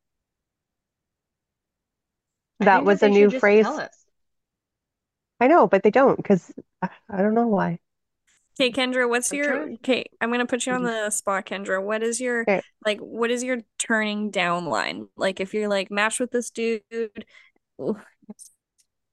[2.61, 3.63] I That think was a they new just phrase.
[3.63, 4.07] tell us.
[5.41, 6.53] I know, but they don't because
[6.83, 7.79] I I don't know why.
[8.59, 9.75] Okay, Kendra, what's I'm your trying.
[9.75, 10.05] okay?
[10.21, 11.83] I'm gonna put you on the spot, Kendra.
[11.83, 12.63] What is your Okay.
[12.87, 13.01] like?
[13.01, 15.09] What is your turning down line?
[15.17, 16.83] Like, if you're like matched with this dude,
[17.81, 17.97] Ooh,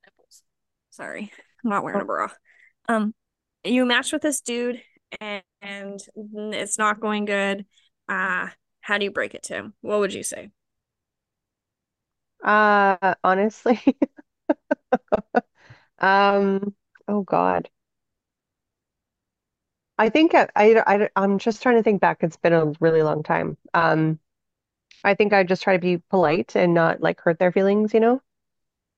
[0.05, 0.43] nipples.
[0.89, 1.31] Sorry,
[1.63, 2.29] I'm not wearing a bra.
[2.87, 3.13] Um,
[3.63, 4.81] you match with this dude
[5.19, 6.01] and, and
[6.53, 7.65] it's not going good.
[8.11, 8.49] Uh,
[8.81, 9.73] how do you break it to him?
[9.81, 10.51] What would you say?
[12.43, 13.79] Uh, honestly,
[15.99, 16.75] um,
[17.07, 17.69] oh God.
[19.97, 22.19] I think I, I, I, I'm just trying to think back.
[22.23, 23.57] It's been a really long time.
[23.73, 24.19] Um,
[25.03, 28.01] I think I just try to be polite and not like hurt their feelings, you
[28.01, 28.21] know,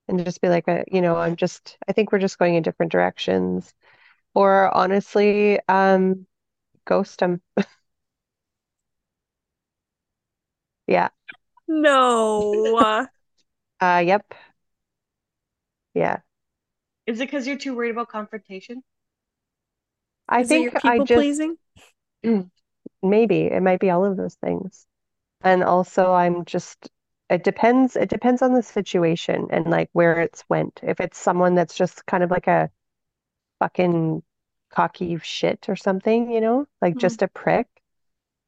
[0.07, 2.63] and just be like, uh, you know, I'm just, I think we're just going in
[2.63, 3.73] different directions.
[4.35, 6.27] Or honestly, um,
[6.85, 7.41] ghost them.
[10.87, 11.09] Yeah.
[11.67, 13.07] No.
[13.79, 14.33] Uh, yep.
[15.93, 16.21] Yeah.
[17.07, 18.83] Is it because you're too worried about confrontation?
[20.27, 21.57] I Is think I just pleasing?
[23.01, 24.85] maybe it might be all of those things.
[25.43, 26.89] And also I'm just
[27.29, 30.79] it depends it depends on the situation and like where it's went.
[30.83, 32.71] If it's someone that's just kind of like a
[33.59, 34.23] fucking
[34.71, 36.99] cocky shit or something, you know, like Mhm.
[36.99, 37.67] just a prick,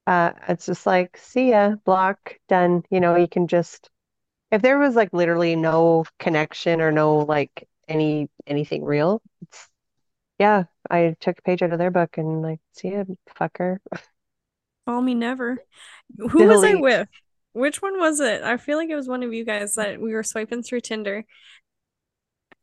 [0.07, 2.83] uh, it's just like, see ya, block, done.
[2.89, 3.89] You know, you can just
[4.51, 9.67] if there was like literally no connection or no like any anything real, it's
[10.39, 13.05] yeah, I took a page out of their book and like, see ya,
[13.39, 13.77] fucker.
[14.85, 15.57] Call me never.
[16.17, 17.07] Who was I with?
[17.53, 18.43] Which one was it?
[18.43, 21.25] I feel like it was one of you guys that we were swiping through Tinder.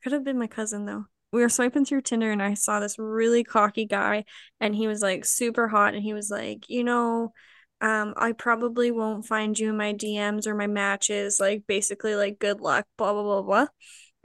[0.02, 1.06] Could have been my cousin though.
[1.32, 4.24] We were swiping through Tinder and I saw this really cocky guy
[4.60, 7.32] and he was like super hot and he was like, you know,
[7.80, 12.38] um, I probably won't find you in my DMs or my matches, like basically like
[12.38, 13.66] good luck, blah blah blah blah.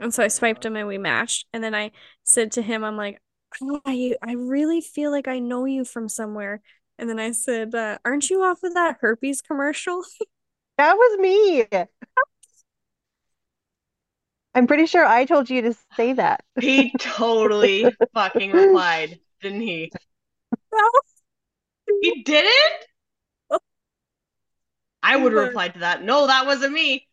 [0.00, 1.46] And so I swiped him and we matched.
[1.52, 1.92] And then I
[2.24, 3.20] said to him, I'm like,
[3.86, 6.60] I I really feel like I know you from somewhere.
[6.98, 10.02] And then I said, uh, aren't you off of that herpes commercial?
[10.78, 11.66] That was me.
[14.54, 16.44] I'm pretty sure I told you to say that.
[16.60, 19.92] He totally fucking replied, didn't he?
[20.72, 20.90] No.
[22.00, 22.86] He didn't?
[25.02, 26.02] I would have replied to that.
[26.02, 27.06] No, that wasn't me.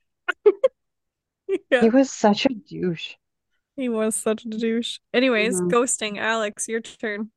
[1.72, 1.82] Yeah.
[1.82, 3.16] He was such a douche.
[3.76, 5.00] He was such a douche.
[5.14, 5.70] Anyways, Mhm.
[5.72, 6.18] ghosting.
[6.18, 7.32] Alex, your turn.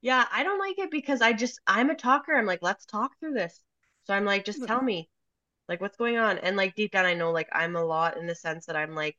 [0.00, 2.34] Yeah, I don't like it because I just I'm a talker.
[2.34, 3.62] I'm like, let's talk through this.
[4.04, 5.08] So I'm like, just tell me,
[5.68, 6.38] like, what's going on?
[6.38, 8.94] And like deep down, I know like I'm a lot in the sense that I'm
[8.94, 9.16] like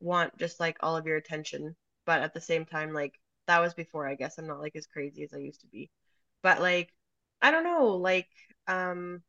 [0.00, 1.76] want just like all of your attention,
[2.06, 3.14] but at the same time, like
[3.46, 4.38] that was before, I guess.
[4.38, 5.90] I'm not like as crazy as I used to be.
[6.42, 6.92] But like,
[7.42, 8.28] I don't know, like,
[8.66, 9.22] um,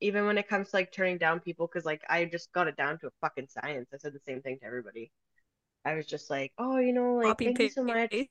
[0.00, 2.76] even when it comes to like turning down people, because like I just got it
[2.76, 3.88] down to a fucking science.
[3.94, 5.10] I said the same thing to everybody.
[5.84, 8.10] I was just like, oh, you know, like, Copy thank you so much.
[8.10, 8.26] Very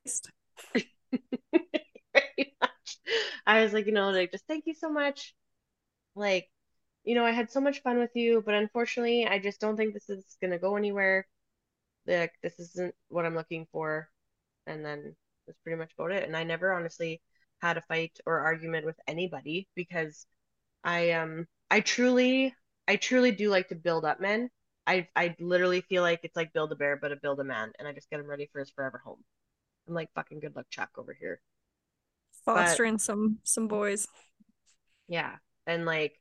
[2.61, 2.97] much.
[3.47, 5.33] I was like, you know, like just thank you so much.
[6.15, 6.49] Like,
[7.05, 9.93] you know, I had so much fun with you, but unfortunately, I just don't think
[9.93, 11.27] this is gonna go anywhere.
[12.07, 14.09] Like, this isn't what I'm looking for.
[14.67, 15.15] And then
[15.47, 16.23] that's pretty much about it.
[16.23, 17.21] And I never honestly
[17.61, 20.25] had a fight or argument with anybody because
[20.83, 22.53] I um I truly
[22.87, 24.49] I truly do like to build up men.
[24.87, 27.71] I I literally feel like it's like build a bear, but a build a man,
[27.79, 29.23] and I just get him ready for his forever home.
[29.87, 31.41] I'm like fucking good luck Chuck over here.
[32.45, 34.07] Fostering but, some some boys.
[35.07, 35.35] Yeah.
[35.67, 36.19] And like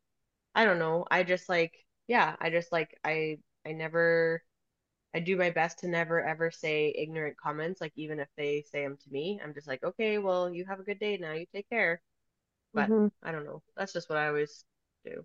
[0.55, 1.75] I don't know, I just like
[2.07, 4.43] yeah, I just like I I never
[5.15, 8.83] I do my best to never ever say ignorant comments, like even if they say
[8.83, 9.41] them to me.
[9.43, 11.33] I'm just like, okay, well, you have a good day now.
[11.33, 12.03] You take care.
[12.75, 13.07] But mm-hmm.
[13.23, 13.63] I don't know.
[13.77, 14.65] That's just what I always
[15.05, 15.25] do.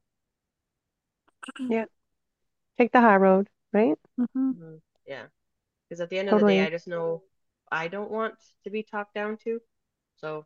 [1.59, 1.85] Yeah.
[2.77, 3.97] Take the high road, right?
[4.19, 4.51] Mm-hmm.
[4.51, 4.75] Mm-hmm.
[5.07, 5.25] Yeah.
[5.89, 6.59] Because at the end totally.
[6.59, 7.23] of the day, I just know
[7.71, 8.35] I don't want
[8.65, 9.59] to be talked down to.
[10.17, 10.45] So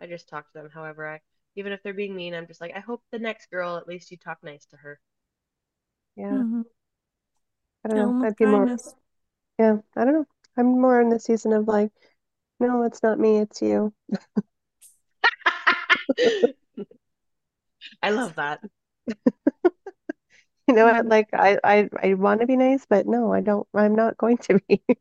[0.00, 1.20] I just talk to them however I,
[1.56, 4.10] even if they're being mean, I'm just like, I hope the next girl, at least
[4.10, 5.00] you talk nice to her.
[6.16, 6.32] Yeah.
[6.32, 6.62] Mm-hmm.
[7.84, 8.26] I don't know.
[8.26, 8.76] I'd be more,
[9.58, 10.26] yeah, I don't know.
[10.56, 11.90] I'm more in the season of like,
[12.60, 13.92] no, it's not me, it's you.
[18.02, 18.60] I love that.
[20.68, 21.06] You know what?
[21.06, 23.66] Like I, I, I want to be nice, but no, I don't.
[23.74, 24.80] I'm not going to be.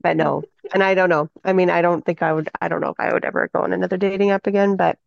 [0.00, 1.28] But no, and I don't know.
[1.44, 2.48] I mean, I don't think I would.
[2.60, 4.76] I don't know if I would ever go on another dating app again.
[4.76, 4.98] But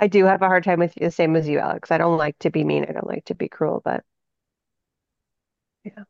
[0.00, 1.90] I do have a hard time with you, the same as you, Alex.
[1.90, 2.86] I don't like to be mean.
[2.88, 3.82] I don't like to be cruel.
[3.84, 4.02] But
[5.84, 6.04] yeah,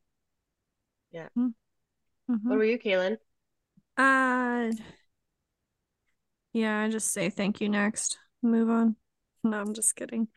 [1.11, 1.29] yeah.
[1.37, 2.49] Mm-hmm.
[2.49, 3.19] What were you, Kaylin?
[3.99, 4.71] Uh,
[6.53, 6.81] yeah.
[6.81, 8.17] I just say thank you next.
[8.43, 8.95] Move on.
[9.43, 10.29] No, I'm just kidding.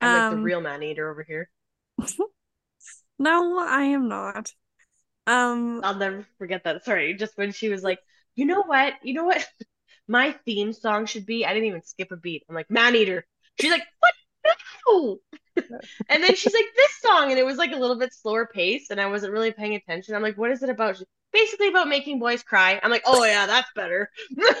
[0.00, 1.50] I'm like the um, real man eater over here.
[3.18, 4.52] no, I am not.
[5.26, 6.84] Um, I'll never forget that.
[6.84, 7.98] Sorry, just when she was like,
[8.36, 8.94] you know what?
[9.02, 9.44] You know what?
[10.10, 11.46] My theme song should be.
[11.46, 12.44] I didn't even skip a beat.
[12.48, 13.24] I'm like, man eater.
[13.60, 14.12] She's like, what?
[14.88, 15.18] No.
[16.08, 18.90] and then she's like, this song, and it was like a little bit slower pace,
[18.90, 20.16] and I wasn't really paying attention.
[20.16, 20.96] I'm like, what is it about?
[20.96, 22.80] She's basically about making boys cry.
[22.82, 24.10] I'm like, oh yeah, that's better.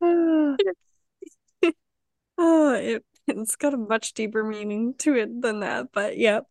[0.00, 0.56] oh,
[2.38, 6.42] it, it's got a much deeper meaning to it than that, but yeah.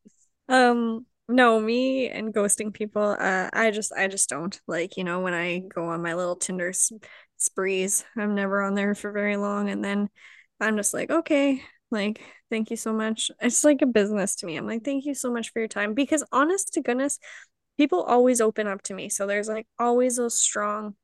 [0.49, 5.21] Um, no, me and ghosting people, uh, I just, I just don't like, you know,
[5.21, 6.73] when I go on my little Tinder
[7.37, 10.09] sprees, I'm never on there for very long, and then
[10.59, 13.31] I'm just like, okay, like, thank you so much.
[13.41, 14.57] It's like a business to me.
[14.57, 17.19] I'm like, thank you so much for your time because, honest to goodness,
[17.77, 20.95] people always open up to me, so there's like always those strong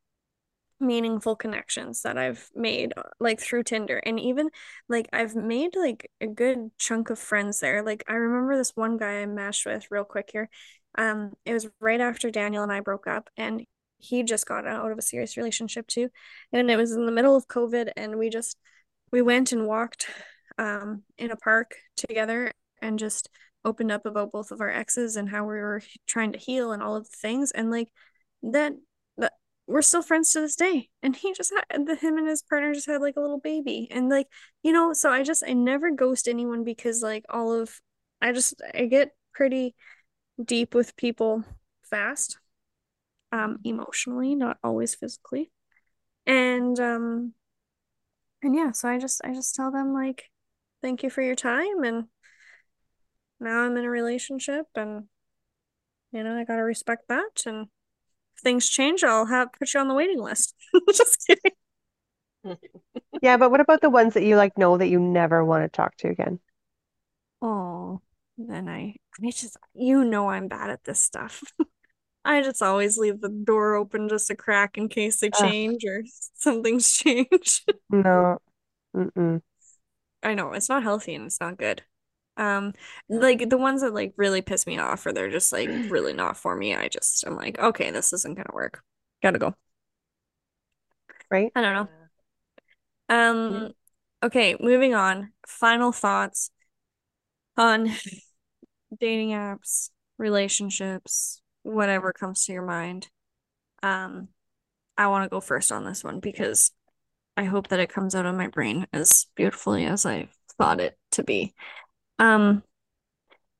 [0.79, 4.49] meaningful connections that I've made uh, like through Tinder and even
[4.89, 7.81] like I've made like a good chunk of friends there.
[7.81, 10.49] Like I remember this one guy I matched with real quick here.
[10.97, 13.65] Um it was right after Daniel and I broke up and
[13.99, 16.09] he just got out of a serious relationship too.
[16.51, 18.57] And it was in the middle of COVID and we just
[19.11, 20.07] we went and walked
[20.57, 23.29] um in a park together and just
[23.63, 26.83] opened up about both of our exes and how we were trying to heal and
[26.83, 27.89] all of the things and like
[28.43, 28.73] that
[29.67, 32.73] we're still friends to this day and he just had the him and his partner
[32.73, 34.27] just had like a little baby and like
[34.63, 37.81] you know so i just i never ghost anyone because like all of
[38.21, 39.75] i just i get pretty
[40.43, 41.43] deep with people
[41.89, 42.37] fast
[43.31, 45.51] um emotionally not always physically
[46.27, 47.33] and um
[48.43, 50.29] and yeah so i just i just tell them like
[50.81, 52.05] thank you for your time and
[53.39, 55.05] now i'm in a relationship and
[56.11, 57.67] you know i gotta respect that and
[58.41, 60.55] things change, I'll have put you on the waiting list.
[60.93, 62.57] Just kidding.
[63.21, 65.69] yeah, but what about the ones that you like know that you never want to
[65.69, 66.39] talk to again?
[67.41, 68.01] Oh,
[68.37, 71.43] then I, I just, you know, I'm bad at this stuff.
[72.25, 76.03] I just always leave the door open just a crack in case they change or
[76.33, 77.71] something's changed.
[77.89, 78.39] no.
[78.95, 79.41] Mm-mm.
[80.23, 81.83] I know it's not healthy and it's not good.
[82.37, 82.73] Um,
[83.09, 86.37] like the ones that like really piss me off or they're just like really not
[86.37, 86.75] for me.
[86.75, 88.81] I just I'm like, okay, this isn't gonna work.
[89.21, 89.55] Gotta go.
[91.31, 91.51] Right?
[91.55, 91.89] I don't know.
[93.09, 93.71] Um,
[94.23, 95.31] okay, moving on.
[95.47, 96.49] Final thoughts
[97.57, 97.91] on
[98.99, 103.09] dating apps, relationships, whatever comes to your mind.
[103.83, 104.29] Um,
[104.97, 106.71] I want to go first on this one because
[107.37, 110.97] I hope that it comes out of my brain as beautifully as I thought it
[111.11, 111.53] to be.
[112.19, 112.63] Um,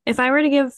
[0.06, 0.74] if I were to give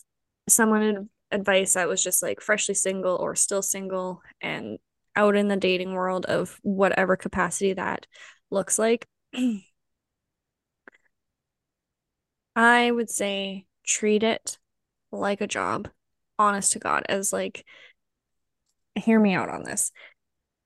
[0.49, 4.79] someone advice that was just like freshly single or still single and
[5.15, 8.07] out in the dating world of whatever capacity that
[8.49, 9.07] looks like,
[12.55, 14.57] I would say treat it
[15.11, 15.89] like a job,
[16.39, 17.65] honest to God, as like,
[18.95, 19.91] hear me out on this.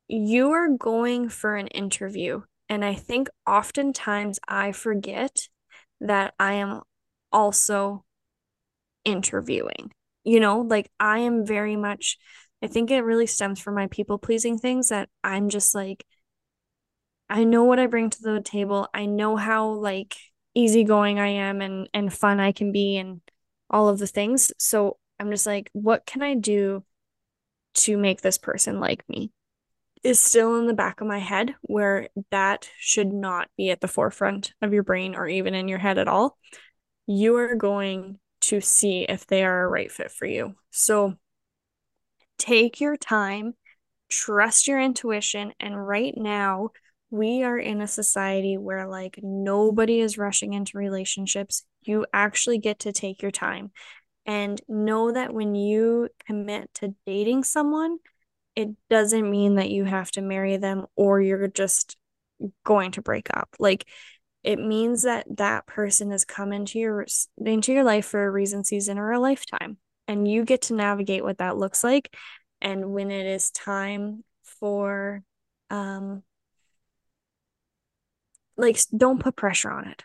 [0.07, 2.41] You are going for an interview.
[2.69, 5.47] And I think oftentimes I forget
[5.99, 6.81] that I am
[7.31, 8.03] also
[9.05, 9.91] interviewing.
[10.23, 12.17] You know, like I am very much,
[12.61, 16.05] I think it really stems from my people pleasing things that I'm just like,
[17.29, 18.89] I know what I bring to the table.
[18.93, 20.15] I know how like
[20.53, 23.21] easygoing I am and and fun I can be and
[23.69, 24.51] all of the things.
[24.57, 26.83] So I'm just like, what can I do
[27.75, 29.31] to make this person like me?
[30.03, 33.87] Is still in the back of my head where that should not be at the
[33.87, 36.37] forefront of your brain or even in your head at all.
[37.13, 40.55] You are going to see if they are a right fit for you.
[40.69, 41.15] So
[42.37, 43.53] take your time,
[44.07, 46.69] trust your intuition, and right now
[47.09, 51.65] we are in a society where like nobody is rushing into relationships.
[51.81, 53.71] You actually get to take your time
[54.25, 57.97] and know that when you commit to dating someone,
[58.55, 61.97] it doesn't mean that you have to marry them or you're just
[62.63, 63.49] going to break up.
[63.59, 63.85] Like
[64.43, 67.05] it means that that person has come into your
[67.37, 69.77] into your life for a reason, season, or a lifetime,
[70.07, 72.15] and you get to navigate what that looks like.
[72.61, 75.23] And when it is time for
[75.69, 76.23] um
[78.57, 80.03] like don't put pressure on it.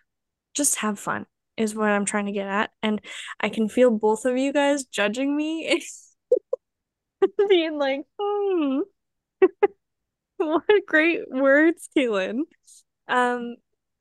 [0.54, 1.26] Just have fun
[1.56, 2.70] is what I'm trying to get at.
[2.82, 3.00] And
[3.40, 5.82] I can feel both of you guys judging me.
[7.48, 8.80] being like, hmm.
[10.36, 12.40] what great words, Kaylin.
[13.08, 13.56] Um,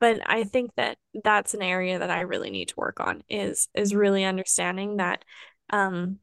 [0.06, 3.70] but I think that that's an area that I really need to work on is
[3.74, 5.26] is really understanding that
[5.72, 6.20] um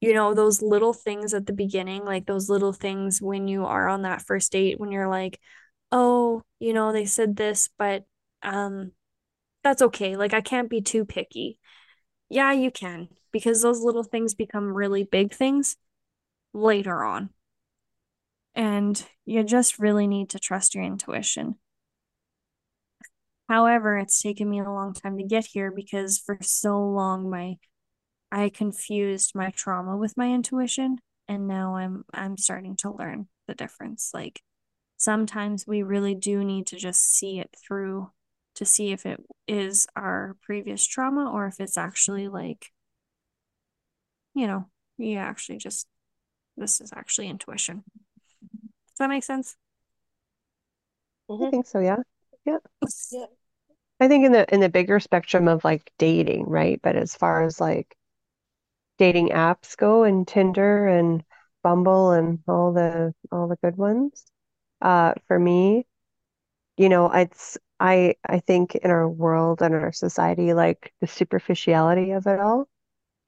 [0.00, 3.88] you know those little things at the beginning like those little things when you are
[3.88, 5.40] on that first date when you're like
[5.90, 8.04] oh, you know, they said this, but
[8.42, 8.92] um
[9.64, 10.16] that's okay.
[10.16, 11.58] Like I can't be too picky.
[12.28, 15.76] Yeah, you can because those little things become really big things
[16.54, 17.30] later on.
[18.54, 21.56] And you just really need to trust your intuition.
[23.48, 27.56] However, it's taken me a long time to get here because for so long my
[28.30, 30.98] I confused my trauma with my intuition
[31.28, 34.10] and now I'm I'm starting to learn the difference.
[34.12, 34.42] Like
[34.98, 38.10] sometimes we really do need to just see it through
[38.56, 42.72] to see if it is our previous trauma or if it's actually like,
[44.34, 44.66] you know,
[44.98, 45.86] you actually just,
[46.56, 47.84] this is actually intuition.
[48.52, 49.56] Does that make sense?
[51.30, 51.44] Mm-hmm.
[51.44, 51.98] I think so, yeah.
[52.48, 52.58] Yeah.
[53.12, 53.26] Yeah.
[54.00, 56.80] I think in the in the bigger spectrum of like dating, right?
[56.82, 57.96] But as far as like
[58.98, 61.24] dating apps go and Tinder and
[61.62, 64.24] Bumble and all the all the good ones,
[64.82, 65.86] uh, for me,
[66.78, 72.12] you know, it's I I think in our world and our society, like the superficiality
[72.12, 72.68] of it all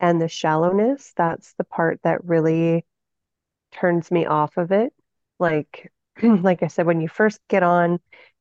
[0.01, 2.87] and the shallowness, that's the part that really
[3.73, 4.93] turns me off of it.
[5.41, 5.93] Like
[6.23, 7.93] like I said, when you first get on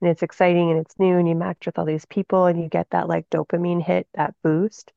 [0.01, 2.69] and it's exciting and it's new and you match with all these people and you
[2.69, 4.91] get that like dopamine hit, that boost.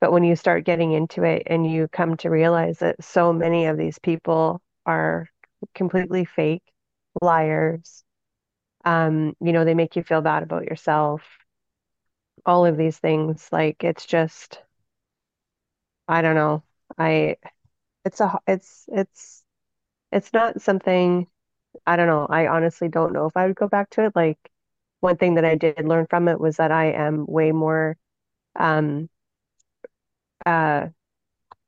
[0.00, 3.66] But when you start getting into it and you come to realize that so many
[3.66, 5.28] of these people are
[5.74, 6.62] completely fake
[7.22, 8.04] liars.
[8.84, 11.22] Um, you know, they make you feel bad about yourself.
[12.46, 14.62] All of these things, like it's just,
[16.08, 16.62] I don't know.
[16.98, 17.36] I,
[18.04, 19.44] it's a, it's, it's,
[20.12, 21.28] it's not something,
[21.86, 22.26] I don't know.
[22.28, 24.16] I honestly don't know if I would go back to it.
[24.16, 24.38] Like
[25.00, 27.96] one thing that I did learn from it was that I am way more,
[28.56, 29.10] um,
[30.46, 30.88] uh,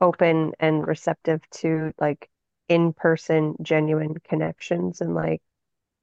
[0.01, 2.31] open and receptive to like
[2.69, 5.43] in-person genuine connections and like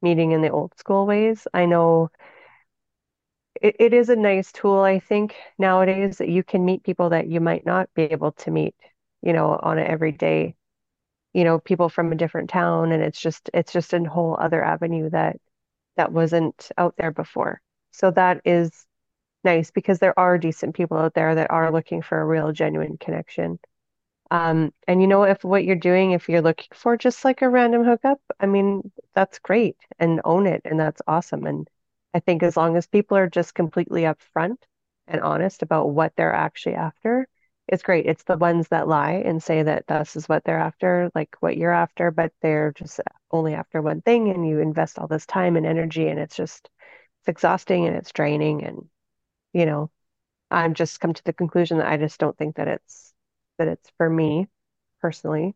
[0.02, 1.48] meeting in the old school ways.
[1.54, 2.10] I know
[3.62, 7.28] it, it is a nice tool, I think, nowadays that you can meet people that
[7.28, 8.76] you might not be able to meet,
[9.22, 10.56] you know, on an everyday,
[11.34, 12.92] you know, people from a different town.
[12.92, 15.38] And it's just it's just a whole other avenue that
[15.98, 17.62] that wasn't out there before.
[17.92, 18.86] So that is
[19.44, 22.98] nice because there are decent people out there that are looking for a real genuine
[22.98, 23.60] connection.
[24.32, 27.50] Um, and you know, if what you're doing, if you're looking for just like a
[27.50, 30.62] random hookup, I mean, that's great and own it.
[30.66, 31.46] And that's awesome.
[31.46, 31.70] And
[32.14, 34.58] I think as long as people are just completely upfront
[35.08, 37.28] and honest about what they're actually after,
[37.68, 38.06] it's great.
[38.06, 41.58] It's the ones that lie and say that this is what they're after, like what
[41.58, 43.00] you're after, but they're just
[43.32, 46.70] only after one thing and you invest all this time and energy and it's just
[47.22, 48.90] it's exhausting and it's draining and
[49.54, 49.92] you know,
[50.52, 53.14] I've just come to the conclusion that I just don't think that it's
[53.58, 54.48] that it's for me
[55.02, 55.56] personally.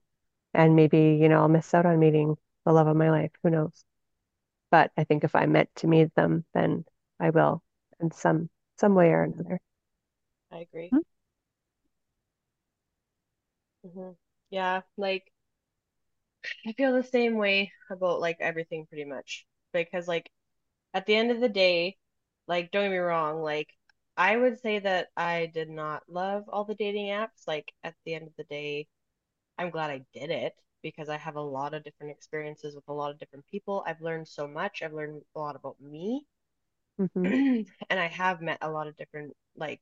[0.54, 3.32] And maybe, you know, I'll miss out on meeting the love of my life.
[3.44, 3.86] Who knows?
[4.72, 6.86] But I think if I'm meant to meet them, then
[7.20, 7.64] I will
[8.00, 9.60] in some some way or another.
[10.52, 10.88] I agree.
[10.88, 11.17] Mm-hmm.
[14.50, 15.32] Yeah, like
[16.68, 19.46] I feel the same way about like everything pretty much.
[19.74, 20.30] Because like
[20.94, 21.98] at the end of the day,
[22.48, 23.70] like don't get me wrong, like
[24.18, 27.48] I would say that I did not love all the dating apps.
[27.48, 28.88] Like at the end of the day,
[29.58, 30.56] I'm glad I did it.
[30.84, 33.84] because I have a lot of different experiences with a lot of different people.
[33.88, 34.84] I've learned so much.
[34.84, 36.26] I've learned a lot about me.
[36.98, 37.38] hmm
[37.90, 39.82] And I have met a lot of different, like,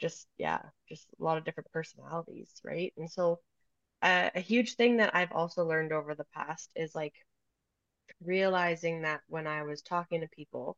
[0.00, 2.92] just, yeah, just a lot of different personalities, right?
[2.96, 3.40] And so,
[4.02, 7.14] uh, a huge thing that I've also learned over the past is like
[8.24, 10.76] realizing that when I was talking to people,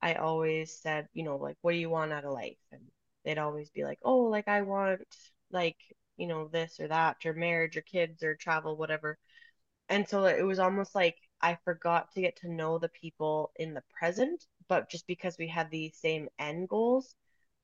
[0.00, 2.58] I always said, you know, like, what do you want out of life?
[2.72, 2.82] And
[3.24, 5.02] they'd always be like, oh, like, I want,
[5.50, 5.76] like,
[6.16, 9.18] you know, this or that, or marriage, or kids, or travel, whatever.
[9.88, 13.74] And so it was almost like I forgot to get to know the people in
[13.74, 17.14] the present, but just because we had the same end goals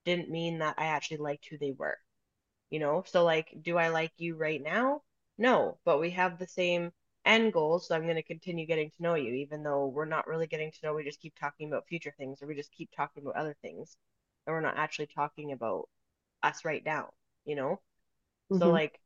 [0.09, 1.99] didn't mean that I actually liked who they were
[2.71, 3.03] you know?
[3.07, 5.03] So like, do I like you right now?
[5.39, 6.93] No, but we have the same
[7.25, 10.27] end goals, so I'm going to continue getting to know you, even though we're not
[10.27, 12.91] really getting to know, we just keep talking about future things or we just keep
[12.97, 13.97] talking about other things,
[14.47, 15.89] and we're not actually talking about
[16.43, 17.11] us right now,
[17.47, 17.81] you know?
[18.53, 19.01] So hmm like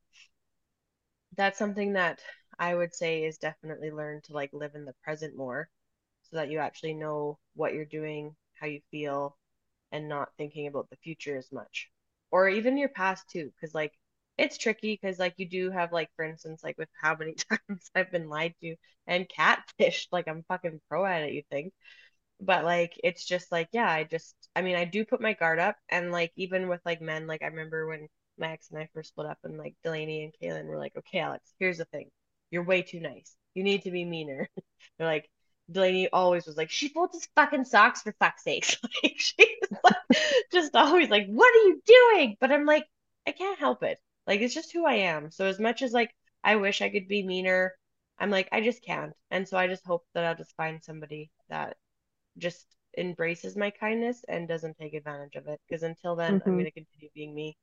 [1.37, 2.21] that's something that
[2.59, 5.69] I would say is definitely learn to like live in the present more
[6.23, 9.37] so that you actually know what you're doing, how you feel,
[9.93, 11.91] and not thinking about the future as much.
[12.33, 13.93] Or even your past too, because like
[14.39, 17.35] it's tricky because like you do have like for instance like with how many
[17.69, 21.73] times I've been lied to and catfished, like I'm fucking pro at it, you think.
[22.41, 25.59] But like it's just like yeah, I just I mean I do put my guard
[25.61, 28.09] up and like even with like men, like I remember when
[28.39, 31.21] my ex and I first split up and like Delaney and Kaylin were like, Okay,
[31.21, 32.11] Alex, here's the thing.
[32.51, 33.37] You're way too nice.
[33.55, 34.49] You need to be meaner.
[34.99, 35.31] They're like
[35.71, 38.77] Delaney always was like, she folds his fucking socks for fuck's sake.
[39.03, 39.97] Like she's like,
[40.53, 42.37] just always like, what are you doing?
[42.41, 42.87] But I'm like,
[43.27, 43.99] I can't help it.
[44.27, 45.31] Like it's just who I am.
[45.31, 46.15] So as much as like
[46.45, 47.75] I wish I could be meaner,
[48.19, 49.13] I'm like, I just can't.
[49.31, 51.77] And so I just hope that I'll just find somebody that
[52.39, 52.67] just
[52.99, 55.61] embraces my kindness and doesn't take advantage of it.
[55.69, 57.57] Because until then, I'm hmm gonna continue being me.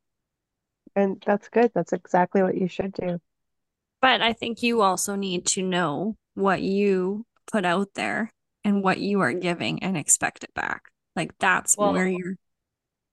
[0.95, 1.71] And that's good.
[1.73, 3.19] That's exactly what you should do.
[4.01, 8.31] But I think you also need to know what you put out there
[8.63, 10.83] and what you are giving and expect it back.
[11.15, 12.35] Like that's where you're.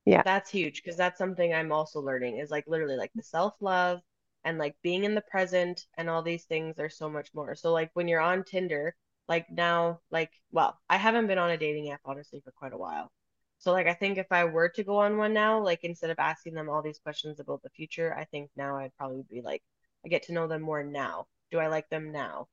[0.05, 0.23] Yeah.
[0.25, 4.01] That's huge because that's something I'm also learning is like literally like the self-love
[4.45, 7.57] and like being in the present and all these things are so much more.
[7.57, 8.95] So like when you're on Tinder,
[9.29, 12.79] like now, like well, I haven't been on a dating app honestly for quite a
[12.79, 13.11] while.
[13.59, 16.19] So like I think if I were to go on one now, like instead of
[16.21, 19.63] asking them all these questions about the future, I think now I'd probably be like,
[20.05, 21.27] I get to know them more now.
[21.51, 22.47] Do I like them now?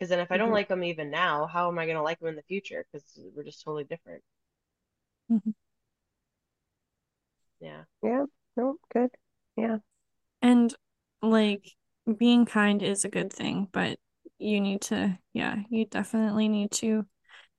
[0.00, 2.18] Because then if I don't hmm like them even now, how am I gonna like
[2.20, 2.86] them in the future?
[2.92, 4.24] Because we're just totally different.
[5.28, 5.52] Mhm.
[7.60, 7.84] Yeah.
[8.02, 8.24] Yeah.
[8.56, 9.10] No, good.
[9.56, 9.78] Yeah.
[10.42, 10.74] And
[11.22, 11.72] like
[12.18, 13.98] being kind is a good thing, but
[14.38, 17.06] you need to, yeah, you definitely need to,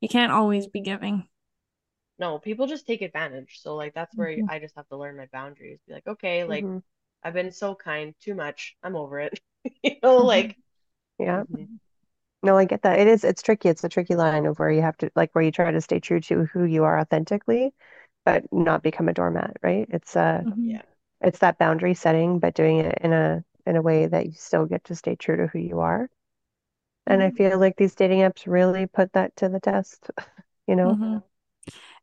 [0.02, 1.28] you can't always be giving.
[2.20, 3.60] No, people just take advantage.
[3.62, 4.48] So like that's where Mhm.
[4.48, 5.80] I just have to learn my boundaries.
[5.88, 6.80] Be like, okay, like hmm
[7.24, 8.78] I've been so kind, too much.
[8.84, 9.40] I'm over it.
[9.84, 10.26] You know, Mhm.
[10.26, 10.58] like
[11.20, 11.44] Yeah.
[12.44, 13.00] No, I get that.
[13.00, 13.70] It is, it's tricky.
[13.70, 16.00] It's a tricky line of where you have to, like, where you try to stay
[16.00, 17.74] true to who you are authentically,
[18.26, 19.88] but not become a doormat, right?
[19.92, 20.70] It's uh Mhm.
[20.70, 20.82] yeah.
[21.22, 24.66] it's that boundary setting, but doing it in a in a way that you still
[24.68, 26.10] get to stay true to who you are.
[27.08, 27.32] And I Mhm.
[27.32, 30.10] feel like these dating apps really put that to the test,
[30.68, 31.00] you know?
[31.00, 31.24] Mhm.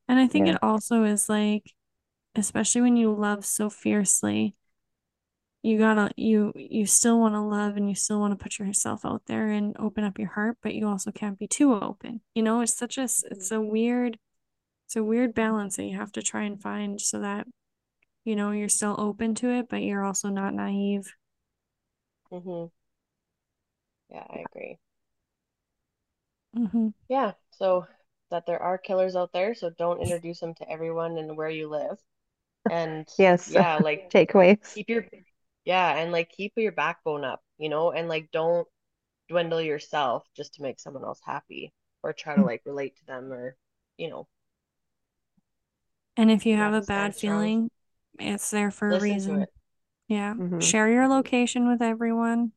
[0.08, 0.48] And I think Yeah.
[0.48, 1.72] it also is like,
[2.36, 4.56] especially when you love so fiercely,
[5.68, 9.04] you gotta you you still want to love and you still want to put yourself
[9.04, 12.20] out there and open up your heart, but you also can't be too open.
[12.34, 14.18] You know, it's such a s- hmm it's a weird
[14.86, 17.46] it's a weird balance that you have to try and find so that
[18.24, 21.14] you know you're still open to it, but you're also not naive.
[22.30, 22.66] hmm
[24.10, 24.78] Yeah, I agree.
[26.54, 27.86] hmm Yeah, so
[28.30, 31.68] that there are killers out there, so don't introduce them to everyone and where you
[31.68, 31.98] live.
[32.68, 33.56] And Yes.
[33.56, 34.76] yeah, like Takeaways.
[34.76, 35.06] keep your
[35.68, 38.68] yeah, and like keep your backbone up, you know, and like don't
[39.28, 41.72] dwindle yourself just to make someone else happy
[42.04, 43.56] or try to like relate to them or,
[43.98, 44.28] you know,
[46.18, 47.52] And if you you have have a to stand bad strong.
[47.54, 47.70] feeling,
[48.18, 49.42] it's there for a Listen to reason.
[49.42, 49.48] it.
[50.08, 50.36] Yeah.
[50.36, 52.52] hmm Share your location with everyone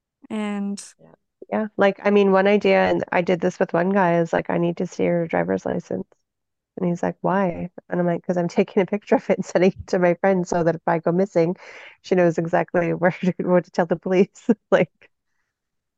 [0.30, 1.14] and Yeah.
[1.50, 1.68] Yeah.
[1.76, 4.58] Like, I mean, one idea, and I did this with one guy, is like, I
[4.58, 6.06] need to see your driver's license.
[6.76, 7.70] And he's like, why?
[7.90, 10.14] And I'm like, because I'm taking a picture of it and sending it to my
[10.14, 11.56] friend so that if I go missing,
[12.02, 14.48] she knows exactly where to, what to tell the police.
[14.70, 15.10] Like,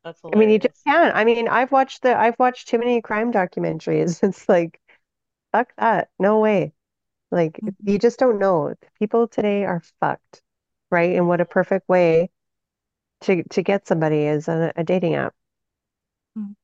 [0.03, 1.15] That's I mean, you just can't.
[1.15, 4.21] I mean, I've watched the, I've watched too many crime documentaries.
[4.23, 4.79] It's like,
[5.53, 6.09] fuck that.
[6.19, 6.73] No way.
[7.31, 7.75] Like, Mhm.
[7.85, 8.75] you just don't know.
[8.99, 10.43] People today are fucked,
[10.91, 11.15] right?
[11.15, 12.31] And what a perfect way
[13.23, 15.35] to to get somebody is a, a dating app.
[16.37, 16.55] Mhm.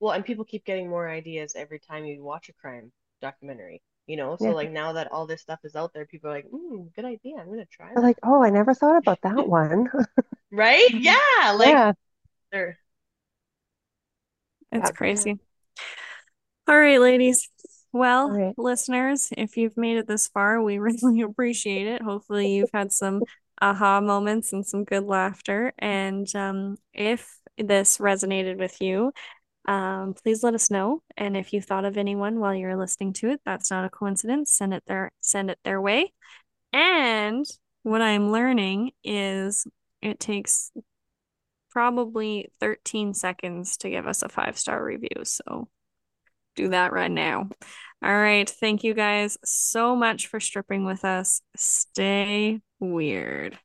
[0.00, 2.92] Well, and people keep getting more ideas every time you watch a crime
[3.28, 3.82] documentary.
[4.06, 4.36] you know?
[4.36, 4.52] So Yeah.
[4.60, 7.36] like now that all this stuff is out there, people are like, mm, good idea.
[7.38, 8.02] I'm gonna try that.
[8.02, 9.88] like, oh, I never thought about that one.
[10.50, 10.88] Right?
[10.90, 11.02] Mhm.
[11.04, 11.92] Yeah, like Yeah.
[12.52, 12.78] they're
[14.72, 14.92] It's Yeah.
[14.92, 15.38] crazy.
[16.66, 17.48] All right, ladies.
[17.92, 18.54] Well, All right.
[18.56, 22.02] listeners, if you've made it this far, we really appreciate it.
[22.02, 23.22] Hopefully, you've had some
[23.60, 25.72] aha moments and some good laughter.
[25.78, 29.12] And um, if this resonated with you,
[29.66, 31.02] um, please let us know.
[31.16, 34.52] And if you thought of anyone while you're listening to it, that's not a coincidence.
[34.52, 36.12] Send it their send it their way.
[36.72, 37.46] And
[37.82, 39.66] what I'm learning is
[40.02, 40.70] it takes
[41.70, 45.24] probably 13 seconds to give us a five star review.
[45.24, 45.68] So
[46.56, 47.48] do that right now.
[48.02, 48.48] All right.
[48.48, 51.40] Thank you guys so much for stripping with us.
[51.56, 53.58] Stay weird.